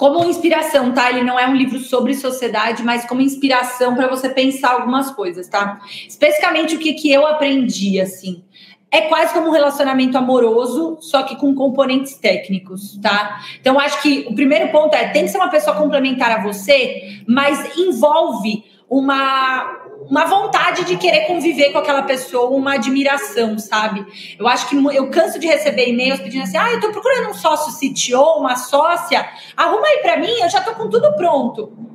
como 0.00 0.24
inspiração, 0.24 0.92
tá? 0.92 1.10
Ele 1.10 1.22
não 1.22 1.38
é 1.38 1.46
um 1.46 1.54
livro 1.54 1.78
sobre 1.78 2.14
sociedade, 2.14 2.82
mas 2.82 3.04
como 3.04 3.20
inspiração 3.20 3.94
para 3.94 4.08
você 4.08 4.30
pensar 4.30 4.70
algumas 4.70 5.10
coisas, 5.10 5.46
tá? 5.46 5.78
Especificamente 6.08 6.74
o 6.74 6.78
que, 6.78 6.94
que 6.94 7.12
eu 7.12 7.26
aprendi, 7.26 8.00
assim. 8.00 8.42
É 8.90 9.02
quase 9.02 9.34
como 9.34 9.48
um 9.48 9.52
relacionamento 9.52 10.16
amoroso, 10.16 10.96
só 11.02 11.22
que 11.22 11.36
com 11.36 11.54
componentes 11.54 12.14
técnicos, 12.14 12.98
tá? 13.02 13.42
Então, 13.60 13.78
acho 13.78 14.00
que 14.00 14.26
o 14.26 14.34
primeiro 14.34 14.72
ponto 14.72 14.94
é: 14.94 15.08
tem 15.08 15.24
que 15.24 15.28
ser 15.28 15.36
uma 15.36 15.50
pessoa 15.50 15.76
complementar 15.76 16.30
a 16.30 16.42
você, 16.42 17.20
mas 17.28 17.76
envolve 17.76 18.64
uma 18.88 19.79
uma 20.08 20.24
vontade 20.24 20.84
de 20.84 20.96
querer 20.96 21.26
conviver 21.26 21.72
com 21.72 21.78
aquela 21.78 22.02
pessoa, 22.02 22.50
uma 22.50 22.74
admiração, 22.74 23.58
sabe? 23.58 24.06
Eu 24.38 24.48
acho 24.48 24.68
que 24.68 24.76
eu 24.76 25.10
canso 25.10 25.38
de 25.38 25.46
receber 25.46 25.88
e-mails 25.88 26.20
pedindo 26.20 26.44
assim: 26.44 26.56
ah, 26.56 26.70
eu 26.72 26.80
tô 26.80 26.90
procurando 26.90 27.30
um 27.30 27.34
sócio 27.34 27.72
CTO, 27.74 28.38
uma 28.38 28.56
sócia, 28.56 29.28
arruma 29.56 29.86
aí 29.86 29.98
para 29.98 30.16
mim, 30.16 30.32
eu 30.40 30.48
já 30.48 30.60
tô 30.60 30.74
com 30.74 30.88
tudo 30.88 31.14
pronto. 31.16 31.90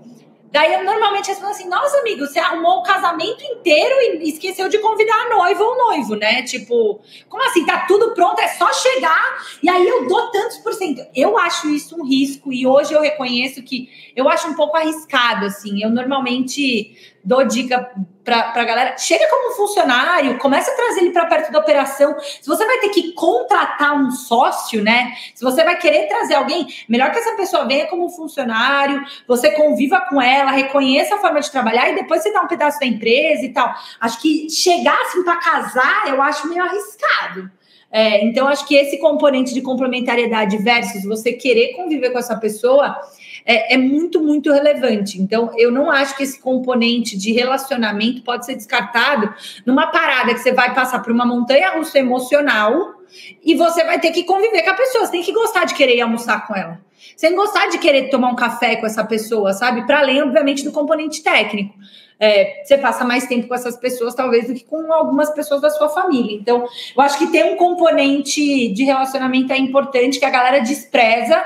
Daí 0.55 0.73
eu 0.73 0.85
normalmente 0.85 1.27
respondo 1.27 1.51
assim: 1.51 1.67
nossa, 1.67 1.97
amigo, 1.97 2.25
você 2.25 2.39
arrumou 2.39 2.79
o 2.79 2.83
casamento 2.83 3.43
inteiro 3.43 3.93
e 4.23 4.29
esqueceu 4.29 4.69
de 4.69 4.79
convidar 4.79 5.25
a 5.25 5.35
noiva 5.35 5.61
ou 5.61 5.75
noivo, 5.75 6.15
né? 6.15 6.43
Tipo, 6.43 7.01
como 7.27 7.43
assim? 7.43 7.65
Tá 7.65 7.85
tudo 7.85 8.13
pronto, 8.13 8.39
é 8.39 8.47
só 8.47 8.71
chegar 8.71 9.37
e 9.61 9.69
aí 9.69 9.85
eu 9.85 10.07
dou 10.07 10.31
tantos 10.31 10.57
por 10.59 10.73
cento. 10.73 11.05
Eu 11.13 11.37
acho 11.37 11.67
isso 11.69 11.99
um 11.99 12.05
risco 12.05 12.53
e 12.53 12.65
hoje 12.65 12.93
eu 12.93 13.01
reconheço 13.01 13.61
que 13.63 13.89
eu 14.15 14.29
acho 14.29 14.47
um 14.47 14.53
pouco 14.53 14.77
arriscado, 14.77 15.45
assim. 15.45 15.83
Eu 15.83 15.89
normalmente 15.89 17.14
dou 17.25 17.43
dica 17.43 17.91
para 18.23 18.53
a 18.53 18.63
galera. 18.63 18.97
Chega 18.97 19.27
como 19.29 19.55
funcionário, 19.55 20.37
começa 20.37 20.71
a 20.71 20.75
trazer 20.75 21.01
ele 21.01 21.11
para 21.11 21.25
perto 21.25 21.51
da 21.51 21.59
operação. 21.59 22.15
Se 22.19 22.47
você 22.47 22.65
vai 22.65 22.77
ter 22.79 22.89
que 22.89 23.13
contratar 23.13 23.95
um 23.95 24.11
sócio, 24.11 24.83
né? 24.83 25.13
Se 25.33 25.43
você 25.43 25.63
vai 25.63 25.77
querer 25.77 26.07
trazer 26.07 26.35
alguém, 26.35 26.67
melhor 26.87 27.11
que 27.11 27.17
essa 27.17 27.35
pessoa 27.35 27.65
venha 27.65 27.87
como 27.87 28.09
funcionário, 28.09 29.03
você 29.27 29.51
conviva 29.51 30.01
com 30.09 30.21
ela, 30.21 30.51
reconheça 30.51 31.15
a 31.15 31.17
forma 31.17 31.39
de 31.41 31.51
trabalhar 31.51 31.89
e 31.89 31.95
depois 31.95 32.21
você 32.21 32.31
dá 32.31 32.41
um 32.41 32.47
pedaço 32.47 32.79
da 32.79 32.85
empresa 32.85 33.43
e 33.43 33.49
tal. 33.49 33.73
Acho 33.99 34.21
que 34.21 34.49
chegar 34.49 34.99
assim 35.01 35.23
para 35.23 35.37
casar, 35.37 36.09
eu 36.09 36.21
acho 36.21 36.47
meio 36.47 36.63
arriscado. 36.63 37.51
É, 37.91 38.25
então, 38.25 38.47
acho 38.47 38.67
que 38.67 38.75
esse 38.75 38.97
componente 38.97 39.53
de 39.53 39.61
complementariedade 39.61 40.57
versus 40.57 41.03
você 41.05 41.31
querer 41.31 41.73
conviver 41.75 42.09
com 42.09 42.19
essa 42.19 42.35
pessoa 42.35 42.99
é, 43.45 43.75
é, 43.75 43.77
muito, 43.77 44.19
muito 44.19 44.51
relevante. 44.51 45.21
Então, 45.21 45.51
eu 45.55 45.71
não 45.71 45.91
acho 45.91 46.17
que 46.17 46.23
esse 46.23 46.39
componente 46.39 47.15
de 47.15 47.31
relacionamento 47.31 48.23
pode 48.23 48.45
ser 48.45 48.55
descartado 48.55 49.31
numa 49.65 49.87
parada 49.87 50.33
que 50.33 50.39
você 50.39 50.51
vai 50.51 50.73
passar 50.73 50.99
por 51.03 51.11
uma 51.11 51.25
montanha 51.25 51.77
russa 51.77 51.99
emocional 51.99 52.95
e 53.43 53.53
você 53.53 53.83
vai 53.83 53.99
ter 53.99 54.11
que 54.11 54.23
conviver 54.23 54.63
com 54.63 54.71
a 54.71 54.75
pessoa. 54.75 55.05
Você 55.05 55.11
tem 55.11 55.23
que 55.23 55.31
gostar 55.31 55.65
de 55.65 55.75
querer 55.75 56.01
almoçar 56.01 56.47
com 56.47 56.55
ela. 56.55 56.79
Você 57.15 57.27
tem 57.27 57.29
que 57.29 57.41
gostar 57.41 57.67
de 57.67 57.77
querer 57.77 58.09
tomar 58.09 58.29
um 58.29 58.35
café 58.35 58.77
com 58.77 58.85
essa 58.87 59.03
pessoa, 59.03 59.53
sabe? 59.53 59.85
Para 59.85 59.99
além, 59.99 60.21
obviamente, 60.23 60.63
do 60.63 60.71
componente 60.71 61.21
técnico. 61.21 61.75
É, 62.19 62.63
você 62.63 62.77
passa 62.77 63.03
mais 63.03 63.27
tempo 63.27 63.47
com 63.47 63.53
essas 63.53 63.77
pessoas, 63.77 64.15
talvez, 64.15 64.47
do 64.47 64.53
que 64.53 64.63
com 64.63 64.91
algumas 64.91 65.29
pessoas 65.31 65.61
da 65.61 65.69
sua 65.69 65.89
família. 65.89 66.35
Então, 66.35 66.65
eu 66.95 67.01
acho 67.01 67.17
que 67.17 67.27
ter 67.27 67.45
um 67.45 67.57
componente 67.57 68.69
de 68.69 68.83
relacionamento 68.83 69.53
é 69.53 69.57
importante, 69.57 70.17
que 70.17 70.25
a 70.25 70.29
galera 70.29 70.59
despreza 70.59 71.43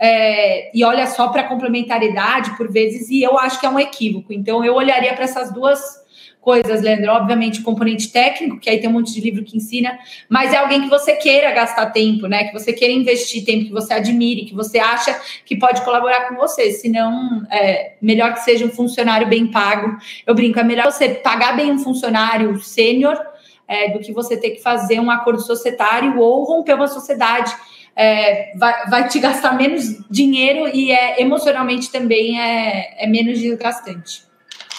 é, 0.00 0.70
e 0.74 0.82
olha 0.82 1.06
só 1.06 1.28
para 1.28 1.44
complementaridade 1.44 2.56
por 2.56 2.72
vezes, 2.72 3.10
e 3.10 3.22
eu 3.22 3.38
acho 3.38 3.60
que 3.60 3.66
é 3.66 3.68
um 3.68 3.78
equívoco. 3.78 4.32
Então, 4.32 4.64
eu 4.64 4.74
olharia 4.74 5.12
para 5.12 5.24
essas 5.24 5.52
duas 5.52 6.00
coisas, 6.40 6.80
Leandro. 6.80 7.12
Obviamente, 7.12 7.60
componente 7.60 8.10
técnico, 8.10 8.58
que 8.58 8.70
aí 8.70 8.80
tem 8.80 8.88
um 8.88 8.94
monte 8.94 9.12
de 9.12 9.20
livro 9.20 9.44
que 9.44 9.58
ensina, 9.58 9.98
mas 10.26 10.54
é 10.54 10.56
alguém 10.56 10.80
que 10.80 10.88
você 10.88 11.12
queira 11.16 11.52
gastar 11.52 11.90
tempo, 11.90 12.26
né? 12.26 12.44
Que 12.44 12.52
você 12.54 12.72
queira 12.72 12.94
investir 12.94 13.44
tempo, 13.44 13.66
que 13.66 13.72
você 13.72 13.92
admire, 13.92 14.46
que 14.46 14.54
você 14.54 14.78
acha 14.78 15.20
que 15.44 15.54
pode 15.56 15.82
colaborar 15.82 16.28
com 16.28 16.36
você. 16.36 16.70
Senão, 16.70 17.46
é 17.50 17.92
melhor 18.00 18.32
que 18.32 18.40
seja 18.40 18.64
um 18.64 18.70
funcionário 18.70 19.28
bem 19.28 19.48
pago. 19.48 19.98
Eu 20.26 20.34
brinco, 20.34 20.58
é 20.58 20.64
melhor 20.64 20.90
você 20.90 21.10
pagar 21.10 21.54
bem 21.54 21.70
um 21.70 21.78
funcionário 21.78 22.58
sênior 22.60 23.20
é, 23.68 23.90
do 23.90 24.00
que 24.00 24.12
você 24.12 24.36
ter 24.36 24.50
que 24.50 24.62
fazer 24.62 24.98
um 24.98 25.10
acordo 25.10 25.42
societário 25.42 26.18
ou 26.18 26.44
romper 26.44 26.74
uma 26.74 26.88
sociedade 26.88 27.54
é, 27.96 28.56
vai, 28.56 28.88
vai, 28.88 29.08
te 29.08 29.18
gastar 29.18 29.56
menos 29.56 29.84
dinheiro 30.10 30.68
e 30.68 30.90
é, 30.90 31.20
emocionalmente 31.20 31.90
também 31.90 32.40
é, 32.40 33.04
é 33.04 33.06
menos 33.06 33.38
desgastante. 33.38 34.24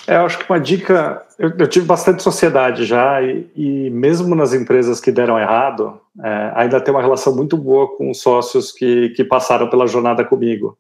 É, 0.08 0.16
eu 0.16 0.26
acho 0.26 0.40
que 0.40 0.50
uma 0.50 0.60
dica. 0.60 1.26
Eu, 1.38 1.54
eu 1.58 1.68
tive 1.68 1.86
bastante 1.86 2.24
sociedade 2.24 2.86
já, 2.86 3.22
e, 3.22 3.50
e, 3.56 3.90
mesmo 3.90 4.36
nas 4.36 4.54
empresas 4.54 5.00
que 5.00 5.12
deram 5.12 5.40
errado, 5.40 6.00
é, 6.24 6.52
ainda 6.56 6.82
tem 6.82 6.94
uma 6.94 7.02
relação 7.02 7.36
muito 7.36 7.58
boa 7.58 7.96
com 7.96 8.10
os 8.10 8.22
sócios 8.22 8.72
que, 8.72 9.10
que 9.10 9.24
passaram 9.24 9.70
pela 9.70 9.88
jornada 9.88 10.24
comigo. 10.26 10.78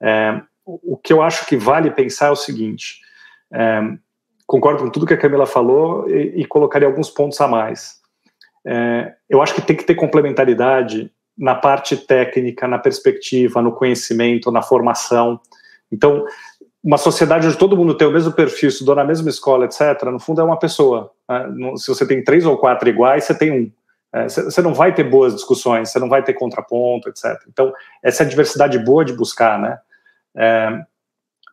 É, 0.00 0.40
o 0.64 0.96
que 0.96 1.12
eu 1.12 1.22
acho 1.22 1.46
que 1.46 1.56
vale 1.56 1.90
pensar 1.90 2.26
é 2.26 2.30
o 2.30 2.36
seguinte: 2.36 3.00
é, 3.52 3.80
concordo 4.46 4.82
com 4.82 4.90
tudo 4.90 5.06
que 5.06 5.14
a 5.14 5.18
Camila 5.18 5.46
falou 5.46 6.08
e, 6.08 6.42
e 6.42 6.44
colocaria 6.46 6.88
alguns 6.88 7.10
pontos 7.10 7.40
a 7.40 7.48
mais. 7.48 8.00
É, 8.64 9.14
eu 9.28 9.40
acho 9.42 9.54
que 9.54 9.62
tem 9.62 9.76
que 9.76 9.84
ter 9.84 9.94
complementaridade 9.94 11.10
na 11.36 11.54
parte 11.54 11.96
técnica, 11.96 12.66
na 12.66 12.78
perspectiva, 12.78 13.60
no 13.60 13.72
conhecimento, 13.72 14.50
na 14.50 14.62
formação. 14.62 15.40
Então, 15.92 16.24
uma 16.82 16.98
sociedade 16.98 17.46
onde 17.46 17.58
todo 17.58 17.76
mundo 17.76 17.96
tem 17.96 18.06
o 18.06 18.12
mesmo 18.12 18.32
perfil, 18.32 18.68
estudou 18.68 18.94
na 18.94 19.04
mesma 19.04 19.28
escola, 19.28 19.64
etc., 19.64 20.04
no 20.04 20.20
fundo 20.20 20.40
é 20.40 20.44
uma 20.44 20.58
pessoa. 20.58 21.10
Né? 21.28 21.72
Se 21.76 21.88
você 21.88 22.06
tem 22.06 22.22
três 22.22 22.46
ou 22.46 22.56
quatro 22.56 22.88
iguais, 22.88 23.24
você 23.24 23.34
tem 23.34 23.52
um. 23.52 23.72
É, 24.14 24.28
você 24.28 24.62
não 24.62 24.72
vai 24.72 24.94
ter 24.94 25.04
boas 25.04 25.34
discussões, 25.34 25.90
você 25.90 25.98
não 25.98 26.08
vai 26.08 26.22
ter 26.22 26.32
contraponto, 26.32 27.08
etc. 27.08 27.42
Então, 27.48 27.72
essa 28.02 28.22
é 28.22 28.26
a 28.26 28.28
diversidade 28.28 28.78
boa 28.78 29.04
de 29.04 29.12
buscar, 29.12 29.58
né? 29.58 29.78
É, 30.36 30.84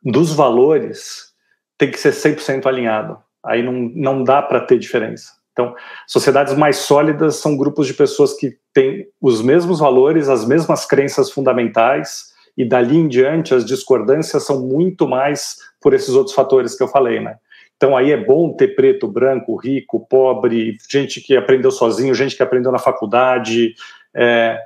dos 0.04 0.34
valores, 0.34 1.34
tem 1.78 1.90
que 1.90 2.00
ser 2.00 2.12
100% 2.12 2.66
alinhado. 2.68 3.18
Aí 3.44 3.62
não, 3.64 3.74
não 3.74 4.24
dá 4.24 4.42
para 4.42 4.62
ter 4.62 4.78
diferença. 4.78 5.34
Então, 5.54 5.74
sociedades 6.08 6.54
mais 6.56 6.78
sólidas 6.78 7.38
são 7.38 7.56
grupos 7.56 7.88
de 7.88 7.94
pessoas 7.94 8.34
que 8.34 8.58
têm 8.74 9.08
os 9.22 9.42
mesmos 9.42 9.80
valores, 9.80 10.28
as 10.28 10.46
mesmas 10.46 10.86
crenças 10.86 11.32
fundamentais, 11.32 12.34
e 12.58 12.66
dali 12.66 12.98
em 12.98 13.08
diante 13.08 13.54
as 13.54 13.66
discordâncias 13.66 14.44
são 14.46 14.62
muito 14.62 15.08
mais 15.08 15.58
por 15.80 15.94
esses 15.94 16.10
outros 16.10 16.36
fatores 16.36 16.76
que 16.76 16.84
eu 16.84 16.88
falei, 16.88 17.20
né? 17.20 17.38
Então 17.76 17.98
aí 17.98 18.12
é 18.12 18.18
bom 18.18 18.54
ter 18.56 18.76
preto, 18.76 19.08
branco, 19.08 19.56
rico, 19.56 20.08
pobre, 20.08 20.78
gente 20.90 21.20
que 21.20 21.36
aprendeu 21.36 21.72
sozinho, 21.72 22.14
gente 22.14 22.36
que 22.36 22.44
aprendeu 22.44 22.72
na 22.72 22.80
faculdade. 22.80 23.74
É, 24.16 24.60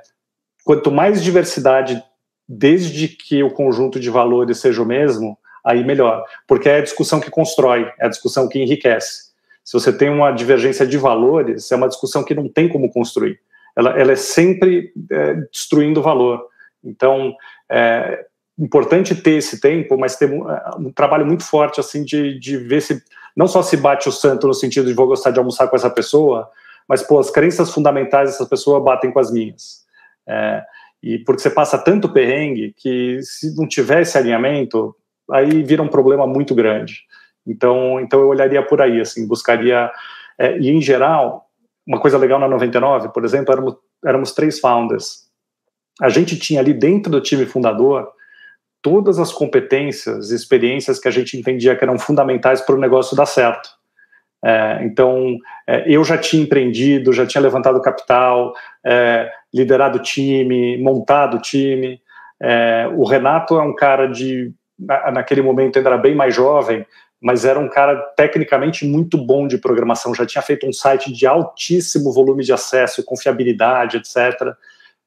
quanto 0.64 0.90
mais 0.90 1.22
diversidade, 1.22 2.02
desde 2.46 3.08
que 3.08 3.42
o 3.42 3.50
conjunto 3.50 3.98
de 3.98 4.10
valores 4.10 4.58
seja 4.58 4.82
o 4.82 4.86
mesmo, 4.86 5.36
aí 5.64 5.84
melhor, 5.84 6.24
porque 6.46 6.68
é 6.68 6.76
a 6.76 6.82
discussão 6.82 7.20
que 7.20 7.30
constrói, 7.30 7.90
é 7.98 8.06
a 8.06 8.08
discussão 8.08 8.48
que 8.48 8.58
enriquece. 8.58 9.27
Se 9.68 9.74
você 9.74 9.92
tem 9.92 10.08
uma 10.08 10.32
divergência 10.32 10.86
de 10.86 10.96
valores, 10.96 11.70
é 11.70 11.76
uma 11.76 11.88
discussão 11.88 12.24
que 12.24 12.34
não 12.34 12.48
tem 12.48 12.70
como 12.70 12.90
construir. 12.90 13.38
Ela, 13.76 13.90
ela 14.00 14.12
é 14.12 14.16
sempre 14.16 14.94
é, 15.10 15.34
destruindo 15.52 16.00
valor. 16.00 16.42
Então, 16.82 17.34
é 17.70 18.24
importante 18.58 19.14
ter 19.14 19.32
esse 19.32 19.60
tempo, 19.60 19.98
mas 19.98 20.16
ter 20.16 20.32
um, 20.32 20.50
é, 20.50 20.70
um 20.78 20.90
trabalho 20.90 21.26
muito 21.26 21.44
forte 21.44 21.80
assim 21.80 22.02
de, 22.02 22.38
de 22.38 22.56
ver 22.56 22.80
se 22.80 23.02
não 23.36 23.46
só 23.46 23.60
se 23.60 23.76
bate 23.76 24.08
o 24.08 24.12
santo 24.12 24.46
no 24.46 24.54
sentido 24.54 24.86
de 24.86 24.94
vou 24.94 25.06
gostar 25.06 25.32
de 25.32 25.38
almoçar 25.38 25.68
com 25.68 25.76
essa 25.76 25.90
pessoa, 25.90 26.48
mas 26.88 27.02
pô, 27.02 27.18
as 27.18 27.28
crenças 27.28 27.70
fundamentais 27.70 28.30
dessa 28.30 28.46
pessoa 28.46 28.80
batem 28.80 29.12
com 29.12 29.18
as 29.18 29.30
minhas. 29.30 29.84
É, 30.26 30.62
e 31.02 31.18
porque 31.18 31.42
você 31.42 31.50
passa 31.50 31.76
tanto 31.76 32.10
perrengue 32.10 32.72
que 32.74 33.20
se 33.20 33.54
não 33.54 33.68
tiver 33.68 34.00
esse 34.00 34.16
alinhamento, 34.16 34.96
aí 35.30 35.62
vira 35.62 35.82
um 35.82 35.88
problema 35.88 36.26
muito 36.26 36.54
grande. 36.54 37.02
Então, 37.48 38.00
então 38.00 38.20
eu 38.20 38.28
olharia 38.28 38.62
por 38.62 38.80
aí, 38.80 39.00
assim, 39.00 39.26
buscaria. 39.26 39.90
É, 40.38 40.58
e 40.58 40.70
em 40.70 40.80
geral, 40.80 41.46
uma 41.86 42.00
coisa 42.00 42.18
legal 42.18 42.38
na 42.38 42.48
99, 42.48 43.08
por 43.08 43.24
exemplo, 43.24 43.52
éramos, 43.52 43.76
éramos 44.04 44.32
três 44.32 44.60
founders 44.60 45.28
a 46.00 46.08
gente 46.08 46.38
tinha 46.38 46.60
ali 46.60 46.72
dentro 46.72 47.10
do 47.10 47.20
time 47.20 47.44
fundador 47.44 48.08
todas 48.80 49.18
as 49.18 49.32
competências 49.32 50.30
e 50.30 50.36
experiências 50.36 51.00
que 51.00 51.08
a 51.08 51.10
gente 51.10 51.36
entendia 51.36 51.74
que 51.74 51.82
eram 51.82 51.98
fundamentais 51.98 52.60
para 52.60 52.76
o 52.76 52.80
negócio 52.80 53.16
dar 53.16 53.26
certo. 53.26 53.68
É, 54.44 54.84
então, 54.84 55.36
é, 55.66 55.84
eu 55.90 56.04
já 56.04 56.16
tinha 56.16 56.44
empreendido, 56.44 57.12
já 57.12 57.26
tinha 57.26 57.42
levantado 57.42 57.82
capital, 57.82 58.54
é, 58.86 59.28
liderado 59.52 59.98
time, 59.98 60.80
montado 60.80 61.40
time. 61.40 62.00
É, 62.40 62.88
o 62.94 63.04
Renato 63.04 63.56
é 63.56 63.62
um 63.62 63.74
cara 63.74 64.06
de, 64.06 64.52
naquele 65.12 65.42
momento 65.42 65.76
ainda 65.76 65.90
era 65.90 65.98
bem 65.98 66.14
mais 66.14 66.32
jovem, 66.32 66.86
mas 67.20 67.44
era 67.44 67.58
um 67.58 67.68
cara 67.68 67.96
tecnicamente 68.16 68.86
muito 68.86 69.18
bom 69.18 69.46
de 69.46 69.58
programação, 69.58 70.14
já 70.14 70.24
tinha 70.24 70.42
feito 70.42 70.66
um 70.66 70.72
site 70.72 71.12
de 71.12 71.26
altíssimo 71.26 72.12
volume 72.12 72.44
de 72.44 72.52
acesso, 72.52 73.04
confiabilidade, 73.04 73.96
etc. 73.96 74.54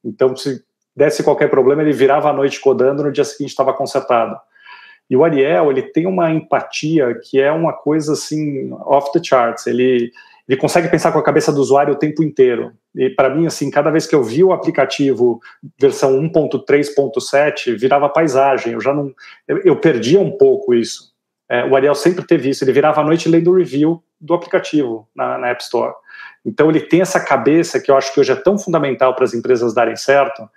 Então, 0.04 0.36
se 0.36 0.62
desse 0.94 1.22
qualquer 1.22 1.48
problema, 1.48 1.82
ele 1.82 1.92
virava 1.92 2.28
a 2.28 2.32
noite 2.32 2.60
codando, 2.60 3.02
no 3.02 3.12
dia 3.12 3.24
seguinte 3.24 3.50
estava 3.50 3.72
consertado. 3.72 4.36
E 5.08 5.16
o 5.16 5.24
Ariel, 5.24 5.70
ele 5.70 5.82
tem 5.82 6.06
uma 6.06 6.30
empatia 6.30 7.14
que 7.22 7.40
é 7.40 7.50
uma 7.50 7.72
coisa 7.72 8.12
assim 8.12 8.72
off 8.72 9.10
the 9.12 9.20
charts. 9.22 9.66
Ele 9.66 10.10
ele 10.48 10.60
consegue 10.60 10.88
pensar 10.88 11.12
com 11.12 11.18
a 11.18 11.22
cabeça 11.22 11.52
do 11.52 11.60
usuário 11.60 11.94
o 11.94 11.98
tempo 11.98 12.22
inteiro. 12.22 12.72
E 12.94 13.08
para 13.08 13.34
mim, 13.34 13.46
assim, 13.46 13.70
cada 13.70 13.90
vez 13.90 14.06
que 14.06 14.14
eu 14.14 14.22
vi 14.22 14.42
o 14.42 14.52
aplicativo 14.52 15.40
versão 15.80 16.20
1.3.7, 16.20 17.76
virava 17.78 18.08
paisagem. 18.08 18.72
Eu 18.72 18.80
já 18.80 18.92
não, 18.92 19.14
eu, 19.46 19.58
eu 19.58 19.76
perdia 19.76 20.20
um 20.20 20.36
pouco 20.36 20.74
isso. 20.74 21.11
É, 21.50 21.64
o 21.64 21.76
Ariel 21.76 21.94
sempre 21.94 22.26
teve 22.26 22.50
isso. 22.50 22.64
Ele 22.64 22.72
virava 22.72 23.00
a 23.00 23.04
noite 23.04 23.28
lendo 23.28 23.50
o 23.50 23.56
review 23.56 24.02
do 24.20 24.34
aplicativo 24.34 25.08
na, 25.14 25.38
na 25.38 25.48
App 25.48 25.62
Store. 25.62 25.94
Então 26.44 26.70
ele 26.70 26.80
tem 26.80 27.00
essa 27.00 27.20
cabeça 27.20 27.80
que 27.80 27.90
eu 27.90 27.96
acho 27.96 28.12
que 28.12 28.20
hoje 28.20 28.32
é 28.32 28.36
tão 28.36 28.58
fundamental 28.58 29.14
para 29.14 29.24
as 29.24 29.34
empresas 29.34 29.74
darem 29.74 29.96
certo, 29.96 30.48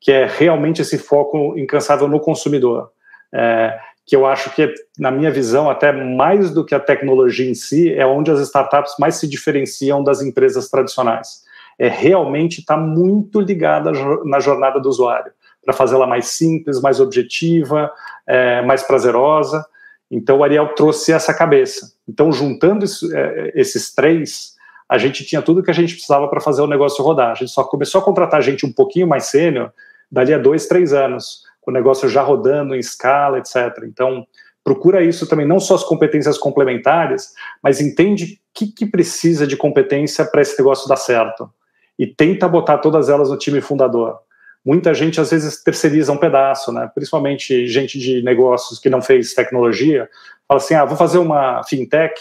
que 0.00 0.12
é 0.12 0.26
realmente 0.26 0.82
esse 0.82 0.98
foco 0.98 1.58
incansável 1.58 2.08
no 2.08 2.20
consumidor. 2.20 2.90
É, 3.32 3.78
que 4.06 4.14
eu 4.14 4.26
acho 4.26 4.50
que, 4.54 4.72
na 4.98 5.10
minha 5.10 5.30
visão, 5.30 5.70
até 5.70 5.90
mais 5.90 6.50
do 6.50 6.64
que 6.64 6.74
a 6.74 6.80
tecnologia 6.80 7.48
em 7.50 7.54
si, 7.54 7.92
é 7.92 8.04
onde 8.04 8.30
as 8.30 8.40
startups 8.40 8.94
mais 8.98 9.16
se 9.16 9.26
diferenciam 9.26 10.04
das 10.04 10.20
empresas 10.20 10.68
tradicionais. 10.68 11.42
É 11.78 11.88
realmente 11.88 12.60
estar 12.60 12.76
tá 12.76 12.80
muito 12.80 13.40
ligada 13.40 13.90
na 14.24 14.40
jornada 14.40 14.78
do 14.78 14.88
usuário, 14.88 15.32
para 15.64 15.72
fazê-la 15.72 16.06
mais 16.06 16.26
simples, 16.26 16.80
mais 16.80 17.00
objetiva, 17.00 17.90
é, 18.26 18.60
mais 18.62 18.82
prazerosa. 18.82 19.64
Então, 20.10 20.38
o 20.38 20.44
Ariel 20.44 20.74
trouxe 20.74 21.12
essa 21.12 21.34
cabeça. 21.34 21.92
Então, 22.08 22.30
juntando 22.30 22.84
isso, 22.84 23.14
é, 23.14 23.52
esses 23.54 23.94
três, 23.94 24.54
a 24.88 24.98
gente 24.98 25.24
tinha 25.24 25.42
tudo 25.42 25.62
que 25.62 25.70
a 25.70 25.74
gente 25.74 25.94
precisava 25.94 26.28
para 26.28 26.40
fazer 26.40 26.62
o 26.62 26.66
negócio 26.66 27.02
rodar. 27.02 27.30
A 27.30 27.34
gente 27.34 27.50
só 27.50 27.64
começou 27.64 28.00
a 28.00 28.04
contratar 28.04 28.42
gente 28.42 28.66
um 28.66 28.72
pouquinho 28.72 29.06
mais 29.06 29.24
sênior 29.26 29.72
dali 30.10 30.32
a 30.32 30.38
dois, 30.38 30.66
três 30.66 30.92
anos, 30.92 31.42
com 31.60 31.70
o 31.70 31.74
negócio 31.74 32.08
já 32.08 32.22
rodando 32.22 32.74
em 32.74 32.78
escala, 32.78 33.38
etc. 33.38 33.84
Então, 33.84 34.26
procura 34.62 35.02
isso 35.02 35.26
também, 35.26 35.46
não 35.46 35.58
só 35.58 35.74
as 35.74 35.84
competências 35.84 36.38
complementares, 36.38 37.32
mas 37.62 37.80
entende 37.80 38.34
o 38.34 38.38
que, 38.54 38.66
que 38.66 38.86
precisa 38.86 39.46
de 39.46 39.56
competência 39.56 40.24
para 40.24 40.42
esse 40.42 40.58
negócio 40.58 40.88
dar 40.88 40.96
certo. 40.96 41.50
E 41.98 42.06
tenta 42.06 42.48
botar 42.48 42.78
todas 42.78 43.08
elas 43.08 43.30
no 43.30 43.38
time 43.38 43.60
fundador. 43.60 44.18
Muita 44.64 44.94
gente, 44.94 45.20
às 45.20 45.30
vezes, 45.30 45.62
terceiriza 45.62 46.12
um 46.12 46.16
pedaço, 46.16 46.72
né? 46.72 46.90
principalmente 46.94 47.66
gente 47.66 47.98
de 47.98 48.22
negócios 48.22 48.78
que 48.78 48.88
não 48.88 49.02
fez 49.02 49.34
tecnologia, 49.34 50.08
fala 50.48 50.60
assim, 50.60 50.74
ah, 50.74 50.84
vou 50.84 50.96
fazer 50.96 51.18
uma 51.18 51.62
fintech 51.64 52.14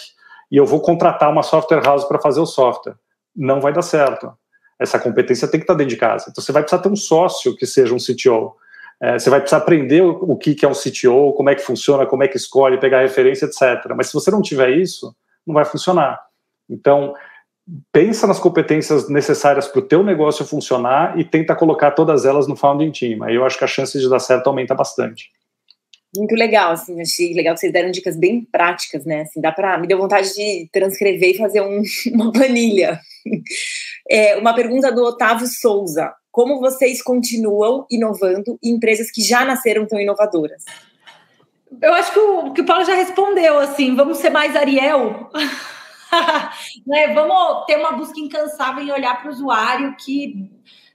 e 0.52 0.58
eu 0.58 0.66
vou 0.66 0.82
contratar 0.82 1.32
uma 1.32 1.44
software 1.44 1.84
house 1.84 2.04
para 2.04 2.20
fazer 2.20 2.42
o 2.42 2.46
software. 2.46 2.96
Não 3.36 3.62
vai 3.62 3.72
dar 3.72 3.82
certo 3.82 4.34
essa 4.84 5.00
competência 5.00 5.48
tem 5.48 5.60
que 5.60 5.64
estar 5.64 5.74
dentro 5.74 5.92
de 5.92 5.98
casa. 5.98 6.28
Então 6.30 6.44
você 6.44 6.52
vai 6.52 6.62
precisar 6.62 6.82
ter 6.82 6.90
um 6.90 6.96
sócio 6.96 7.56
que 7.56 7.66
seja 7.66 7.94
um 7.94 7.98
CTO. 7.98 8.56
É, 9.02 9.18
você 9.18 9.30
vai 9.30 9.40
precisar 9.40 9.58
aprender 9.58 10.02
o, 10.02 10.36
que 10.38 10.64
é 10.64 10.68
um 10.68 10.74
CTO, 10.74 11.34
como 11.34 11.50
é 11.50 11.56
que 11.56 11.62
funciona, 11.62 12.06
como 12.06 12.24
é 12.24 12.28
que 12.28 12.38
escolhe, 12.38 12.80
pegar 12.80 13.02
referência, 13.02 13.46
etc. 13.46 13.94
Mas 13.96 14.08
se 14.08 14.14
você 14.14 14.32
não 14.32 14.42
tiver 14.42 14.72
isso, 14.72 15.16
não 15.46 15.54
vai 15.54 15.66
funcionar. 15.66 16.20
Então, 16.70 17.14
pensa 17.92 18.28
nas 18.28 18.40
competências 18.40 19.10
necessárias 19.10 19.68
para 19.68 19.80
o 19.80 19.88
teu 19.88 20.04
negócio 20.04 20.46
funcionar 20.46 21.18
e 21.18 21.24
tenta 21.24 21.56
colocar 21.56 21.92
todas 21.92 22.26
elas 22.26 22.48
no 22.48 22.56
founding 22.56 22.92
team. 22.92 23.24
Aí 23.24 23.36
eu 23.36 23.46
acho 23.46 23.58
que 23.58 23.64
a 23.64 23.68
chance 23.68 23.98
de 23.98 24.10
dar 24.10 24.20
certo 24.20 24.48
aumenta 24.48 24.76
bastante. 24.76 25.32
Muito 26.16 26.36
legal, 26.36 26.74
assim, 26.74 27.02
achei 27.02 27.34
legal 27.34 27.56
que 27.56 27.62
vocês 27.62 27.74
deram 27.74 27.90
dicas 27.90 28.16
bem 28.16 28.46
práticas, 28.52 29.04
né? 29.04 29.22
Assim, 29.22 29.42
dá 29.42 29.52
para 29.52 29.80
me 29.80 29.88
deu 29.88 29.98
vontade 29.98 30.32
de 30.34 30.70
transcrever 30.72 31.32
e 31.32 31.38
fazer 31.38 31.62
um, 31.62 31.82
uma 32.14 32.32
planilha. 32.32 33.00
É, 34.08 34.36
uma 34.36 34.54
pergunta 34.54 34.92
do 34.92 35.04
Otávio 35.04 35.48
Souza: 35.48 36.14
Como 36.32 36.60
vocês 36.60 37.02
continuam 37.02 37.88
inovando 37.90 38.60
em 38.62 38.76
empresas 38.76 39.10
que 39.10 39.24
já 39.24 39.44
nasceram 39.44 39.88
tão 39.88 40.00
inovadoras? 40.00 40.64
Eu 41.82 41.94
acho 41.94 42.14
que 42.14 42.20
o, 42.20 42.54
que 42.54 42.62
o 42.62 42.66
Paulo 42.66 42.86
já 42.86 42.94
respondeu, 42.94 43.58
assim, 43.58 43.96
vamos 43.96 44.20
ser 44.20 44.30
mais 44.30 44.56
Ariel. 44.56 45.32
né? 46.86 47.14
Vamos 47.14 47.66
ter 47.66 47.78
uma 47.78 47.92
busca 47.92 48.20
incansável 48.20 48.84
em 48.84 48.92
olhar 48.92 49.22
para 49.22 49.30
o 49.30 49.34
usuário 49.34 49.96
que 49.98 50.50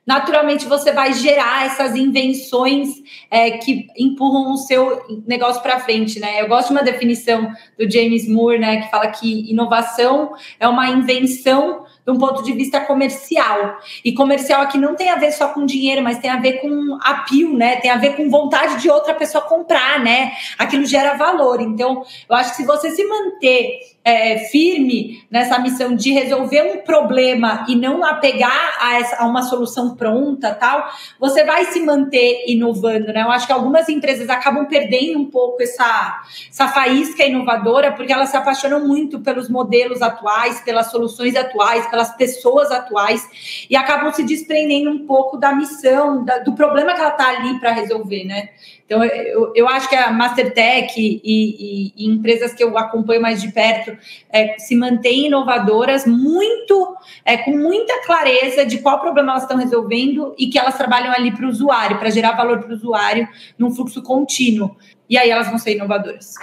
naturalmente 0.06 0.64
você 0.64 0.90
vai 0.90 1.12
gerar 1.12 1.66
essas 1.66 1.94
invenções 1.94 2.88
é, 3.30 3.50
que 3.58 3.86
empurram 3.94 4.52
o 4.52 4.56
seu 4.56 5.22
negócio 5.26 5.60
para 5.62 5.80
frente, 5.80 6.18
né? 6.18 6.40
Eu 6.40 6.48
gosto 6.48 6.68
de 6.68 6.72
uma 6.74 6.82
definição 6.82 7.52
do 7.78 7.90
James 7.90 8.26
Moore, 8.26 8.58
né, 8.58 8.80
que 8.80 8.90
fala 8.90 9.08
que 9.08 9.50
inovação 9.50 10.32
é 10.58 10.66
uma 10.66 10.88
invenção 10.88 11.84
de 12.09 12.12
um 12.12 12.16
ponto 12.16 12.42
de 12.42 12.54
vista 12.54 12.80
comercial. 12.80 13.76
E 14.02 14.14
comercial 14.14 14.62
aqui 14.62 14.78
não 14.78 14.96
tem 14.96 15.11
a 15.11 15.16
ver 15.16 15.30
só 15.30 15.48
com 15.48 15.66
dinheiro, 15.66 16.02
mas 16.02 16.16
tem 16.18 16.30
a 16.30 16.38
ver 16.38 16.54
com 16.54 16.98
apio, 17.02 17.54
né? 17.54 17.76
Tem 17.76 17.90
a 17.90 17.98
ver 17.98 18.16
com 18.16 18.30
vontade 18.30 18.80
de 18.80 18.88
outra 18.88 19.12
pessoa 19.12 19.44
comprar, 19.44 20.00
né? 20.00 20.32
Aquilo 20.59 20.86
gera 20.86 21.18
valor. 21.18 21.61
Então, 21.61 22.02
eu 22.26 22.34
acho 22.34 22.52
que 22.52 22.56
se 22.56 22.64
você 22.64 22.90
se 22.92 23.04
manter 23.04 23.80
é, 24.09 24.38
firme 24.38 25.22
nessa 25.30 25.59
missão 25.59 25.94
de 25.94 26.11
resolver 26.12 26.62
um 26.62 26.78
problema 26.78 27.66
e 27.68 27.76
não 27.76 28.02
apegar 28.02 28.78
a, 28.80 28.98
essa, 28.98 29.16
a 29.22 29.26
uma 29.26 29.42
solução 29.42 29.94
pronta, 29.94 30.54
tal, 30.54 30.88
você 31.20 31.44
vai 31.44 31.66
se 31.66 31.80
manter 31.80 32.44
inovando, 32.46 33.12
né? 33.12 33.20
Eu 33.20 33.30
acho 33.30 33.46
que 33.46 33.52
algumas 33.52 33.86
empresas 33.90 34.30
acabam 34.30 34.64
perdendo 34.66 35.18
um 35.18 35.26
pouco 35.26 35.62
essa, 35.62 36.22
essa 36.50 36.68
faísca 36.68 37.22
inovadora 37.26 37.92
porque 37.92 38.11
elas 38.11 38.30
se 38.30 38.36
apaixonam 38.38 38.86
muito 38.86 39.20
pelos 39.20 39.50
modelos 39.50 40.00
atuais, 40.00 40.62
pelas 40.62 40.90
soluções 40.90 41.36
atuais, 41.36 41.86
pelas 41.88 41.97
pessoas 42.16 42.70
atuais 42.70 43.66
e 43.68 43.76
acabam 43.76 44.12
se 44.12 44.22
desprendendo 44.22 44.90
um 44.90 45.07
pouco 45.07 45.36
da 45.36 45.53
missão, 45.55 46.24
da, 46.24 46.38
do 46.38 46.53
problema 46.55 46.94
que 46.94 47.01
ela 47.01 47.11
está 47.11 47.28
ali 47.28 47.59
para 47.59 47.72
resolver, 47.72 48.24
né? 48.24 48.51
Então, 48.88 49.05
eu, 49.05 49.53
eu 49.55 49.68
acho 49.68 49.86
que 49.86 49.94
a 49.94 50.11
Mastertech 50.11 50.94
e, 50.99 51.20
e, 51.22 51.92
e 51.94 52.09
empresas 52.09 52.55
que 52.55 52.64
eu 52.64 52.78
acompanho 52.78 53.20
mais 53.20 53.42
de 53.42 53.53
perto 53.53 53.94
é, 54.30 54.59
se 54.59 54.74
mantêm 54.74 55.26
inovadoras 55.26 56.07
muito, 56.07 56.96
é, 57.22 57.36
com 57.36 57.51
muita 57.51 58.03
clareza 58.07 58.64
de 58.64 58.78
qual 58.78 58.99
problema 58.99 59.32
elas 59.32 59.42
estão 59.42 59.59
resolvendo 59.59 60.34
e 60.38 60.46
que 60.46 60.59
elas 60.59 60.78
trabalham 60.78 61.12
ali 61.12 61.30
para 61.30 61.44
o 61.44 61.51
usuário, 61.51 61.99
para 61.99 62.09
gerar 62.09 62.32
valor 62.32 62.61
para 62.61 62.70
o 62.70 62.74
usuário 62.74 63.28
num 63.59 63.70
fluxo 63.70 64.03
contínuo. 64.03 64.74
E 65.09 65.18
aí 65.18 65.28
elas 65.28 65.49
vão 65.49 65.59
ser 65.59 65.74
inovadoras. 65.74 66.34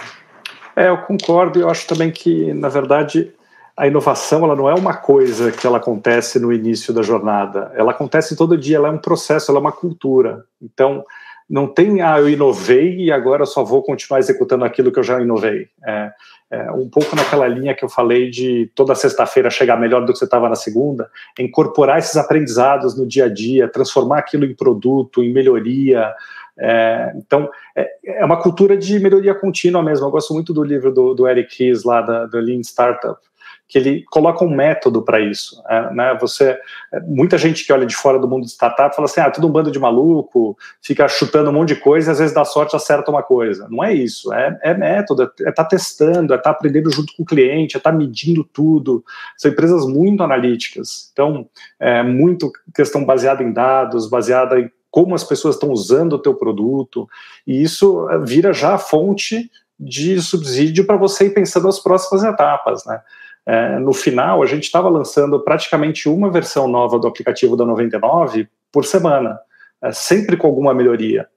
É, 0.76 0.88
eu 0.88 0.98
concordo. 0.98 1.58
Eu 1.58 1.70
acho 1.70 1.86
também 1.86 2.12
que, 2.12 2.52
na 2.52 2.68
verdade, 2.68 3.32
a 3.76 3.86
inovação 3.86 4.44
ela 4.44 4.56
não 4.56 4.68
é 4.68 4.74
uma 4.74 4.94
coisa 4.94 5.52
que 5.52 5.66
ela 5.66 5.76
acontece 5.78 6.38
no 6.38 6.52
início 6.52 6.94
da 6.94 7.02
jornada. 7.02 7.72
Ela 7.74 7.90
acontece 7.90 8.36
todo 8.36 8.56
dia. 8.56 8.76
Ela 8.76 8.88
é 8.88 8.90
um 8.90 8.98
processo. 8.98 9.50
Ela 9.50 9.58
é 9.58 9.60
uma 9.60 9.72
cultura. 9.72 10.44
Então 10.62 11.04
não 11.48 11.68
tem, 11.68 12.02
ah, 12.02 12.18
eu 12.18 12.28
inovei 12.28 12.96
e 12.96 13.12
agora 13.12 13.46
só 13.46 13.62
vou 13.62 13.82
continuar 13.82 14.18
executando 14.18 14.64
aquilo 14.64 14.90
que 14.90 14.98
eu 14.98 15.04
já 15.04 15.20
inovei. 15.20 15.68
É, 15.86 16.10
é, 16.50 16.70
um 16.72 16.88
pouco 16.88 17.14
naquela 17.14 17.46
linha 17.46 17.74
que 17.74 17.84
eu 17.84 17.88
falei 17.88 18.30
de 18.30 18.70
toda 18.74 18.94
sexta-feira 18.94 19.48
chegar 19.48 19.78
melhor 19.78 20.04
do 20.04 20.12
que 20.12 20.18
você 20.18 20.24
estava 20.24 20.48
na 20.48 20.56
segunda, 20.56 21.08
incorporar 21.38 21.98
esses 21.98 22.16
aprendizados 22.16 22.96
no 22.98 23.06
dia 23.06 23.26
a 23.26 23.28
dia, 23.28 23.68
transformar 23.68 24.18
aquilo 24.18 24.44
em 24.44 24.54
produto, 24.54 25.22
em 25.22 25.32
melhoria. 25.32 26.12
É, 26.58 27.12
então, 27.16 27.48
é, 27.76 27.90
é, 28.04 28.24
uma 28.24 28.40
cultura 28.40 28.76
de 28.76 28.98
melhoria 28.98 29.34
contínua 29.34 29.82
mesmo. 29.82 30.06
Eu 30.06 30.10
gosto 30.10 30.34
muito 30.34 30.52
do 30.52 30.64
livro 30.64 30.92
do, 30.92 31.14
do 31.14 31.28
Eric 31.28 31.64
Ries, 31.64 31.84
lá 31.84 32.00
da, 32.00 32.26
da 32.26 32.40
Lean 32.40 32.60
Startup, 32.60 33.20
que 33.68 33.78
ele 33.78 34.04
coloca 34.10 34.44
um 34.44 34.54
método 34.54 35.02
para 35.02 35.20
isso. 35.20 35.62
É, 35.68 35.92
né? 35.92 36.16
Você, 36.20 36.58
é, 36.92 37.00
muita 37.00 37.36
gente 37.36 37.64
que 37.66 37.72
olha 37.72 37.86
de 37.86 37.96
fora 37.96 38.18
do 38.18 38.28
mundo 38.28 38.44
de 38.44 38.50
startup 38.50 38.94
fala 38.94 39.06
assim, 39.06 39.20
ah, 39.20 39.30
tudo 39.30 39.48
um 39.48 39.50
bando 39.50 39.70
de 39.70 39.78
maluco, 39.78 40.56
fica 40.80 41.08
chutando 41.08 41.50
um 41.50 41.52
monte 41.52 41.74
de 41.74 41.80
coisa 41.80 42.10
e 42.10 42.12
às 42.12 42.18
vezes 42.18 42.34
dá 42.34 42.44
sorte 42.44 42.76
acerta 42.76 43.10
uma 43.10 43.22
coisa. 43.22 43.66
Não 43.68 43.82
é 43.82 43.92
isso, 43.92 44.32
é, 44.32 44.58
é 44.62 44.74
método, 44.74 45.22
é 45.22 45.26
estar 45.26 45.52
tá 45.52 45.64
testando, 45.64 46.32
é 46.32 46.36
estar 46.36 46.50
tá 46.50 46.56
aprendendo 46.56 46.90
junto 46.90 47.12
com 47.16 47.22
o 47.24 47.26
cliente, 47.26 47.76
é 47.76 47.78
estar 47.78 47.90
tá 47.90 47.96
medindo 47.96 48.44
tudo. 48.44 49.04
São 49.36 49.50
empresas 49.50 49.84
muito 49.86 50.22
analíticas, 50.22 51.10
então, 51.12 51.48
é 51.80 52.02
muito 52.02 52.52
questão 52.74 53.04
baseada 53.04 53.42
em 53.42 53.52
dados, 53.52 54.08
baseada 54.08 54.60
em 54.60 54.70
como 54.90 55.14
as 55.14 55.24
pessoas 55.24 55.56
estão 55.56 55.70
usando 55.70 56.14
o 56.14 56.18
teu 56.18 56.34
produto, 56.34 57.06
e 57.46 57.62
isso 57.62 58.08
vira 58.24 58.50
já 58.54 58.74
a 58.74 58.78
fonte 58.78 59.50
de 59.78 60.22
subsídio 60.22 60.86
para 60.86 60.96
você 60.96 61.26
ir 61.26 61.34
pensando 61.34 61.68
as 61.68 61.78
próximas 61.78 62.24
etapas, 62.24 62.86
né? 62.86 63.02
É, 63.46 63.78
no 63.78 63.92
final, 63.92 64.42
a 64.42 64.46
gente 64.46 64.64
estava 64.64 64.88
lançando 64.88 65.38
praticamente 65.40 66.08
uma 66.08 66.30
versão 66.30 66.66
nova 66.66 66.98
do 66.98 67.06
aplicativo 67.06 67.56
da 67.56 67.64
99 67.64 68.48
por 68.72 68.84
semana, 68.84 69.38
é, 69.80 69.92
sempre 69.92 70.36
com 70.36 70.48
alguma 70.48 70.74
melhoria. 70.74 71.28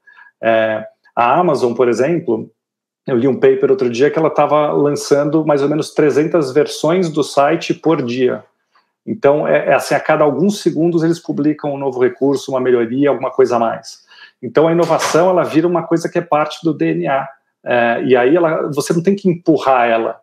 É, 0.41 0.85
a 1.15 1.39
Amazon, 1.39 1.73
por 1.73 1.87
exemplo, 1.87 2.49
eu 3.05 3.17
li 3.17 3.27
um 3.27 3.39
paper 3.39 3.71
outro 3.71 3.89
dia 3.89 4.09
que 4.09 4.17
ela 4.17 4.29
estava 4.29 4.71
lançando 4.71 5.45
mais 5.45 5.61
ou 5.61 5.69
menos 5.69 5.93
300 5.93 6.51
versões 6.51 7.09
do 7.09 7.23
site 7.23 7.73
por 7.73 8.01
dia. 8.01 8.43
Então, 9.05 9.47
é, 9.47 9.69
é, 9.69 9.73
assim, 9.73 9.95
a 9.95 9.99
cada 9.99 10.23
alguns 10.23 10.61
segundos 10.61 11.03
eles 11.03 11.19
publicam 11.19 11.73
um 11.73 11.77
novo 11.77 11.99
recurso, 11.99 12.51
uma 12.51 12.61
melhoria, 12.61 13.09
alguma 13.09 13.31
coisa 13.31 13.55
a 13.55 13.59
mais. 13.59 13.99
Então, 14.41 14.67
a 14.67 14.71
inovação, 14.71 15.29
ela 15.29 15.43
vira 15.43 15.67
uma 15.67 15.83
coisa 15.83 16.07
que 16.07 16.17
é 16.17 16.21
parte 16.21 16.59
do 16.63 16.73
DNA. 16.73 17.27
É, 17.63 18.03
e 18.03 18.15
aí 18.15 18.35
ela, 18.35 18.69
você 18.71 18.93
não 18.93 19.01
tem 19.01 19.15
que 19.15 19.29
empurrar 19.29 19.87
ela. 19.87 20.19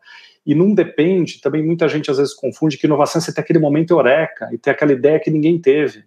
E 0.47 0.55
não 0.55 0.73
depende, 0.73 1.41
também 1.41 1.63
muita 1.63 1.89
gente 1.89 2.09
às 2.09 2.19
vezes 2.19 2.33
confunde 2.33 2.79
que 2.79 2.87
inovação 2.87 3.19
é 3.19 3.23
você 3.23 3.35
ter 3.35 3.41
aquele 3.41 3.59
momento 3.59 3.91
eureka 3.91 4.49
e 4.53 4.59
ter 4.59 4.71
aquela 4.71 4.93
ideia 4.93 5.19
que 5.19 5.31
ninguém 5.31 5.61
teve. 5.61 6.05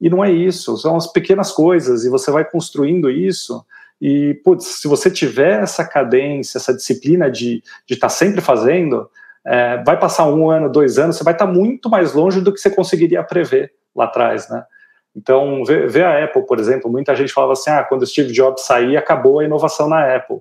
E 0.00 0.08
não 0.08 0.24
é 0.24 0.30
isso, 0.32 0.76
são 0.78 0.96
as 0.96 1.06
pequenas 1.06 1.52
coisas 1.52 2.04
e 2.04 2.08
você 2.08 2.30
vai 2.30 2.44
construindo 2.44 3.10
isso. 3.10 3.64
E, 4.00 4.34
putz, 4.42 4.80
se 4.80 4.88
você 4.88 5.10
tiver 5.10 5.62
essa 5.62 5.84
cadência, 5.84 6.58
essa 6.58 6.74
disciplina 6.74 7.30
de 7.30 7.62
estar 7.88 8.06
tá 8.06 8.08
sempre 8.08 8.40
fazendo, 8.40 9.08
é, 9.46 9.82
vai 9.84 9.98
passar 9.98 10.26
um 10.26 10.50
ano, 10.50 10.72
dois 10.72 10.98
anos, 10.98 11.16
você 11.16 11.24
vai 11.24 11.34
estar 11.34 11.46
tá 11.46 11.52
muito 11.52 11.90
mais 11.90 12.14
longe 12.14 12.40
do 12.40 12.52
que 12.52 12.58
você 12.58 12.70
conseguiria 12.70 13.22
prever 13.22 13.72
lá 13.94 14.04
atrás, 14.04 14.48
né? 14.48 14.64
Então, 15.14 15.64
vê, 15.64 15.86
vê 15.86 16.02
a 16.02 16.24
Apple, 16.24 16.44
por 16.44 16.58
exemplo, 16.58 16.90
muita 16.90 17.14
gente 17.14 17.32
falava 17.32 17.52
assim, 17.52 17.70
ah, 17.70 17.84
quando 17.84 18.02
o 18.02 18.06
Steve 18.06 18.32
Jobs 18.32 18.64
sair, 18.64 18.96
acabou 18.96 19.38
a 19.38 19.44
inovação 19.44 19.88
na 19.88 20.16
Apple. 20.16 20.38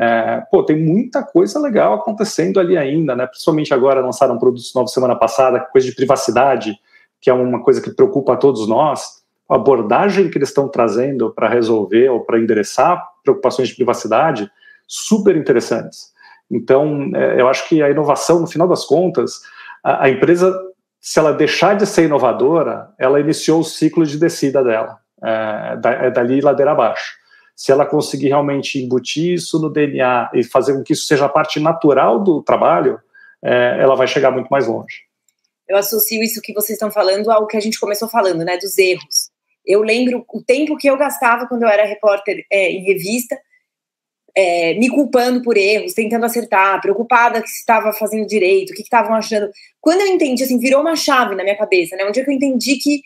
É, 0.00 0.42
pô, 0.48 0.62
tem 0.62 0.80
muita 0.80 1.24
coisa 1.24 1.58
legal 1.58 1.94
acontecendo 1.94 2.60
ali 2.60 2.78
ainda, 2.78 3.16
né? 3.16 3.26
Principalmente 3.26 3.74
agora 3.74 4.00
lançaram 4.00 4.38
produtos 4.38 4.72
novos 4.72 4.92
semana 4.92 5.16
passada, 5.16 5.58
coisa 5.58 5.88
de 5.88 5.94
privacidade, 5.94 6.78
que 7.20 7.28
é 7.28 7.32
uma 7.32 7.60
coisa 7.64 7.82
que 7.82 7.90
preocupa 7.90 8.34
a 8.34 8.36
todos 8.36 8.68
nós. 8.68 9.24
A 9.50 9.56
abordagem 9.56 10.30
que 10.30 10.38
eles 10.38 10.50
estão 10.50 10.68
trazendo 10.68 11.34
para 11.34 11.48
resolver 11.48 12.10
ou 12.10 12.20
para 12.20 12.38
endereçar 12.38 13.04
preocupações 13.24 13.70
de 13.70 13.74
privacidade, 13.74 14.48
super 14.86 15.36
interessantes. 15.36 16.12
Então, 16.48 17.10
é, 17.16 17.40
eu 17.40 17.48
acho 17.48 17.68
que 17.68 17.82
a 17.82 17.90
inovação, 17.90 18.38
no 18.38 18.46
final 18.46 18.68
das 18.68 18.84
contas, 18.84 19.40
a, 19.82 20.04
a 20.04 20.08
empresa, 20.08 20.56
se 21.00 21.18
ela 21.18 21.32
deixar 21.32 21.74
de 21.74 21.84
ser 21.86 22.04
inovadora, 22.04 22.90
ela 23.00 23.18
iniciou 23.18 23.60
o 23.60 23.64
ciclo 23.64 24.06
de 24.06 24.16
descida 24.16 24.62
dela, 24.62 24.98
é, 25.24 26.06
é 26.06 26.10
dali 26.12 26.40
ladeira 26.40 26.70
abaixo 26.70 27.18
se 27.58 27.72
ela 27.72 27.84
conseguir 27.84 28.28
realmente 28.28 28.78
embutir 28.78 29.34
isso 29.34 29.58
no 29.58 29.68
DNA 29.68 30.30
e 30.32 30.44
fazer 30.44 30.74
com 30.74 30.84
que 30.84 30.92
isso 30.92 31.08
seja 31.08 31.28
parte 31.28 31.58
natural 31.58 32.22
do 32.22 32.40
trabalho, 32.40 33.00
é, 33.44 33.78
ela 33.80 33.96
vai 33.96 34.06
chegar 34.06 34.30
muito 34.30 34.46
mais 34.46 34.68
longe. 34.68 35.02
Eu 35.68 35.76
associo 35.76 36.22
isso 36.22 36.40
que 36.40 36.54
vocês 36.54 36.76
estão 36.76 36.88
falando 36.88 37.28
ao 37.32 37.48
que 37.48 37.56
a 37.56 37.60
gente 37.60 37.80
começou 37.80 38.08
falando, 38.08 38.44
né, 38.44 38.56
dos 38.58 38.78
erros. 38.78 39.30
Eu 39.66 39.82
lembro 39.82 40.24
o 40.32 40.40
tempo 40.40 40.76
que 40.76 40.88
eu 40.88 40.96
gastava 40.96 41.48
quando 41.48 41.64
eu 41.64 41.68
era 41.68 41.84
repórter 41.84 42.46
é, 42.48 42.70
em 42.70 42.84
revista, 42.84 43.36
é, 44.36 44.74
me 44.74 44.88
culpando 44.88 45.42
por 45.42 45.56
erros, 45.56 45.94
tentando 45.94 46.26
acertar, 46.26 46.80
preocupada 46.80 47.42
que 47.42 47.50
se 47.50 47.58
estava 47.58 47.92
fazendo 47.92 48.24
direito, 48.24 48.70
o 48.70 48.74
que 48.74 48.82
estavam 48.82 49.16
achando. 49.16 49.50
Quando 49.80 50.02
eu 50.02 50.06
entendi, 50.06 50.44
assim, 50.44 50.60
virou 50.60 50.80
uma 50.80 50.94
chave 50.94 51.34
na 51.34 51.42
minha 51.42 51.58
cabeça, 51.58 51.96
né? 51.96 52.04
Um 52.04 52.12
dia 52.12 52.24
que 52.24 52.30
eu 52.30 52.34
entendi 52.34 52.76
que 52.76 53.02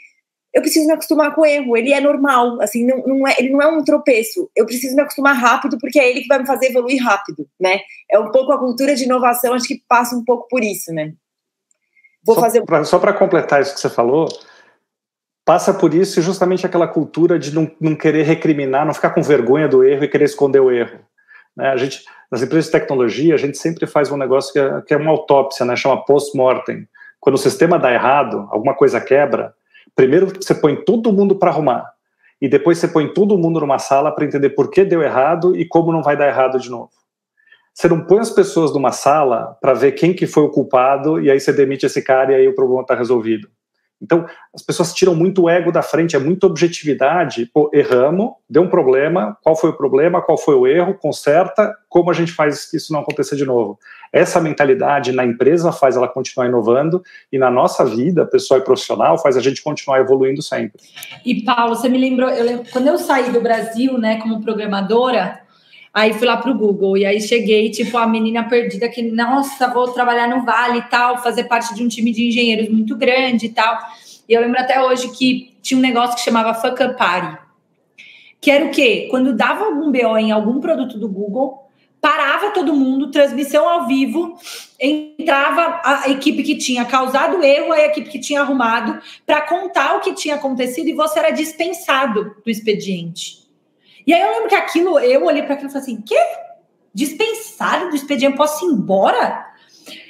eu 0.52 0.60
preciso 0.60 0.86
me 0.86 0.92
acostumar 0.92 1.34
com 1.34 1.42
o 1.42 1.46
erro, 1.46 1.76
ele 1.76 1.92
é 1.92 2.00
normal, 2.00 2.60
assim, 2.60 2.84
não, 2.86 2.98
não 3.06 3.26
é, 3.26 3.34
ele 3.38 3.50
não 3.50 3.62
é 3.62 3.66
um 3.66 3.82
tropeço, 3.82 4.50
eu 4.54 4.66
preciso 4.66 4.94
me 4.94 5.02
acostumar 5.02 5.34
rápido, 5.34 5.78
porque 5.78 5.98
é 5.98 6.10
ele 6.10 6.20
que 6.20 6.28
vai 6.28 6.38
me 6.38 6.46
fazer 6.46 6.66
evoluir 6.66 7.02
rápido, 7.02 7.48
né, 7.60 7.80
é 8.10 8.18
um 8.18 8.30
pouco 8.30 8.52
a 8.52 8.58
cultura 8.58 8.94
de 8.94 9.04
inovação, 9.04 9.54
acho 9.54 9.66
que 9.66 9.82
passa 9.88 10.14
um 10.14 10.24
pouco 10.24 10.46
por 10.48 10.62
isso, 10.62 10.92
né. 10.92 11.14
Vou 12.24 12.34
só 12.34 12.40
fazer... 12.42 12.62
Pra, 12.64 12.84
só 12.84 12.98
para 12.98 13.12
completar 13.12 13.62
isso 13.62 13.74
que 13.74 13.80
você 13.80 13.90
falou, 13.90 14.28
passa 15.44 15.74
por 15.74 15.92
isso 15.92 16.20
justamente 16.22 16.66
aquela 16.66 16.86
cultura 16.86 17.38
de 17.38 17.54
não, 17.54 17.70
não 17.80 17.94
querer 17.94 18.22
recriminar, 18.22 18.86
não 18.86 18.94
ficar 18.94 19.10
com 19.10 19.22
vergonha 19.22 19.68
do 19.68 19.82
erro 19.84 20.04
e 20.04 20.08
querer 20.08 20.26
esconder 20.26 20.60
o 20.60 20.70
erro. 20.70 21.00
Né? 21.56 21.68
A 21.68 21.76
gente, 21.76 22.04
nas 22.30 22.42
empresas 22.42 22.66
de 22.66 22.72
tecnologia, 22.72 23.34
a 23.34 23.38
gente 23.38 23.58
sempre 23.58 23.86
faz 23.86 24.10
um 24.10 24.16
negócio 24.16 24.52
que 24.52 24.58
é, 24.58 24.82
que 24.82 24.94
é 24.94 24.96
uma 24.96 25.10
autópsia, 25.10 25.66
né? 25.66 25.74
chama 25.76 26.04
post-mortem. 26.04 26.86
Quando 27.20 27.34
o 27.34 27.38
sistema 27.38 27.78
dá 27.78 27.92
errado, 27.92 28.48
alguma 28.50 28.74
coisa 28.74 29.00
quebra, 29.00 29.54
Primeiro 29.94 30.26
você 30.26 30.54
põe 30.54 30.76
todo 30.76 31.12
mundo 31.12 31.36
para 31.36 31.50
arrumar 31.50 31.92
e 32.40 32.48
depois 32.48 32.78
você 32.78 32.88
põe 32.88 33.12
todo 33.12 33.38
mundo 33.38 33.60
numa 33.60 33.78
sala 33.78 34.10
para 34.10 34.24
entender 34.24 34.50
por 34.50 34.70
que 34.70 34.84
deu 34.84 35.02
errado 35.02 35.56
e 35.56 35.64
como 35.64 35.92
não 35.92 36.02
vai 36.02 36.16
dar 36.16 36.26
errado 36.26 36.58
de 36.58 36.70
novo. 36.70 36.90
Você 37.74 37.88
não 37.88 38.04
põe 38.04 38.18
as 38.18 38.30
pessoas 38.30 38.72
numa 38.72 38.92
sala 38.92 39.56
para 39.60 39.72
ver 39.72 39.92
quem 39.92 40.12
que 40.12 40.26
foi 40.26 40.42
o 40.42 40.50
culpado 40.50 41.20
e 41.20 41.30
aí 41.30 41.40
você 41.40 41.52
demite 41.52 41.86
esse 41.86 42.02
cara 42.02 42.32
e 42.32 42.34
aí 42.34 42.48
o 42.48 42.54
problema 42.54 42.82
está 42.82 42.94
resolvido. 42.94 43.48
Então, 44.02 44.26
as 44.52 44.62
pessoas 44.62 44.92
tiram 44.92 45.14
muito 45.14 45.42
o 45.42 45.48
ego 45.48 45.70
da 45.70 45.80
frente, 45.80 46.16
é 46.16 46.18
muita 46.18 46.48
objetividade. 46.48 47.46
Pô, 47.46 47.70
erramos, 47.72 48.32
deu 48.50 48.62
um 48.62 48.68
problema, 48.68 49.38
qual 49.40 49.54
foi 49.54 49.70
o 49.70 49.76
problema, 49.76 50.20
qual 50.20 50.36
foi 50.36 50.56
o 50.56 50.66
erro, 50.66 50.98
conserta, 50.98 51.72
como 51.88 52.10
a 52.10 52.12
gente 52.12 52.32
faz 52.32 52.72
isso 52.74 52.92
não 52.92 53.00
aconteça 53.00 53.36
de 53.36 53.44
novo. 53.44 53.78
Essa 54.12 54.40
mentalidade 54.40 55.10
na 55.10 55.24
empresa 55.24 55.72
faz 55.72 55.96
ela 55.96 56.06
continuar 56.06 56.46
inovando 56.46 57.02
e 57.32 57.38
na 57.38 57.50
nossa 57.50 57.84
vida, 57.84 58.26
pessoal 58.26 58.60
e 58.60 58.62
profissional, 58.62 59.16
faz 59.16 59.36
a 59.36 59.40
gente 59.40 59.62
continuar 59.62 60.00
evoluindo 60.00 60.42
sempre. 60.42 60.82
E 61.24 61.42
Paulo, 61.42 61.74
você 61.74 61.88
me 61.88 61.96
lembrou, 61.96 62.28
eu 62.28 62.44
lembro, 62.44 62.66
quando 62.70 62.88
eu 62.88 62.98
saí 62.98 63.30
do 63.30 63.40
Brasil, 63.40 63.96
né, 63.96 64.20
como 64.20 64.42
programadora, 64.42 65.40
Aí 65.94 66.14
fui 66.14 66.26
lá 66.26 66.38
pro 66.38 66.54
Google 66.54 66.96
e 66.96 67.04
aí 67.04 67.20
cheguei, 67.20 67.70
tipo, 67.70 67.98
a 67.98 68.06
menina 68.06 68.44
perdida 68.44 68.88
que, 68.88 69.02
nossa, 69.02 69.68
vou 69.68 69.88
trabalhar 69.88 70.26
no 70.26 70.42
Vale 70.42 70.78
e 70.78 70.82
tal, 70.82 71.22
fazer 71.22 71.44
parte 71.44 71.74
de 71.74 71.84
um 71.84 71.88
time 71.88 72.10
de 72.12 72.28
engenheiros 72.28 72.70
muito 72.70 72.96
grande 72.96 73.46
e 73.46 73.48
tal. 73.50 73.78
E 74.26 74.32
eu 74.32 74.40
lembro 74.40 74.58
até 74.58 74.82
hoje 74.82 75.10
que 75.10 75.54
tinha 75.60 75.76
um 75.76 75.82
negócio 75.82 76.16
que 76.16 76.22
chamava 76.22 76.54
Fuck 76.54 76.82
Up 76.82 76.96
Party. 76.96 77.36
Que 78.40 78.50
era 78.50 78.64
o 78.64 78.70
quê? 78.70 79.06
Quando 79.10 79.34
dava 79.34 79.66
algum 79.66 79.92
BO 79.92 80.16
em 80.16 80.32
algum 80.32 80.60
produto 80.60 80.98
do 80.98 81.06
Google, 81.06 81.61
parava 82.02 82.50
todo 82.50 82.74
mundo, 82.74 83.12
transmissão 83.12 83.68
ao 83.68 83.86
vivo, 83.86 84.36
entrava 84.78 85.80
a 85.84 86.10
equipe 86.10 86.42
que 86.42 86.56
tinha 86.56 86.84
causado 86.84 87.44
erro, 87.44 87.72
a 87.72 87.78
equipe 87.84 88.10
que 88.10 88.18
tinha 88.18 88.40
arrumado, 88.40 89.00
para 89.24 89.40
contar 89.42 89.96
o 89.96 90.00
que 90.00 90.12
tinha 90.12 90.34
acontecido 90.34 90.88
e 90.88 90.94
você 90.94 91.20
era 91.20 91.30
dispensado 91.30 92.34
do 92.44 92.50
expediente. 92.50 93.48
E 94.04 94.12
aí 94.12 94.20
eu 94.20 94.32
lembro 94.32 94.48
que 94.48 94.54
aquilo, 94.56 94.98
eu 94.98 95.24
olhei 95.24 95.44
para 95.44 95.54
aquilo 95.54 95.70
e 95.70 95.72
falei 95.72 95.84
assim: 95.84 96.02
quê? 96.02 96.18
Dispensado 96.92 97.88
do 97.88 97.94
expediente, 97.94 98.36
posso 98.36 98.66
ir 98.66 98.72
embora? 98.72 99.46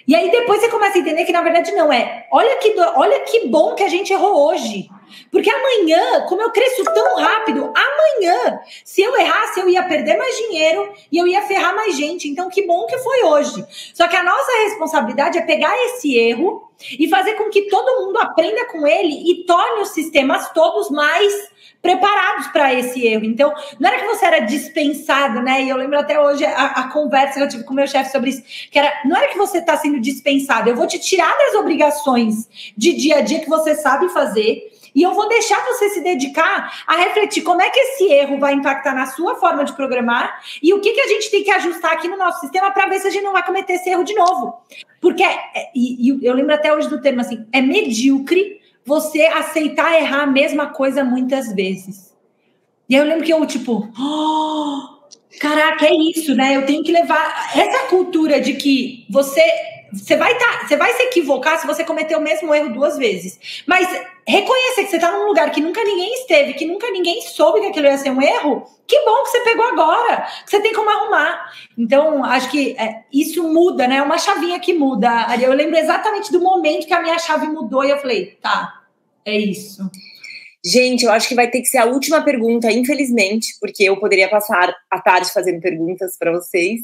E 0.09 0.15
aí 0.15 0.31
depois 0.31 0.63
você 0.63 0.71
começa 0.71 0.97
a 0.97 1.01
entender 1.01 1.27
que 1.27 1.33
na 1.33 1.43
verdade 1.43 1.73
não 1.73 1.93
é. 1.93 2.27
Olha 2.33 2.57
que, 2.57 2.75
olha 2.97 3.21
que 3.21 3.49
bom 3.49 3.75
que 3.75 3.83
a 3.83 3.89
gente 3.89 4.11
errou 4.15 4.49
hoje. 4.49 4.89
Porque 5.31 5.51
amanhã, 5.51 6.27
como 6.29 6.43
eu 6.43 6.51
cresço 6.51 6.85
tão 6.85 7.17
rápido, 7.17 7.73
amanhã, 7.75 8.61
se 8.85 9.03
eu 9.03 9.17
errasse, 9.17 9.61
eu 9.61 9.69
ia 9.69 9.83
perder 9.83 10.17
mais 10.17 10.37
dinheiro 10.37 10.93
e 11.11 11.19
eu 11.19 11.27
ia 11.27 11.43
ferrar 11.43 11.75
mais 11.75 11.97
gente. 11.97 12.29
Então, 12.29 12.49
que 12.49 12.67
bom 12.67 12.87
que 12.87 12.99
foi 12.99 13.25
hoje. 13.25 13.65
Só 13.95 14.09
que 14.09 14.17
a 14.17 14.23
nossa 14.23 14.53
responsabilidade 14.65 15.39
é 15.39 15.43
pegar 15.43 15.75
esse 15.87 16.17
erro 16.17 16.71
e 16.99 17.09
fazer 17.09 17.35
com 17.35 17.49
que 17.51 17.63
todo 17.63 18.05
mundo 18.05 18.19
aprenda 18.19 18.67
com 18.67 18.87
ele 18.87 19.31
e 19.31 19.45
torne 19.45 19.83
os 19.83 19.91
sistemas 19.91 20.51
todos 20.53 20.91
mais 20.91 21.53
preparados 21.83 22.47
para 22.47 22.73
esse 22.73 23.05
erro. 23.05 23.25
Então, 23.25 23.53
não 23.79 23.91
era 23.91 23.99
que 23.99 24.07
você 24.07 24.25
era 24.25 24.39
dispensado, 24.39 25.43
né? 25.43 25.65
E 25.65 25.69
eu 25.69 25.77
lembro 25.77 25.99
até 25.99 26.19
hoje 26.19 26.45
a, 26.45 26.67
a 26.67 26.89
conversa 26.93 27.35
que 27.35 27.43
eu 27.43 27.49
tive 27.49 27.65
com 27.65 27.73
o 27.73 27.77
meu 27.77 27.89
chefe 27.89 28.13
sobre 28.13 28.31
isso, 28.31 28.43
que 28.71 28.79
era, 28.79 29.03
não 29.05 29.17
era 29.17 29.27
que 29.29 29.37
você 29.37 29.59
está 29.59 29.77
sendo 29.77 30.01
dispensado, 30.01 30.71
eu 30.71 30.77
vou 30.77 30.87
te 30.87 30.99
tirar 31.01 31.37
das 31.37 31.55
obrigações 31.57 32.49
de 32.77 32.93
dia 32.93 33.17
a 33.17 33.21
dia 33.21 33.41
que 33.41 33.51
você 33.51 33.75
sabe 33.75 34.09
fazer. 34.11 34.72
E 34.95 35.03
eu 35.03 35.15
vou 35.15 35.29
deixar 35.29 35.65
você 35.65 35.91
se 35.91 36.01
dedicar 36.01 36.83
a 36.87 36.97
refletir 36.97 37.43
como 37.43 37.63
é 37.63 37.71
que 37.71 37.81
esse 37.81 38.05
erro 38.05 38.39
vai 38.39 38.55
impactar 38.55 38.95
na 38.95 39.07
sua 39.07 39.37
forma 39.37 39.65
de 39.65 39.73
programar 39.73 40.43
e 40.63 40.73
o 40.75 40.81
que, 40.81 40.93
que 40.93 41.01
a 41.01 41.09
gente 41.09 41.31
tem 41.31 41.43
que 41.43 41.51
ajustar 41.51 41.93
aqui 41.93 42.09
no 42.09 42.17
nosso 42.17 42.41
sistema 42.41 42.71
para 42.71 42.89
ver 42.89 43.01
se 43.01 43.09
a 43.09 43.11
gente 43.11 43.25
não 43.25 43.33
vai 43.33 43.45
cometer 43.45 43.75
esse 43.75 43.89
erro 43.89 44.05
de 44.05 44.15
novo. 44.15 44.61
Porque, 45.01 45.23
é, 45.23 45.71
e, 45.75 46.09
e 46.09 46.27
eu 46.27 46.35
lembro 46.35 46.55
até 46.55 46.75
hoje 46.75 46.89
do 46.89 47.01
termo 47.01 47.21
assim, 47.21 47.47
é 47.53 47.61
medíocre 47.61 48.61
você 48.85 49.23
aceitar 49.23 49.99
errar 49.99 50.23
a 50.23 50.27
mesma 50.27 50.67
coisa 50.67 51.05
muitas 51.05 51.55
vezes. 51.55 52.13
E 52.89 52.95
aí 52.95 53.01
eu 53.01 53.07
lembro 53.07 53.25
que 53.25 53.33
eu, 53.33 53.47
tipo, 53.47 53.89
oh, 53.99 55.39
caraca, 55.41 55.87
é 55.87 55.95
isso, 55.95 56.35
né? 56.35 56.57
Eu 56.57 56.67
tenho 56.67 56.83
que 56.83 56.93
levar 56.93 57.57
essa 57.57 57.89
cultura 57.89 58.41
de 58.41 58.55
que 58.55 59.07
você 59.09 59.43
você 59.93 60.17
vai 60.17 60.37
tá, 60.39 60.67
você 60.67 60.77
vai 60.77 60.93
se 60.95 61.03
equivocar 61.03 61.61
se 61.61 61.67
você 61.67 61.85
cometer 61.85 62.17
o 62.17 62.21
mesmo 62.21 62.55
erro 62.55 62.73
duas 62.73 62.97
vezes. 62.97 63.63
Mas 63.67 63.87
reconhecer 64.27 64.85
que 64.85 64.91
você 64.91 64.97
está 64.97 65.11
num 65.13 65.27
lugar 65.27 65.51
que 65.51 65.61
nunca 65.61 65.85
ninguém 65.85 66.15
esteve, 66.15 66.55
que 66.55 66.65
nunca 66.65 66.91
ninguém 66.91 67.21
soube 67.23 67.61
que 67.61 67.67
aquilo 67.67 67.87
ia 67.87 67.99
ser 67.99 68.11
um 68.11 68.23
erro, 68.23 68.65
que 68.87 68.99
bom 69.05 69.23
que 69.23 69.31
você 69.31 69.41
pegou 69.41 69.67
agora, 69.67 70.27
que 70.45 70.51
você 70.51 70.61
tem 70.61 70.73
como 70.73 70.89
arrumar. 70.89 71.53
Então, 71.77 72.25
acho 72.25 72.51
que 72.51 72.75
é, 72.79 73.03
isso 73.13 73.43
muda, 73.53 73.87
né? 73.87 73.97
É 73.97 74.03
uma 74.03 74.19
chavinha 74.19 74.59
que 74.59 74.73
muda. 74.73 75.27
Eu 75.41 75.53
lembro 75.53 75.77
exatamente 75.77 76.33
do 76.33 76.41
momento 76.41 76.87
que 76.87 76.95
a 76.95 77.03
minha 77.03 77.19
chave 77.19 77.47
mudou 77.47 77.85
e 77.85 77.91
eu 77.91 77.99
falei, 77.99 78.39
tá, 78.41 78.83
é 79.27 79.37
isso. 79.37 79.83
Gente, 80.65 81.05
eu 81.05 81.11
acho 81.11 81.27
que 81.27 81.35
vai 81.35 81.51
ter 81.51 81.61
que 81.61 81.67
ser 81.67 81.79
a 81.79 81.87
última 81.87 82.23
pergunta, 82.23 82.71
infelizmente, 82.71 83.57
porque 83.61 83.83
eu 83.83 83.99
poderia 83.99 84.29
passar 84.31 84.73
a 84.89 85.01
tarde 85.01 85.33
fazendo 85.33 85.61
perguntas 85.61 86.17
para 86.17 86.31
vocês. 86.31 86.81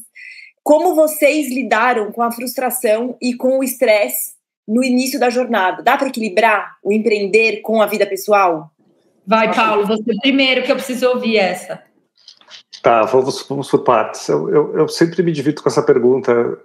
Como 0.68 0.94
vocês 0.94 1.48
lidaram 1.48 2.12
com 2.12 2.20
a 2.20 2.30
frustração 2.30 3.16
e 3.22 3.34
com 3.34 3.58
o 3.58 3.64
estresse 3.64 4.34
no 4.68 4.84
início 4.84 5.18
da 5.18 5.30
jornada? 5.30 5.82
Dá 5.82 5.96
para 5.96 6.08
equilibrar 6.08 6.76
o 6.84 6.92
empreender 6.92 7.62
com 7.62 7.80
a 7.80 7.86
vida 7.86 8.06
pessoal? 8.06 8.70
Vai, 9.26 9.50
Paulo, 9.54 9.86
você 9.86 10.12
primeiro 10.20 10.62
que 10.62 10.70
eu 10.70 10.76
preciso 10.76 11.08
ouvir 11.08 11.38
essa. 11.38 11.82
Tá, 12.82 13.00
vamos, 13.04 13.46
vamos 13.48 13.70
por 13.70 13.82
partes. 13.82 14.28
Eu, 14.28 14.50
eu, 14.50 14.78
eu 14.80 14.88
sempre 14.88 15.22
me 15.22 15.32
divido 15.32 15.62
com 15.62 15.70
essa 15.70 15.82
pergunta. 15.82 16.58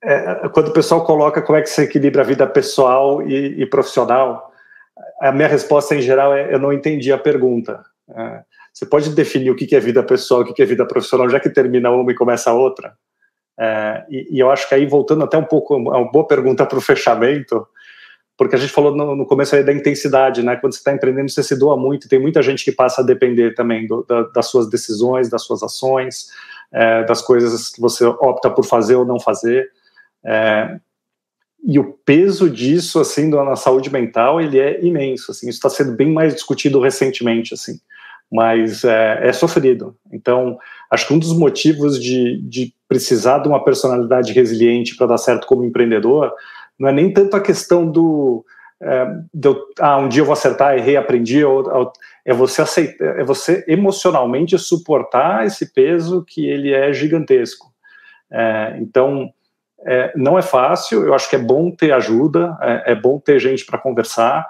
É, 0.00 0.48
quando 0.50 0.68
o 0.68 0.72
pessoal 0.72 1.04
coloca 1.04 1.42
como 1.42 1.58
é 1.58 1.62
que 1.62 1.70
se 1.70 1.82
equilibra 1.82 2.22
a 2.22 2.24
vida 2.24 2.46
pessoal 2.46 3.20
e, 3.20 3.62
e 3.62 3.66
profissional, 3.66 4.52
a 5.20 5.32
minha 5.32 5.48
resposta 5.48 5.96
em 5.96 6.00
geral 6.00 6.32
é 6.32 6.54
eu 6.54 6.60
não 6.60 6.72
entendi 6.72 7.12
a 7.12 7.18
pergunta. 7.18 7.84
É, 8.08 8.44
você 8.76 8.84
pode 8.84 9.08
definir 9.14 9.50
o 9.50 9.56
que 9.56 9.74
é 9.74 9.80
vida 9.80 10.02
pessoal, 10.02 10.42
o 10.42 10.52
que 10.52 10.60
é 10.60 10.66
vida 10.66 10.86
profissional, 10.86 11.30
já 11.30 11.40
que 11.40 11.48
termina 11.48 11.90
uma 11.90 12.12
e 12.12 12.14
começa 12.14 12.50
a 12.50 12.52
outra? 12.52 12.92
É, 13.58 14.04
e, 14.10 14.36
e, 14.36 14.38
eu 14.38 14.50
acho 14.50 14.68
que 14.68 14.74
aí, 14.74 14.84
voltando 14.84 15.24
até 15.24 15.38
um 15.38 15.44
pouco, 15.44 15.72
é 15.72 15.78
uma 15.78 16.12
boa 16.12 16.26
pergunta 16.26 16.66
para 16.66 16.76
o 16.76 16.80
fechamento, 16.82 17.66
porque 18.36 18.54
a 18.54 18.58
gente 18.58 18.70
falou 18.70 18.94
no, 18.94 19.16
no, 19.16 19.24
começo 19.24 19.56
aí 19.56 19.64
da 19.64 19.72
intensidade, 19.72 20.42
né? 20.42 20.56
Quando 20.56 20.74
você 20.74 20.80
está 20.80 20.92
empreendendo, 20.92 21.30
você 21.30 21.42
se 21.42 21.58
doa 21.58 21.74
muito, 21.74 22.06
tem 22.06 22.18
muita 22.18 22.42
gente 22.42 22.62
que 22.62 22.70
passa 22.70 23.00
a 23.00 23.04
depender 23.04 23.54
também 23.54 23.86
do, 23.86 24.04
da, 24.06 24.24
das 24.24 24.48
suas 24.48 24.68
decisões, 24.68 25.30
das 25.30 25.40
suas 25.42 25.62
ações, 25.62 26.26
é, 26.70 27.02
das 27.04 27.22
coisas 27.22 27.70
que 27.70 27.80
você 27.80 28.04
opta 28.04 28.50
por 28.50 28.66
fazer 28.66 28.96
ou 28.96 29.06
não 29.06 29.18
fazer. 29.18 29.70
É, 30.22 30.78
e 31.64 31.78
o 31.78 31.94
peso 32.04 32.50
disso, 32.50 33.00
assim, 33.00 33.30
na 33.30 33.56
saúde 33.56 33.90
mental, 33.90 34.38
ele 34.38 34.58
é 34.58 34.84
imenso, 34.84 35.30
assim, 35.30 35.48
isso 35.48 35.56
está 35.56 35.70
sendo 35.70 35.92
bem 35.92 36.12
mais 36.12 36.34
discutido 36.34 36.78
recentemente, 36.78 37.54
assim 37.54 37.80
mas 38.30 38.84
é, 38.84 39.28
é, 39.28 39.32
sofrido. 39.32 39.96
Então, 40.12 40.58
acho 40.90 41.06
que 41.06 41.14
um 41.14 41.18
dos 41.18 41.36
motivos 41.36 42.00
de, 42.00 42.40
de 42.42 42.74
precisar 42.88 43.38
de 43.38 43.48
uma 43.48 43.62
personalidade 43.62 44.32
resiliente 44.32 44.96
para 44.96 45.06
dar 45.06 45.18
certo 45.18 45.46
como 45.46 45.64
empreendedor 45.64 46.32
não 46.78 46.88
é 46.88 46.92
nem 46.92 47.12
tanto 47.12 47.36
a 47.36 47.40
questão 47.40 47.90
do 47.90 48.44
é, 48.80 49.06
ah, 49.80 49.96
um 49.98 50.08
dia 50.08 50.20
eu 50.20 50.26
vou 50.26 50.34
acertar, 50.34 50.76
errei, 50.76 50.96
aprendi, 50.96 51.42
ou, 51.42 51.66
ou, 51.66 51.92
é 52.24 52.34
você 52.34 52.60
aceitar, 52.60 53.18
é 53.18 53.24
você 53.24 53.64
emocionalmente 53.66 54.58
suportar 54.58 55.46
esse 55.46 55.72
peso 55.72 56.22
que 56.22 56.46
ele 56.46 56.72
é 56.72 56.92
gigantesco. 56.92 57.72
É, 58.30 58.76
então, 58.78 59.30
é, 59.86 60.12
não 60.14 60.38
é 60.38 60.42
fácil, 60.42 61.04
eu 61.06 61.14
acho 61.14 61.30
que 61.30 61.36
é 61.36 61.38
bom 61.38 61.70
ter 61.70 61.92
ajuda, 61.92 62.56
é, 62.60 62.92
é 62.92 62.94
bom 62.94 63.18
ter 63.18 63.38
gente 63.38 63.64
para 63.64 63.78
conversar, 63.78 64.46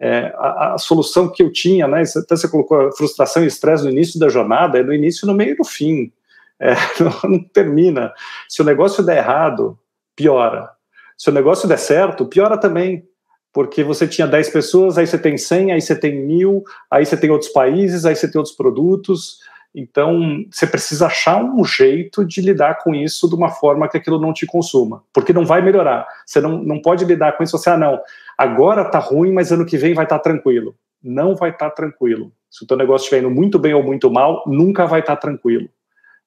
é, 0.00 0.34
a, 0.36 0.74
a, 0.74 0.78
solução 0.78 1.30
que 1.30 1.42
eu 1.42 1.52
tinha, 1.52 1.86
né, 1.86 2.04
você 2.04 2.48
colocou 2.48 2.92
frustração 2.92 3.44
e 3.44 3.46
estresse 3.46 3.84
no 3.84 3.90
início 3.90 4.18
da 4.18 4.28
jornada, 4.28 4.78
é 4.78 4.82
no 4.82 4.92
início, 4.92 5.26
no 5.26 5.34
meio 5.34 5.54
e 5.54 5.58
no 5.58 5.64
fim. 5.64 6.12
É, 6.58 6.74
não, 7.00 7.30
não, 7.30 7.44
termina. 7.44 8.12
Se 8.48 8.62
o 8.62 8.64
negócio 8.64 9.04
der 9.04 9.18
errado, 9.18 9.78
piora. 10.16 10.70
Se 11.16 11.30
o 11.30 11.32
negócio 11.32 11.68
der 11.68 11.78
certo, 11.78 12.26
piora 12.26 12.58
também. 12.58 13.06
Porque 13.52 13.84
você 13.84 14.08
tinha 14.08 14.26
10 14.26 14.48
pessoas, 14.50 14.98
aí 14.98 15.06
você 15.06 15.16
tem 15.16 15.38
100, 15.38 15.72
aí 15.72 15.80
você 15.80 15.94
tem 15.94 16.26
mil, 16.26 16.64
aí 16.90 17.06
você 17.06 17.16
tem 17.16 17.30
outros 17.30 17.52
países, 17.52 18.04
aí 18.04 18.16
você 18.16 18.28
tem 18.28 18.36
outros 18.36 18.56
produtos. 18.56 19.38
Então, 19.74 20.44
você 20.50 20.68
precisa 20.68 21.06
achar 21.06 21.42
um 21.42 21.64
jeito 21.64 22.24
de 22.24 22.40
lidar 22.40 22.78
com 22.78 22.94
isso 22.94 23.28
de 23.28 23.34
uma 23.34 23.50
forma 23.50 23.88
que 23.88 23.96
aquilo 23.96 24.20
não 24.20 24.32
te 24.32 24.46
consuma, 24.46 25.02
porque 25.12 25.32
não 25.32 25.44
vai 25.44 25.60
melhorar. 25.60 26.06
Você 26.24 26.40
não, 26.40 26.62
não 26.62 26.80
pode 26.80 27.04
lidar 27.04 27.32
com 27.32 27.42
isso, 27.42 27.58
você, 27.58 27.70
ah, 27.70 27.76
não, 27.76 28.00
agora 28.38 28.84
tá 28.84 29.00
ruim, 29.00 29.32
mas 29.32 29.50
ano 29.50 29.66
que 29.66 29.76
vem 29.76 29.92
vai 29.92 30.04
estar 30.04 30.18
tá 30.18 30.22
tranquilo. 30.22 30.76
Não 31.02 31.34
vai 31.34 31.50
estar 31.50 31.70
tá 31.70 31.74
tranquilo. 31.74 32.30
Se 32.48 32.62
o 32.62 32.66
teu 32.68 32.76
negócio 32.76 33.04
estiver 33.04 33.20
indo 33.20 33.30
muito 33.30 33.58
bem 33.58 33.74
ou 33.74 33.82
muito 33.82 34.08
mal, 34.08 34.44
nunca 34.46 34.86
vai 34.86 35.00
estar 35.00 35.16
tá 35.16 35.22
tranquilo. 35.22 35.68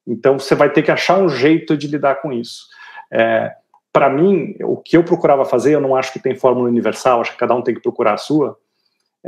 Então, 0.05 0.37
você 0.37 0.53
vai 0.53 0.69
ter 0.69 0.83
que 0.83 0.91
achar 0.91 1.17
um 1.17 1.29
jeito 1.29 1.77
de 1.77 1.87
lidar 1.87 2.15
com 2.15 2.33
isso. 2.33 2.67
É, 3.09 3.53
Para 3.93 4.09
mim, 4.09 4.55
o 4.61 4.75
que 4.75 4.97
eu 4.97 5.05
procurava 5.05 5.45
fazer, 5.45 5.73
eu 5.73 5.81
não 5.81 5.95
acho 5.95 6.11
que 6.11 6.19
tem 6.19 6.35
fórmula 6.35 6.67
universal, 6.67 7.21
acho 7.21 7.31
que 7.31 7.37
cada 7.37 7.55
um 7.55 7.61
tem 7.61 7.73
que 7.73 7.81
procurar 7.81 8.13
a 8.13 8.17
sua, 8.17 8.57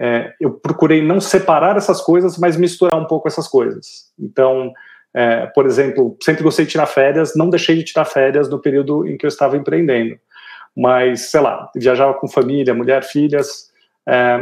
é, 0.02 0.34
eu 0.39 0.52
procurei 0.52 1.06
não 1.06 1.20
separar 1.20 1.76
essas 1.76 2.00
coisas, 2.00 2.38
mas 2.38 2.56
misturar 2.56 2.97
um 2.97 3.06
pouco 3.06 3.28
essas 3.28 3.50
coisas. 3.50 4.10
Então, 4.18 4.72
é, 5.14 5.47
por 5.47 5.66
exemplo, 5.66 6.16
sempre 6.22 6.41
gostei 6.41 6.66
de 6.66 6.72
tirar 6.72 6.86
férias, 6.86 7.36
não 7.36 7.50
deixei 7.50 7.76
de 7.76 7.84
tirar 7.84 8.06
férias 8.06 8.50
no 8.50 8.60
período 8.60 9.06
em 9.06 9.18
que 9.18 9.26
eu 9.26 9.28
estava 9.28 9.58
empreendendo. 9.58 10.18
Mas, 10.76 11.30
sei 11.30 11.41
lá, 11.41 11.70
viajava 11.76 12.14
com 12.14 12.30
família, 12.30 12.74
mulher, 12.74 13.04
filhas. 13.04 13.70
É, 14.08 14.39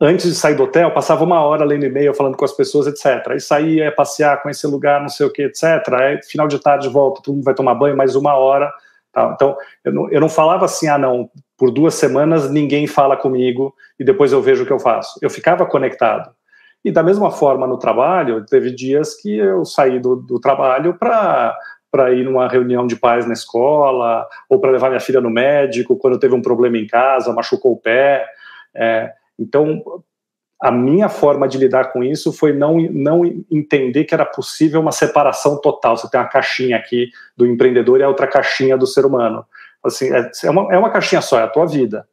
antes 0.00 0.26
de 0.26 0.34
sair 0.34 0.54
do 0.54 0.62
hotel, 0.62 0.90
passava 0.94 1.24
uma 1.24 1.42
hora 1.42 1.62
lendo 1.62 1.84
e-mail, 1.84 2.14
falando 2.14 2.38
com 2.38 2.44
as 2.46 2.52
pessoas, 2.52 2.86
etc. 2.86 3.32
Aí 3.32 3.40
saía, 3.40 3.92
passear, 3.92 4.40
conhecer 4.40 4.66
lugar, 4.66 5.02
não 5.02 5.10
sei 5.10 5.26
o 5.26 5.32
que, 5.32 5.42
etc. 5.42 5.92
Aí, 5.92 6.22
final 6.22 6.48
de 6.48 6.58
tarde, 6.58 6.88
volta, 6.88 7.20
todo 7.22 7.34
mundo 7.34 7.44
vai 7.44 7.54
tomar 7.54 7.74
banho, 7.74 7.94
mais 7.94 8.16
uma 8.16 8.34
hora. 8.34 8.72
Então, 9.34 9.58
eu 9.84 9.92
não, 9.92 10.10
eu 10.10 10.20
não 10.20 10.28
falava 10.30 10.64
assim, 10.64 10.88
ah, 10.88 10.96
não, 10.96 11.28
por 11.60 11.70
duas 11.70 11.94
semanas 11.94 12.50
ninguém 12.50 12.86
fala 12.86 13.18
comigo 13.18 13.74
e 13.98 14.02
depois 14.02 14.32
eu 14.32 14.40
vejo 14.40 14.62
o 14.62 14.66
que 14.66 14.72
eu 14.72 14.78
faço. 14.78 15.18
Eu 15.20 15.28
ficava 15.28 15.66
conectado. 15.66 16.30
E 16.82 16.90
da 16.90 17.02
mesma 17.02 17.30
forma 17.30 17.66
no 17.66 17.76
trabalho, 17.76 18.46
teve 18.46 18.70
dias 18.70 19.14
que 19.14 19.36
eu 19.36 19.62
saí 19.66 20.00
do, 20.00 20.16
do 20.16 20.40
trabalho 20.40 20.94
para 20.94 21.54
para 21.92 22.12
ir 22.12 22.24
numa 22.24 22.46
reunião 22.46 22.86
de 22.86 22.94
pais 22.94 23.26
na 23.26 23.32
escola, 23.32 24.24
ou 24.48 24.60
para 24.60 24.70
levar 24.70 24.90
minha 24.90 25.00
filha 25.00 25.20
no 25.20 25.28
médico 25.28 25.96
quando 25.96 26.20
teve 26.20 26.32
um 26.32 26.40
problema 26.40 26.78
em 26.78 26.86
casa, 26.86 27.32
machucou 27.32 27.72
o 27.72 27.76
pé. 27.76 28.24
É, 28.72 29.12
então, 29.36 29.82
a 30.62 30.70
minha 30.70 31.08
forma 31.08 31.48
de 31.48 31.58
lidar 31.58 31.92
com 31.92 32.04
isso 32.04 32.32
foi 32.32 32.52
não, 32.52 32.80
não 32.92 33.24
entender 33.50 34.04
que 34.04 34.14
era 34.14 34.24
possível 34.24 34.80
uma 34.80 34.92
separação 34.92 35.60
total. 35.60 35.96
Você 35.96 36.08
tem 36.08 36.20
uma 36.20 36.28
caixinha 36.28 36.76
aqui 36.76 37.10
do 37.36 37.44
empreendedor 37.44 37.98
e 37.98 38.04
a 38.04 38.08
outra 38.08 38.28
caixinha 38.28 38.78
do 38.78 38.86
ser 38.86 39.04
humano. 39.04 39.44
Assim, 39.84 40.12
é, 40.12 40.30
é, 40.44 40.50
uma, 40.50 40.74
é 40.74 40.78
uma 40.78 40.90
caixinha 40.90 41.20
só, 41.20 41.40
é 41.40 41.44
a 41.44 41.48
tua 41.48 41.66
vida. 41.66 42.06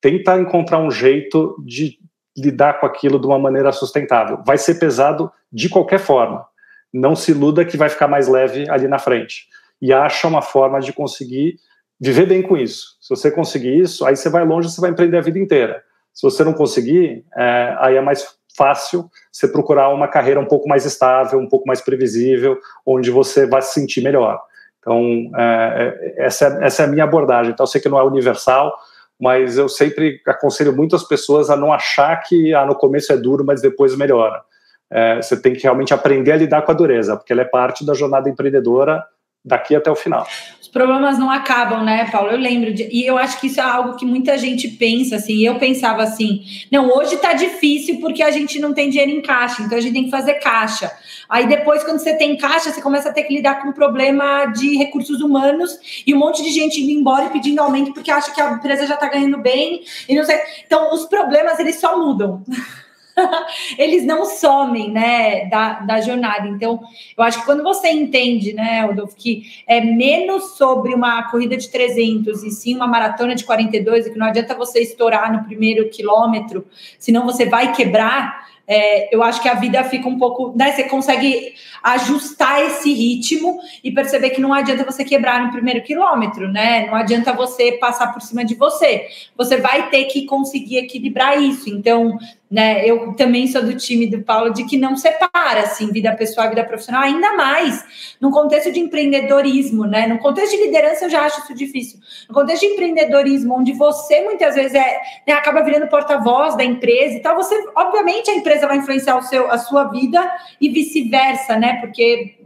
Tenta 0.00 0.38
encontrar 0.38 0.78
um 0.78 0.90
jeito 0.90 1.56
de 1.64 1.98
lidar 2.36 2.80
com 2.80 2.86
aquilo 2.86 3.20
de 3.20 3.26
uma 3.26 3.38
maneira 3.38 3.72
sustentável. 3.72 4.42
Vai 4.44 4.58
ser 4.58 4.76
pesado 4.76 5.30
de 5.52 5.68
qualquer 5.68 5.98
forma. 5.98 6.44
Não 6.92 7.14
se 7.14 7.30
iluda 7.30 7.64
que 7.64 7.76
vai 7.76 7.88
ficar 7.88 8.08
mais 8.08 8.28
leve 8.28 8.68
ali 8.68 8.88
na 8.88 8.98
frente. 8.98 9.46
E 9.80 9.92
acha 9.92 10.26
uma 10.28 10.42
forma 10.42 10.80
de 10.80 10.92
conseguir 10.92 11.56
viver 12.00 12.26
bem 12.26 12.42
com 12.42 12.56
isso. 12.56 12.96
Se 13.00 13.10
você 13.10 13.30
conseguir 13.30 13.78
isso, 13.78 14.04
aí 14.04 14.16
você 14.16 14.28
vai 14.28 14.44
longe, 14.44 14.68
você 14.68 14.80
vai 14.80 14.90
empreender 14.90 15.18
a 15.18 15.22
vida 15.22 15.38
inteira. 15.38 15.82
Se 16.12 16.22
você 16.22 16.42
não 16.42 16.52
conseguir, 16.52 17.24
é, 17.36 17.76
aí 17.78 17.96
é 17.96 18.00
mais 18.00 18.36
fácil 18.56 19.08
você 19.30 19.48
procurar 19.48 19.88
uma 19.88 20.08
carreira 20.08 20.40
um 20.40 20.44
pouco 20.44 20.68
mais 20.68 20.84
estável, 20.84 21.38
um 21.38 21.48
pouco 21.48 21.66
mais 21.66 21.80
previsível, 21.80 22.58
onde 22.84 23.10
você 23.10 23.46
vai 23.46 23.62
se 23.62 23.72
sentir 23.72 24.02
melhor. 24.02 24.40
Então, 24.82 25.30
é, 25.36 26.12
é 26.18 26.24
essa, 26.26 26.46
é, 26.46 26.66
essa 26.66 26.82
é 26.82 26.86
a 26.86 26.88
minha 26.88 27.04
abordagem. 27.04 27.52
Então, 27.52 27.62
eu 27.62 27.68
sei 27.68 27.80
que 27.80 27.88
não 27.88 27.98
é 27.98 28.02
universal, 28.02 28.76
mas 29.18 29.56
eu 29.56 29.68
sempre 29.68 30.20
aconselho 30.26 30.74
muito 30.74 30.96
as 30.96 31.04
pessoas 31.04 31.48
a 31.48 31.56
não 31.56 31.72
achar 31.72 32.16
que 32.22 32.52
ah, 32.52 32.66
no 32.66 32.74
começo 32.74 33.12
é 33.12 33.16
duro, 33.16 33.44
mas 33.44 33.62
depois 33.62 33.96
melhora. 33.96 34.42
É, 34.90 35.22
você 35.22 35.40
tem 35.40 35.54
que 35.54 35.62
realmente 35.62 35.94
aprender 35.94 36.32
a 36.32 36.36
lidar 36.36 36.62
com 36.62 36.72
a 36.72 36.74
dureza, 36.74 37.16
porque 37.16 37.32
ela 37.32 37.42
é 37.42 37.46
parte 37.46 37.86
da 37.86 37.94
jornada 37.94 38.28
empreendedora 38.28 39.02
daqui 39.44 39.74
até 39.74 39.90
o 39.90 39.96
final 39.96 40.26
problemas 40.72 41.18
não 41.18 41.30
acabam, 41.30 41.84
né, 41.84 42.08
Paulo? 42.10 42.30
Eu 42.30 42.38
lembro 42.38 42.72
de, 42.72 42.88
e 42.90 43.06
eu 43.06 43.18
acho 43.18 43.38
que 43.38 43.46
isso 43.46 43.60
é 43.60 43.62
algo 43.62 43.94
que 43.94 44.06
muita 44.06 44.38
gente 44.38 44.66
pensa 44.66 45.16
assim. 45.16 45.44
Eu 45.46 45.56
pensava 45.56 46.02
assim: 46.02 46.42
não, 46.70 46.88
hoje 46.88 47.18
tá 47.18 47.34
difícil 47.34 48.00
porque 48.00 48.22
a 48.22 48.30
gente 48.30 48.58
não 48.58 48.72
tem 48.72 48.88
dinheiro 48.88 49.12
em 49.12 49.20
caixa, 49.20 49.62
então 49.62 49.76
a 49.76 49.80
gente 49.80 49.92
tem 49.92 50.04
que 50.04 50.10
fazer 50.10 50.34
caixa. 50.34 50.90
Aí 51.28 51.46
depois, 51.46 51.84
quando 51.84 51.98
você 51.98 52.14
tem 52.16 52.36
caixa, 52.36 52.70
você 52.70 52.80
começa 52.80 53.10
a 53.10 53.12
ter 53.12 53.24
que 53.24 53.34
lidar 53.34 53.60
com 53.60 53.68
um 53.68 53.72
problema 53.72 54.46
de 54.46 54.76
recursos 54.76 55.20
humanos 55.20 55.78
e 56.06 56.14
um 56.14 56.18
monte 56.18 56.42
de 56.42 56.50
gente 56.50 56.80
indo 56.80 56.90
embora 56.90 57.26
e 57.26 57.30
pedindo 57.30 57.60
aumento 57.60 57.92
porque 57.92 58.10
acha 58.10 58.32
que 58.32 58.40
a 58.40 58.52
empresa 58.52 58.86
já 58.86 58.96
tá 58.96 59.08
ganhando 59.08 59.38
bem 59.38 59.82
e 60.08 60.14
não 60.14 60.24
sei. 60.24 60.38
Então, 60.66 60.92
os 60.92 61.04
problemas 61.04 61.58
eles 61.58 61.78
só 61.78 61.98
mudam. 61.98 62.42
eles 63.78 64.04
não 64.04 64.24
somem, 64.24 64.90
né, 64.90 65.46
da, 65.46 65.80
da 65.80 66.00
jornada. 66.00 66.48
Então, 66.48 66.80
eu 67.16 67.24
acho 67.24 67.40
que 67.40 67.44
quando 67.44 67.62
você 67.62 67.88
entende, 67.88 68.52
né, 68.52 68.84
Rodolfo, 68.84 69.16
que 69.16 69.44
é 69.66 69.80
menos 69.80 70.56
sobre 70.56 70.94
uma 70.94 71.30
corrida 71.30 71.56
de 71.56 71.68
300 71.68 72.42
e 72.42 72.50
sim 72.50 72.74
uma 72.74 72.86
maratona 72.86 73.34
de 73.34 73.44
42, 73.44 74.06
e 74.06 74.10
que 74.10 74.18
não 74.18 74.26
adianta 74.26 74.54
você 74.54 74.80
estourar 74.80 75.32
no 75.32 75.44
primeiro 75.44 75.88
quilômetro, 75.88 76.66
senão 76.98 77.24
você 77.24 77.46
vai 77.46 77.72
quebrar, 77.72 78.46
é, 78.66 79.14
eu 79.14 79.22
acho 79.22 79.42
que 79.42 79.48
a 79.48 79.54
vida 79.54 79.82
fica 79.84 80.08
um 80.08 80.18
pouco. 80.18 80.56
Né, 80.56 80.72
você 80.72 80.84
consegue 80.84 81.54
ajustar 81.82 82.64
esse 82.64 82.92
ritmo 82.92 83.60
e 83.82 83.90
perceber 83.90 84.30
que 84.30 84.40
não 84.40 84.52
adianta 84.52 84.84
você 84.84 85.04
quebrar 85.04 85.44
no 85.44 85.50
primeiro 85.50 85.82
quilômetro, 85.82 86.48
né? 86.48 86.86
Não 86.86 86.94
adianta 86.94 87.32
você 87.32 87.72
passar 87.72 88.12
por 88.12 88.22
cima 88.22 88.44
de 88.44 88.54
você. 88.54 89.06
Você 89.36 89.56
vai 89.56 89.90
ter 89.90 90.04
que 90.04 90.24
conseguir 90.26 90.78
equilibrar 90.78 91.42
isso. 91.42 91.68
Então, 91.68 92.16
né? 92.52 92.86
Eu 92.86 93.14
também 93.14 93.46
sou 93.46 93.62
do 93.62 93.74
time 93.74 94.06
do 94.06 94.20
Paulo 94.20 94.52
de 94.52 94.64
que 94.66 94.76
não 94.76 94.94
separa 94.94 95.62
assim 95.62 95.90
vida 95.90 96.14
pessoal 96.14 96.46
e 96.46 96.50
vida 96.50 96.62
profissional, 96.62 97.00
ainda 97.00 97.32
mais 97.32 97.82
no 98.20 98.30
contexto 98.30 98.70
de 98.70 98.78
empreendedorismo, 98.78 99.86
né? 99.86 100.06
No 100.06 100.18
contexto 100.18 100.54
de 100.54 100.66
liderança 100.66 101.06
eu 101.06 101.10
já 101.10 101.22
acho 101.22 101.40
isso 101.40 101.54
difícil. 101.54 101.98
No 102.28 102.34
contexto 102.34 102.60
de 102.60 102.74
empreendedorismo, 102.74 103.58
onde 103.58 103.72
você 103.72 104.22
muitas 104.24 104.54
vezes 104.54 104.74
é, 104.74 105.00
né, 105.26 105.32
acaba 105.32 105.62
virando 105.62 105.88
porta-voz 105.88 106.54
da 106.54 106.62
empresa 106.62 107.16
e 107.16 107.20
tal, 107.20 107.36
você 107.36 107.54
obviamente 107.74 108.30
a 108.30 108.34
empresa 108.34 108.66
vai 108.66 108.76
influenciar 108.76 109.16
o 109.16 109.22
seu 109.22 109.50
a 109.50 109.56
sua 109.56 109.84
vida 109.84 110.20
e 110.60 110.68
vice-versa, 110.68 111.56
né? 111.56 111.80
Porque 111.80 112.36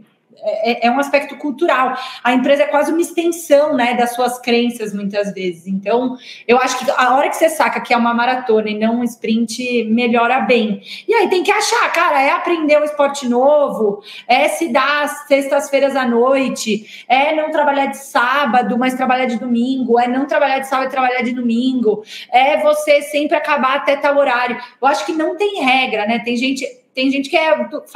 é, 0.41 0.71
é, 0.71 0.87
é, 0.87 0.91
um 0.91 0.99
aspecto 0.99 1.35
cultural. 1.37 1.95
A 2.23 2.33
empresa 2.33 2.63
é 2.63 2.67
quase 2.67 2.91
uma 2.91 3.01
extensão 3.01 3.75
né, 3.75 3.95
das 3.95 4.13
suas 4.13 4.39
crenças, 4.39 4.93
muitas 4.93 5.33
vezes. 5.33 5.67
Então, 5.67 6.17
eu 6.47 6.57
acho 6.57 6.79
que 6.79 6.91
a 6.91 7.15
hora 7.15 7.29
que 7.29 7.35
você 7.35 7.49
saca 7.49 7.81
que 7.81 7.93
é 7.93 7.97
uma 7.97 8.13
maratona 8.13 8.69
e 8.69 8.77
não 8.77 8.99
um 8.99 9.03
sprint, 9.03 9.83
melhora 9.85 10.41
bem. 10.41 10.81
E 11.07 11.13
aí 11.13 11.29
tem 11.29 11.43
que 11.43 11.51
achar, 11.51 11.91
cara, 11.91 12.21
é 12.21 12.31
aprender 12.31 12.79
um 12.79 12.83
esporte 12.83 13.27
novo, 13.27 14.01
é 14.27 14.47
se 14.47 14.69
dar 14.69 15.07
sextas-feiras 15.27 15.95
à 15.95 16.05
noite, 16.05 17.05
é 17.07 17.33
não 17.33 17.51
trabalhar 17.51 17.87
de 17.87 17.97
sábado, 17.97 18.77
mas 18.77 18.93
trabalhar 18.93 19.25
de 19.25 19.37
domingo, 19.37 19.99
é 19.99 20.07
não 20.07 20.25
trabalhar 20.25 20.59
de 20.59 20.67
sábado 20.67 20.87
e 20.87 20.91
trabalhar 20.91 21.21
de 21.21 21.33
domingo, 21.33 22.03
é 22.31 22.57
você 22.57 23.01
sempre 23.01 23.35
acabar 23.35 23.77
até 23.77 23.95
tal 23.95 24.17
horário. 24.17 24.57
Eu 24.81 24.87
acho 24.87 25.05
que 25.05 25.13
não 25.13 25.35
tem 25.35 25.63
regra, 25.63 26.05
né? 26.05 26.19
Tem 26.19 26.35
gente, 26.35 26.65
tem 26.93 27.09
gente 27.09 27.29
que 27.29 27.37
é 27.37 27.55
5 27.85 27.87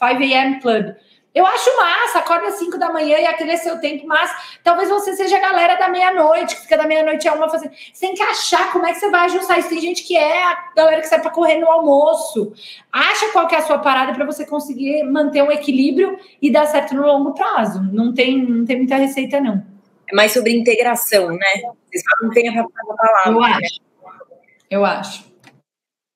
a.m. 0.00 0.60
Club. 0.60 0.94
Eu 1.38 1.46
acho 1.46 1.76
massa, 1.76 2.18
acorda 2.18 2.48
às 2.48 2.54
5 2.54 2.76
da 2.76 2.92
manhã 2.92 3.16
e 3.16 3.24
aquele 3.24 3.52
é 3.52 3.56
seu 3.56 3.78
tempo, 3.78 4.04
mas 4.08 4.28
talvez 4.64 4.88
você 4.88 5.12
seja 5.12 5.36
a 5.36 5.40
galera 5.40 5.76
da 5.76 5.88
meia-noite, 5.88 6.56
que 6.56 6.62
fica 6.62 6.76
da 6.76 6.84
meia-noite 6.84 7.28
a 7.28 7.34
uma 7.34 7.48
fazendo. 7.48 7.70
Você 7.92 8.06
tem 8.06 8.12
que 8.12 8.22
achar 8.24 8.72
como 8.72 8.84
é 8.84 8.92
que 8.92 8.98
você 8.98 9.08
vai 9.08 9.26
ajustar 9.26 9.56
isso. 9.56 9.68
Tem 9.68 9.80
gente 9.80 10.02
que 10.02 10.16
é 10.16 10.42
a 10.42 10.72
galera 10.74 11.00
que 11.00 11.06
sai 11.06 11.20
para 11.20 11.30
correr 11.30 11.58
no 11.58 11.70
almoço. 11.70 12.52
Acha 12.90 13.28
qual 13.28 13.46
que 13.46 13.54
é 13.54 13.58
a 13.58 13.62
sua 13.62 13.78
parada 13.78 14.12
para 14.14 14.26
você 14.26 14.44
conseguir 14.44 15.04
manter 15.04 15.40
um 15.44 15.52
equilíbrio 15.52 16.18
e 16.42 16.50
dar 16.50 16.66
certo 16.66 16.96
no 16.96 17.06
longo 17.06 17.32
prazo. 17.34 17.84
Não 17.92 18.12
tem, 18.12 18.44
não 18.44 18.64
tem 18.64 18.78
muita 18.78 18.96
receita, 18.96 19.40
não. 19.40 19.64
É 20.10 20.16
mais 20.16 20.32
sobre 20.32 20.52
integração, 20.52 21.28
né? 21.28 21.52
Vocês 21.86 22.02
não 22.20 22.30
tem 22.30 22.48
a 22.48 22.64
palavra. 22.64 23.30
Eu 23.30 23.42
acho. 23.44 23.80
Eu 24.68 24.84
acho. 24.84 25.24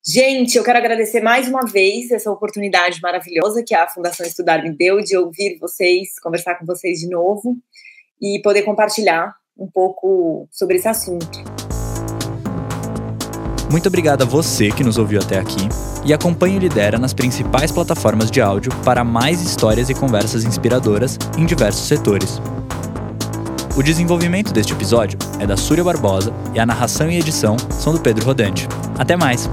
Gente, 0.04 0.58
eu 0.58 0.64
quero 0.64 0.78
agradecer 0.78 1.20
mais 1.20 1.46
uma 1.46 1.64
vez 1.64 2.10
essa 2.10 2.28
oportunidade 2.28 3.00
maravilhosa 3.00 3.62
que 3.62 3.72
a 3.72 3.86
Fundação 3.86 4.26
Estudar 4.26 4.60
me 4.60 4.76
deu 4.76 5.00
de 5.00 5.16
ouvir 5.16 5.58
vocês, 5.60 6.18
conversar 6.20 6.56
com 6.56 6.66
vocês 6.66 6.98
de 6.98 7.08
novo 7.08 7.56
e 8.20 8.40
poder 8.42 8.62
compartilhar 8.62 9.32
um 9.56 9.70
pouco 9.70 10.48
sobre 10.50 10.78
esse 10.78 10.88
assunto. 10.88 11.38
Muito 13.70 13.86
obrigado 13.86 14.22
a 14.22 14.24
você 14.24 14.72
que 14.72 14.82
nos 14.82 14.98
ouviu 14.98 15.20
até 15.20 15.38
aqui 15.38 15.68
e 16.04 16.12
acompanhe 16.12 16.56
o 16.56 16.58
Lidera 16.58 16.98
nas 16.98 17.14
principais 17.14 17.70
plataformas 17.70 18.28
de 18.28 18.40
áudio 18.40 18.72
para 18.84 19.04
mais 19.04 19.40
histórias 19.40 19.88
e 19.88 19.94
conversas 19.94 20.42
inspiradoras 20.42 21.16
em 21.38 21.46
diversos 21.46 21.86
setores. 21.86 22.40
O 23.76 23.82
desenvolvimento 23.84 24.52
deste 24.52 24.72
episódio 24.72 25.16
é 25.38 25.46
da 25.46 25.56
Súria 25.56 25.84
Barbosa 25.84 26.34
e 26.52 26.58
a 26.58 26.66
narração 26.66 27.08
e 27.08 27.18
edição 27.18 27.56
são 27.70 27.94
do 27.94 28.00
Pedro 28.00 28.26
Rodante. 28.26 28.66
Até 28.98 29.16
mais! 29.16 29.48